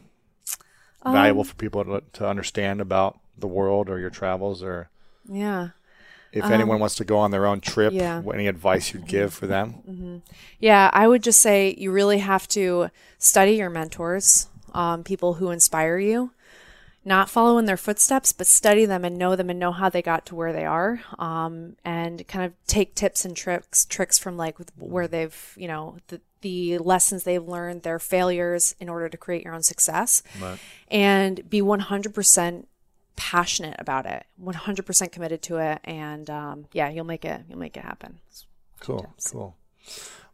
Um, 1.04 1.14
valuable 1.14 1.46
for 1.46 1.56
people 1.56 1.86
to, 1.86 2.04
to 2.14 2.28
understand 2.28 2.82
about 2.82 3.20
the 3.42 3.48
world 3.48 3.90
or 3.90 4.00
your 4.00 4.10
travels, 4.10 4.62
or 4.64 4.90
Yeah. 5.28 5.70
if 6.32 6.46
anyone 6.46 6.80
wants 6.80 6.96
to 6.96 7.04
go 7.06 7.18
on 7.18 7.32
their 7.32 7.46
own 7.46 7.60
trip, 7.62 7.92
Um, 7.94 7.98
yeah. 8.00 8.22
any 8.34 8.48
advice 8.48 8.94
you'd 8.94 9.08
give 9.08 9.34
for 9.34 9.48
them? 9.48 10.22
Yeah, 10.60 10.90
I 10.94 11.08
would 11.08 11.24
just 11.24 11.42
say 11.42 11.76
you 11.78 11.92
really 11.92 12.20
have 12.20 12.48
to 12.50 12.90
study 13.18 13.54
your 13.54 13.70
mentors, 13.70 14.48
um, 14.74 15.04
people 15.04 15.36
who 15.36 15.50
inspire 15.52 15.98
you. 15.98 16.32
Not 17.06 17.30
follow 17.30 17.58
in 17.58 17.66
their 17.66 17.78
footsteps, 17.78 18.34
but 18.34 18.46
study 18.46 18.86
them 18.86 19.06
and 19.06 19.18
know 19.18 19.36
them 19.36 19.50
and 19.50 19.58
know 19.58 19.72
how 19.72 19.90
they 19.90 20.02
got 20.02 20.26
to 20.28 20.36
where 20.36 20.52
they 20.52 20.66
are. 20.66 21.00
Um, 21.18 21.78
and 21.86 22.28
kind 22.28 22.46
of 22.46 22.52
take 22.68 22.94
tips 22.94 23.24
and 23.24 23.36
tricks 23.36 23.86
tricks 23.86 24.20
from 24.20 24.36
like 24.36 24.58
where 24.78 25.08
they've 25.08 25.54
you 25.56 25.68
know 25.68 25.98
the 26.10 26.20
the 26.42 26.78
lessons 26.78 27.24
they've 27.24 27.44
learned, 27.48 27.84
their 27.84 28.00
failures 28.00 28.76
in 28.80 28.90
order 28.90 29.10
to 29.10 29.18
create 29.18 29.44
your 29.44 29.54
own 29.56 29.64
success, 29.64 30.22
and 30.92 31.50
be 31.50 31.62
100% 31.62 32.68
passionate 33.16 33.76
about 33.80 34.06
it, 34.06 34.26
100% 34.42 35.12
committed 35.12 35.42
to 35.44 35.58
it, 35.58 35.80
and 35.84 36.30
um, 36.30 36.66
yeah, 36.72 36.90
you'll 36.90 37.06
make 37.06 37.26
it. 37.26 37.42
You'll 37.50 37.60
make 37.60 37.78
it 37.78 37.84
happen. 37.84 38.20
Cool, 38.80 39.14
cool. 39.32 39.56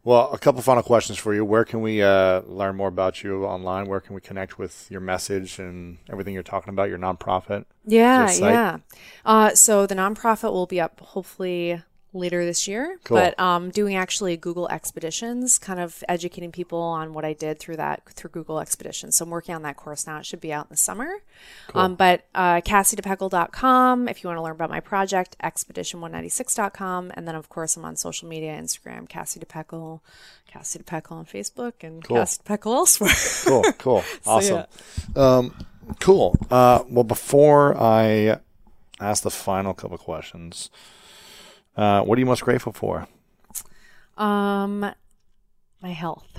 Well, 0.06 0.30
a 0.32 0.38
couple 0.38 0.62
final 0.62 0.84
questions 0.84 1.18
for 1.18 1.34
you. 1.34 1.44
Where 1.44 1.64
can 1.64 1.80
we 1.80 2.00
uh, 2.00 2.42
learn 2.42 2.76
more 2.76 2.86
about 2.86 3.24
you 3.24 3.44
online? 3.44 3.88
Where 3.88 3.98
can 4.00 4.14
we 4.14 4.20
connect 4.20 4.56
with 4.56 4.88
your 4.88 5.00
message 5.00 5.58
and 5.58 5.98
everything 6.08 6.32
you're 6.32 6.44
talking 6.44 6.72
about, 6.72 6.88
your 6.88 6.98
nonprofit? 6.98 7.64
Yeah, 7.84 8.30
Your 8.32 8.50
yeah. 8.50 8.76
Uh, 9.24 9.54
so 9.56 9.84
the 9.84 9.96
nonprofit 9.96 10.52
will 10.52 10.66
be 10.66 10.80
up 10.80 11.00
hopefully 11.00 11.82
later 12.16 12.44
this 12.44 12.66
year. 12.66 12.98
Cool. 13.04 13.18
But 13.18 13.38
um, 13.38 13.70
doing 13.70 13.96
actually 13.96 14.36
Google 14.36 14.68
Expeditions, 14.68 15.58
kind 15.58 15.78
of 15.80 16.02
educating 16.08 16.52
people 16.52 16.80
on 16.80 17.12
what 17.12 17.24
I 17.24 17.32
did 17.32 17.58
through 17.58 17.76
that 17.76 18.02
through 18.10 18.30
Google 18.30 18.60
Expeditions. 18.60 19.16
So 19.16 19.24
I'm 19.24 19.30
working 19.30 19.54
on 19.54 19.62
that 19.62 19.76
course 19.76 20.06
now. 20.06 20.18
It 20.18 20.26
should 20.26 20.40
be 20.40 20.52
out 20.52 20.66
in 20.66 20.70
the 20.70 20.76
summer. 20.76 21.10
Um, 21.74 21.94
but 21.94 22.24
uh, 22.34 22.60
CassieDePecol.com 22.62 24.08
if 24.08 24.22
you 24.22 24.28
want 24.28 24.38
to 24.38 24.42
learn 24.42 24.52
about 24.52 24.70
my 24.70 24.80
project, 24.80 25.36
Expedition196.com, 25.42 27.12
and 27.14 27.26
then 27.28 27.34
of 27.34 27.48
course 27.48 27.76
I'm 27.76 27.84
on 27.84 27.96
social 27.96 28.28
media, 28.28 28.52
Instagram, 28.58 29.08
Cassie 29.08 29.40
De 29.40 29.46
Pecol, 29.46 30.02
Cassie 30.46 30.78
De 30.78 30.84
Pecol 30.84 31.18
on 31.18 31.26
Facebook, 31.26 31.72
and 31.82 32.02
Cool. 32.04 32.16
Cassie 32.18 32.38
De 32.38 32.44
Pecol 32.44 32.74
elsewhere. 32.74 33.12
Cool, 33.44 33.62
cool, 33.78 34.04
awesome. 34.26 34.64
yeah. 35.16 35.36
Um, 35.36 35.54
cool. 36.00 36.36
Uh, 36.50 36.82
well, 36.88 37.04
before 37.04 37.76
I 37.80 38.38
ask 39.00 39.22
the 39.22 39.30
final 39.30 39.74
couple 39.74 39.98
questions, 39.98 40.70
uh, 41.76 42.02
what 42.02 42.16
are 42.16 42.20
you 42.20 42.26
most 42.26 42.42
grateful 42.42 42.72
for? 42.72 43.06
Um, 44.16 44.80
my 45.82 45.90
health, 45.92 46.38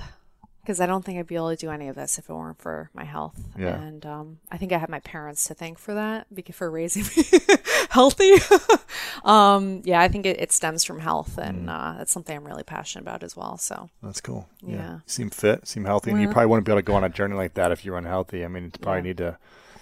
because 0.62 0.80
I 0.80 0.86
don't 0.86 1.04
think 1.04 1.18
I'd 1.18 1.28
be 1.28 1.36
able 1.36 1.50
to 1.50 1.56
do 1.56 1.70
any 1.70 1.86
of 1.88 1.94
this 1.94 2.18
if 2.18 2.28
it 2.28 2.32
weren't 2.34 2.60
for 2.60 2.90
my 2.92 3.04
health. 3.04 3.40
Yeah. 3.56 3.80
And 3.80 4.04
um, 4.04 4.38
I 4.50 4.56
think 4.56 4.72
I 4.72 4.78
have 4.78 4.88
my 4.88 4.98
parents 5.00 5.44
to 5.46 5.54
thank 5.54 5.78
for 5.78 5.94
that, 5.94 6.26
because 6.34 6.56
for 6.56 6.68
raising 6.70 7.04
me 7.04 7.24
healthy. 7.90 8.32
um, 9.24 9.82
yeah, 9.84 10.00
I 10.00 10.08
think 10.08 10.26
it, 10.26 10.40
it 10.40 10.50
stems 10.50 10.82
from 10.82 10.98
health, 10.98 11.38
and 11.38 11.70
uh, 11.70 11.94
that's 11.98 12.10
something 12.12 12.36
I'm 12.36 12.44
really 12.44 12.64
passionate 12.64 13.02
about 13.02 13.22
as 13.22 13.36
well. 13.36 13.56
So 13.58 13.90
That's 14.02 14.20
cool. 14.20 14.48
Yeah. 14.60 14.94
You 14.94 15.02
seem 15.06 15.30
fit, 15.30 15.68
seem 15.68 15.84
healthy, 15.84 16.10
and 16.10 16.20
you 16.20 16.28
probably 16.28 16.46
wouldn't 16.46 16.66
be 16.66 16.72
able 16.72 16.80
to 16.80 16.84
go 16.84 16.94
on 16.96 17.04
a 17.04 17.08
journey 17.08 17.36
like 17.36 17.54
that 17.54 17.70
if 17.70 17.84
you're 17.84 17.96
unhealthy. 17.96 18.44
I 18.44 18.48
mean, 18.48 18.64
you 18.64 18.70
probably 18.70 18.98
Yeah. 18.98 19.02
need 19.04 19.16
to, 19.18 19.38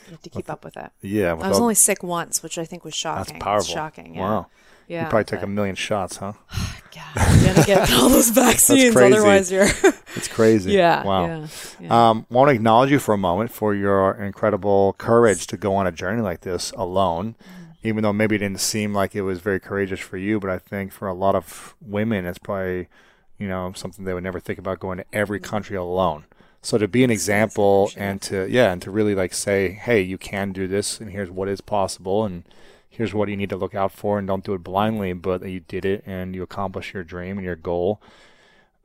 you 0.07 0.11
have 0.13 0.23
to 0.23 0.31
keep 0.31 0.51
up 0.51 0.65
with 0.67 0.77
it. 0.77 0.91
yeah. 1.01 1.33
With 1.33 1.47
I 1.47 1.49
was 1.49 1.57
all- 1.57 1.63
only 1.65 1.75
sick 1.77 2.03
once, 2.03 2.43
which 2.43 2.59
I 2.59 2.67
think 2.67 2.85
was 2.85 2.95
shocking. 2.95 3.33
that's 3.35 3.43
powerful. 3.43 3.65
It's 3.65 3.73
shocking. 3.73 4.15
Yeah. 4.17 4.21
Wow. 4.21 4.47
Yeah. 4.89 5.05
you 5.05 5.11
probably 5.11 5.25
took 5.25 5.41
but- 5.41 5.47
a 5.47 5.51
million 5.51 5.75
shots, 5.77 6.17
huh? 6.19 6.33
God, 6.95 7.41
you 7.41 7.47
gotta 7.47 7.67
get 7.67 7.93
all 7.95 8.09
those 8.09 8.31
vaccines, 8.31 8.95
crazy. 8.95 9.15
otherwise 9.15 9.53
you're. 9.53 9.67
It's 10.17 10.29
crazy. 10.29 10.73
yeah. 10.73 11.05
Wow. 11.05 11.27
Yeah. 11.27 11.47
yeah. 11.79 12.11
Um, 12.11 12.27
want 12.31 12.49
to 12.49 12.55
acknowledge 12.55 12.91
you 12.91 12.99
for 12.99 13.13
a 13.15 13.19
moment 13.19 13.51
for 13.51 13.75
your 13.75 14.15
incredible 14.15 14.95
courage 14.95 15.47
to 15.49 15.59
go 15.59 15.75
on 15.75 15.87
a 15.87 15.93
journey 15.93 16.23
like 16.23 16.41
this 16.41 16.71
alone, 16.71 17.35
even 17.83 18.03
though 18.03 18.15
maybe 18.15 18.37
it 18.37 18.39
didn't 18.39 18.61
seem 18.61 18.95
like 18.95 19.15
it 19.15 19.21
was 19.23 19.41
very 19.41 19.61
courageous 19.61 20.01
for 20.01 20.17
you. 20.17 20.41
But 20.41 20.49
I 20.49 20.59
think 20.59 20.91
for 20.91 21.07
a 21.07 21.13
lot 21.13 21.35
of 21.35 21.75
women, 21.83 22.25
it's 22.25 22.39
probably, 22.39 22.89
you 23.39 23.47
know, 23.47 23.73
something 23.77 24.07
they 24.07 24.15
would 24.15 24.25
never 24.25 24.41
think 24.41 24.59
about 24.59 24.81
going 24.81 24.97
to 24.97 25.05
every 25.13 25.39
country 25.39 25.77
alone. 25.77 26.25
So 26.63 26.79
to 26.79 26.89
be 26.89 27.05
an 27.05 27.11
example 27.11 27.91
and 27.95 28.23
to 28.23 28.47
yeah, 28.51 28.73
and 28.73 28.81
to 28.83 28.91
really 28.91 29.15
like 29.15 29.35
say, 29.35 29.71
hey, 29.71 30.01
you 30.01 30.17
can 30.17 30.53
do 30.53 30.67
this, 30.67 30.99
and 30.99 31.11
here's 31.11 31.31
what 31.31 31.49
is 31.49 31.61
possible, 31.61 32.25
and 32.25 32.45
here's 32.97 33.15
what 33.15 33.29
you 33.29 33.37
need 33.37 33.51
to 33.51 33.57
look 33.57 33.75
out 33.75 33.93
for, 33.93 34.19
and 34.19 34.27
don't 34.27 34.45
do 34.45 34.55
it 34.55 34.63
blindly, 34.63 35.13
but 35.13 35.47
you 35.49 35.61
did 35.61 35.85
it 35.85 36.03
and 36.07 36.35
you 36.35 36.43
accomplished 36.43 36.95
your 36.95 37.05
dream 37.05 37.39
and 37.39 37.45
your 37.45 37.57
goal. 37.57 38.01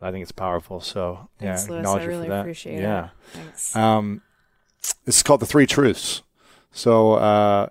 I 0.01 0.11
think 0.11 0.23
it's 0.23 0.31
powerful. 0.31 0.81
So 0.81 1.29
yeah, 1.39 1.51
Lewis. 1.51 1.67
acknowledge 1.67 2.03
I 2.03 2.05
really 2.05 2.25
for 2.25 2.33
that. 2.33 2.41
appreciate 2.41 2.81
yeah. 2.81 3.05
it. 3.05 3.11
Thanks. 3.33 3.75
Um, 3.75 4.21
this 5.05 5.17
is 5.17 5.23
called 5.23 5.41
the 5.41 5.45
three 5.45 5.67
truths. 5.67 6.23
So, 6.71 7.13
uh, 7.13 7.67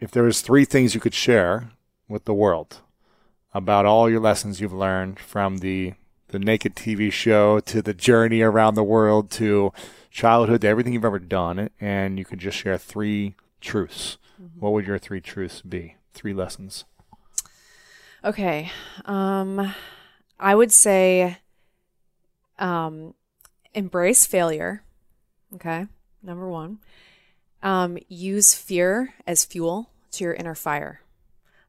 if 0.00 0.10
there 0.10 0.22
was 0.22 0.40
three 0.40 0.64
things 0.64 0.94
you 0.94 1.00
could 1.00 1.14
share 1.14 1.70
with 2.08 2.24
the 2.24 2.34
world 2.34 2.78
about 3.54 3.84
all 3.84 4.08
your 4.08 4.20
lessons 4.20 4.60
you've 4.60 4.72
learned 4.72 5.18
from 5.18 5.58
the 5.58 5.94
the 6.28 6.38
naked 6.38 6.74
TV 6.74 7.12
show 7.12 7.60
to 7.60 7.82
the 7.82 7.92
journey 7.92 8.40
around 8.40 8.74
the 8.74 8.82
world 8.82 9.30
to 9.30 9.70
childhood 10.10 10.62
to 10.62 10.66
everything 10.66 10.94
you've 10.94 11.04
ever 11.04 11.18
done, 11.18 11.68
and 11.80 12.18
you 12.18 12.24
could 12.24 12.38
just 12.38 12.56
share 12.56 12.78
three 12.78 13.34
truths, 13.60 14.16
what 14.58 14.72
would 14.72 14.86
your 14.86 14.98
three 14.98 15.20
truths 15.20 15.60
be? 15.62 15.96
Three 16.14 16.34
lessons. 16.34 16.84
Okay. 18.24 18.70
Um 19.04 19.74
I 20.38 20.54
would 20.54 20.72
say 20.72 21.38
um 22.58 23.14
embrace 23.74 24.26
failure. 24.26 24.82
Okay? 25.54 25.86
Number 26.22 26.48
1. 26.48 26.78
Um 27.62 27.98
use 28.08 28.54
fear 28.54 29.14
as 29.26 29.44
fuel 29.44 29.90
to 30.12 30.24
your 30.24 30.34
inner 30.34 30.54
fire. 30.54 31.00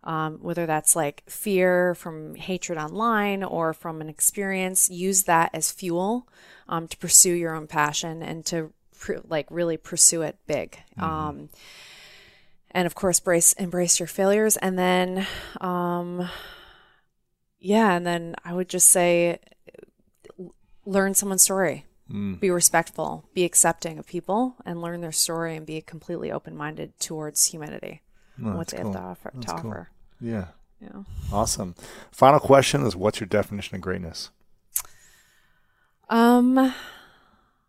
Um, 0.05 0.39
whether 0.41 0.65
that's 0.65 0.97
like 0.97 1.24
fear 1.30 1.95
from 1.95 2.36
hatred 2.36 2.78
online 2.78 3.41
or 3.41 3.74
from 3.74 4.01
an 4.01 4.09
experience, 4.09 4.89
use 4.89 5.24
that 5.24 5.51
as 5.53 5.71
fuel 5.71 6.28
um, 6.67 6.89
to 6.89 6.97
pursue 6.97 7.32
your 7.32 7.55
own 7.55 7.67
passion 7.67 8.21
and 8.21 8.45
to 8.47 8.74
pr- 8.99 9.19
like 9.26 9.47
really 9.49 9.78
pursue 9.78 10.21
it 10.21 10.38
big. 10.45 10.78
Um, 10.99 11.49
and 12.74 12.86
of 12.86 12.95
course, 12.95 13.19
brace 13.19 13.53
embrace 13.53 13.99
your 13.99 14.07
failures, 14.07 14.57
and 14.57 14.78
then 14.78 15.28
um, 15.61 16.30
yeah, 17.59 17.95
and 17.95 18.05
then 18.05 18.36
I 18.43 18.53
would 18.53 18.69
just 18.69 18.89
say 18.89 19.39
learn 20.86 21.13
someone's 21.13 21.43
story. 21.43 21.86
Be 22.39 22.51
respectful, 22.51 23.28
be 23.34 23.43
accepting 23.43 23.97
of 23.97 24.05
people, 24.05 24.57
and 24.65 24.84
learn 24.84 25.01
their 25.01 25.11
story 25.11 25.55
and 25.55 25.65
be 25.65 25.82
completely 25.82 26.32
open 26.32 26.55
minded 26.55 26.99
towards 26.99 27.43
humanity 27.47 28.03
and 28.38 28.55
what 28.55 28.67
they 28.67 28.78
cool. 28.78 28.93
have 28.93 29.01
to 29.01 29.07
offer. 29.07 29.32
To 29.32 29.47
cool. 29.47 29.55
offer. 29.57 29.89
Yeah. 30.21 30.45
Yeah. 30.80 31.03
Awesome. 31.32 31.74
Final 32.11 32.39
question 32.39 32.86
is 32.86 32.95
what's 32.95 33.19
your 33.19 33.28
definition 33.28 33.76
of 33.76 33.82
greatness? 33.82 34.30
Um, 36.09 36.74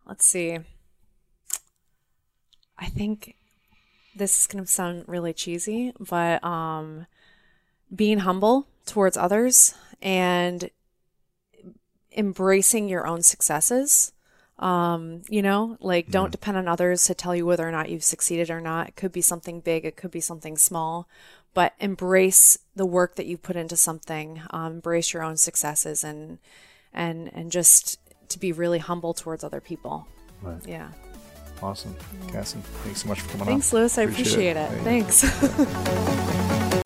let's 0.05 0.25
see. 0.25 0.59
I 2.77 2.85
think 2.87 3.34
this 4.15 4.41
is 4.41 4.47
going 4.47 4.63
to 4.63 4.69
sound 4.69 5.03
really 5.07 5.33
cheesy, 5.33 5.93
but 5.99 6.43
um, 6.43 7.05
being 7.93 8.19
humble 8.19 8.67
towards 8.85 9.17
others 9.17 9.73
and 10.01 10.69
embracing 12.15 12.87
your 12.87 13.05
own 13.05 13.21
successes. 13.21 14.11
Um, 14.57 15.23
you 15.27 15.41
know, 15.41 15.77
like 15.81 16.09
don't 16.09 16.31
depend 16.31 16.55
on 16.55 16.67
others 16.67 17.03
to 17.05 17.13
tell 17.13 17.35
you 17.35 17.45
whether 17.45 17.67
or 17.67 17.71
not 17.71 17.89
you've 17.89 18.05
succeeded 18.05 18.49
or 18.49 18.61
not. 18.61 18.87
It 18.89 18.95
could 18.95 19.11
be 19.11 19.21
something 19.21 19.59
big, 19.59 19.83
it 19.83 19.97
could 19.97 20.11
be 20.11 20.21
something 20.21 20.57
small, 20.57 21.09
but 21.53 21.73
embrace 21.79 22.57
the 22.73 22.85
work 22.85 23.15
that 23.15 23.25
you 23.25 23.37
put 23.37 23.57
into 23.57 23.75
something. 23.75 24.41
Um, 24.51 24.75
embrace 24.75 25.13
your 25.13 25.23
own 25.23 25.35
successes 25.35 26.05
and 26.05 26.39
and 26.93 27.29
and 27.33 27.51
just 27.51 27.99
to 28.29 28.39
be 28.39 28.53
really 28.53 28.79
humble 28.79 29.13
towards 29.13 29.43
other 29.43 29.59
people. 29.59 30.07
Right. 30.41 30.65
Yeah. 30.65 30.91
Awesome. 31.61 31.95
Cassie, 32.31 32.59
thanks 32.83 33.01
so 33.01 33.07
much 33.07 33.21
for 33.21 33.29
coming 33.31 33.45
Thanks, 33.47 33.73
on. 33.73 33.79
Thanks, 33.79 33.97
Lewis. 33.97 33.97
I 33.97 34.03
appreciate 34.03 34.57
it. 34.57 34.69
Hey. 34.69 35.01
Thanks. 35.01 36.81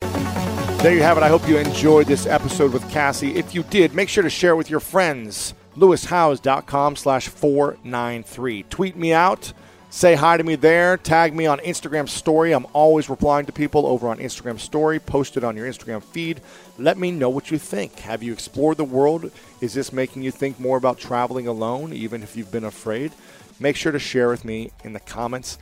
There 0.80 0.94
you 0.94 1.02
have 1.02 1.18
it. 1.18 1.22
I 1.22 1.28
hope 1.28 1.46
you 1.46 1.58
enjoyed 1.58 2.06
this 2.06 2.24
episode 2.24 2.72
with 2.72 2.90
Cassie. 2.90 3.34
If 3.34 3.54
you 3.54 3.64
did, 3.64 3.92
make 3.92 4.08
sure 4.08 4.22
to 4.22 4.30
share 4.30 4.56
with 4.56 4.70
your 4.70 4.80
friends. 4.80 5.52
LewisHowes.com 5.76 6.96
slash 6.96 7.28
493. 7.28 8.62
Tweet 8.62 8.96
me 8.96 9.12
out. 9.12 9.52
Say 9.90 10.14
hi 10.14 10.38
to 10.38 10.42
me 10.42 10.54
there. 10.54 10.96
Tag 10.96 11.34
me 11.34 11.44
on 11.44 11.58
Instagram 11.58 12.08
story. 12.08 12.52
I'm 12.52 12.66
always 12.72 13.10
replying 13.10 13.44
to 13.44 13.52
people 13.52 13.86
over 13.86 14.08
on 14.08 14.16
Instagram 14.20 14.58
story. 14.58 14.98
Post 14.98 15.36
it 15.36 15.44
on 15.44 15.54
your 15.54 15.66
Instagram 15.66 16.02
feed. 16.02 16.40
Let 16.78 16.96
me 16.96 17.10
know 17.10 17.28
what 17.28 17.50
you 17.50 17.58
think. 17.58 17.98
Have 17.98 18.22
you 18.22 18.32
explored 18.32 18.78
the 18.78 18.84
world? 18.84 19.30
Is 19.60 19.74
this 19.74 19.92
making 19.92 20.22
you 20.22 20.30
think 20.30 20.58
more 20.58 20.78
about 20.78 20.98
traveling 20.98 21.46
alone, 21.46 21.92
even 21.92 22.22
if 22.22 22.36
you've 22.36 22.50
been 22.52 22.64
afraid? 22.64 23.12
Make 23.60 23.76
sure 23.76 23.92
to 23.92 23.98
share 23.98 24.28
with 24.28 24.44
me 24.44 24.72
in 24.84 24.92
the 24.94 25.00
comments 25.00 25.58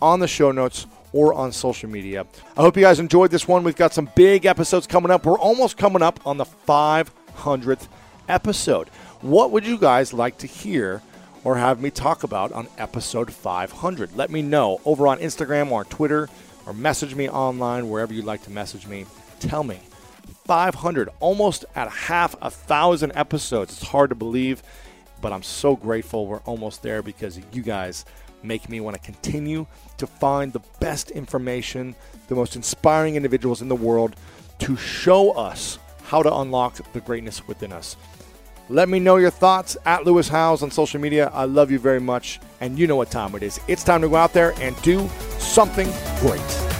on 0.00 0.20
the 0.20 0.28
show 0.28 0.52
notes 0.52 0.86
or 1.12 1.34
on 1.34 1.52
social 1.52 1.90
media. 1.90 2.24
I 2.56 2.60
hope 2.62 2.76
you 2.76 2.82
guys 2.82 3.00
enjoyed 3.00 3.30
this 3.30 3.48
one. 3.48 3.64
We've 3.64 3.76
got 3.76 3.92
some 3.92 4.08
big 4.14 4.46
episodes 4.46 4.86
coming 4.86 5.10
up. 5.10 5.26
We're 5.26 5.38
almost 5.38 5.76
coming 5.76 6.02
up 6.02 6.24
on 6.24 6.36
the 6.36 6.46
500th 6.46 7.88
episode. 8.28 8.88
What 9.20 9.50
would 9.50 9.66
you 9.66 9.76
guys 9.76 10.12
like 10.12 10.38
to 10.38 10.46
hear 10.46 11.02
or 11.42 11.56
have 11.56 11.80
me 11.80 11.90
talk 11.90 12.22
about 12.22 12.52
on 12.52 12.68
episode 12.78 13.32
500? 13.32 14.16
Let 14.16 14.30
me 14.30 14.42
know 14.42 14.80
over 14.84 15.08
on 15.08 15.18
Instagram 15.18 15.70
or 15.72 15.84
Twitter 15.84 16.28
or 16.66 16.72
message 16.72 17.14
me 17.14 17.28
online, 17.28 17.88
wherever 17.88 18.14
you'd 18.14 18.24
like 18.24 18.44
to 18.44 18.50
message 18.50 18.86
me. 18.86 19.06
Tell 19.40 19.64
me. 19.64 19.80
500, 20.44 21.08
almost 21.20 21.64
at 21.74 21.88
half 21.88 22.34
a 22.42 22.50
thousand 22.50 23.12
episodes. 23.14 23.72
It's 23.72 23.88
hard 23.88 24.10
to 24.10 24.16
believe, 24.16 24.62
but 25.20 25.32
I'm 25.32 25.42
so 25.42 25.76
grateful 25.76 26.26
we're 26.26 26.38
almost 26.40 26.82
there 26.82 27.02
because 27.02 27.40
you 27.52 27.62
guys 27.62 28.04
make 28.42 28.68
me 28.68 28.80
want 28.80 28.96
to 28.96 29.02
continue 29.02 29.66
to 29.98 30.06
find 30.06 30.52
the 30.52 30.60
best 30.80 31.10
information, 31.10 31.94
the 32.28 32.34
most 32.34 32.56
inspiring 32.56 33.16
individuals 33.16 33.62
in 33.62 33.68
the 33.68 33.76
world 33.76 34.16
to 34.60 34.76
show 34.76 35.32
us 35.32 35.78
how 36.04 36.22
to 36.22 36.34
unlock 36.36 36.80
the 36.92 37.00
greatness 37.00 37.46
within 37.46 37.72
us. 37.72 37.96
Let 38.68 38.88
me 38.88 39.00
know 39.00 39.16
your 39.16 39.30
thoughts 39.30 39.76
at 39.84 40.04
Lewis 40.04 40.28
Howes 40.28 40.62
on 40.62 40.70
social 40.70 41.00
media. 41.00 41.30
I 41.34 41.44
love 41.44 41.72
you 41.72 41.78
very 41.80 42.00
much. 42.00 42.38
And 42.60 42.78
you 42.78 42.86
know 42.86 42.94
what 42.94 43.10
time 43.10 43.34
it 43.34 43.42
is. 43.42 43.58
It's 43.66 43.82
time 43.82 44.00
to 44.02 44.08
go 44.08 44.14
out 44.14 44.32
there 44.32 44.54
and 44.60 44.80
do 44.82 45.08
something 45.38 45.88
great. 46.20 46.79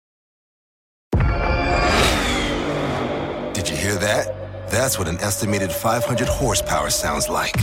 Did 3.61 3.69
you 3.69 3.77
hear 3.77 3.95
that? 3.97 4.71
That's 4.71 4.97
what 4.97 5.07
an 5.07 5.19
estimated 5.19 5.71
500 5.71 6.27
horsepower 6.27 6.89
sounds 6.89 7.29
like. 7.29 7.53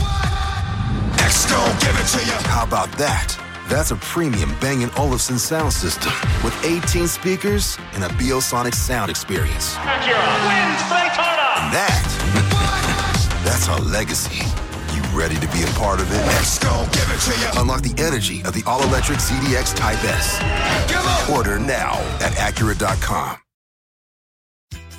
X 1.19 1.45
gon' 1.51 1.75
give 1.81 1.91
it 1.99 2.07
to 2.15 2.25
you. 2.25 2.39
How 2.47 2.63
about 2.63 2.89
that? 2.93 3.35
That's 3.67 3.91
a 3.91 3.97
premium 3.97 4.55
Bang 4.61 4.89
& 4.93 4.97
Olufsen 4.97 5.37
sound 5.37 5.73
system 5.73 6.13
with 6.41 6.55
18 6.63 7.05
speakers 7.05 7.77
and 7.91 8.05
a 8.05 8.07
Biosonic 8.15 8.75
sound 8.75 9.11
experience. 9.11 9.75
Wins 9.75 10.81
Daytona. 10.87 11.67
And 11.67 11.75
that, 11.75 13.41
that's 13.43 13.67
our 13.67 13.81
legacy. 13.81 14.45
You 14.95 15.01
ready 15.11 15.35
to 15.35 15.47
be 15.51 15.63
a 15.63 15.71
part 15.75 15.99
of 15.99 16.09
it? 16.13 16.25
X 16.39 16.59
gon' 16.59 16.85
give 16.93 17.11
it 17.11 17.19
to 17.27 17.37
you. 17.41 17.61
Unlock 17.61 17.81
the 17.81 18.01
energy 18.01 18.39
of 18.43 18.53
the 18.53 18.63
all-electric 18.65 19.17
ZDX 19.17 19.75
Type 19.75 20.01
S. 20.05 20.39
Order 21.29 21.59
now 21.59 21.99
at 22.21 22.31
Acura.com. 22.35 23.37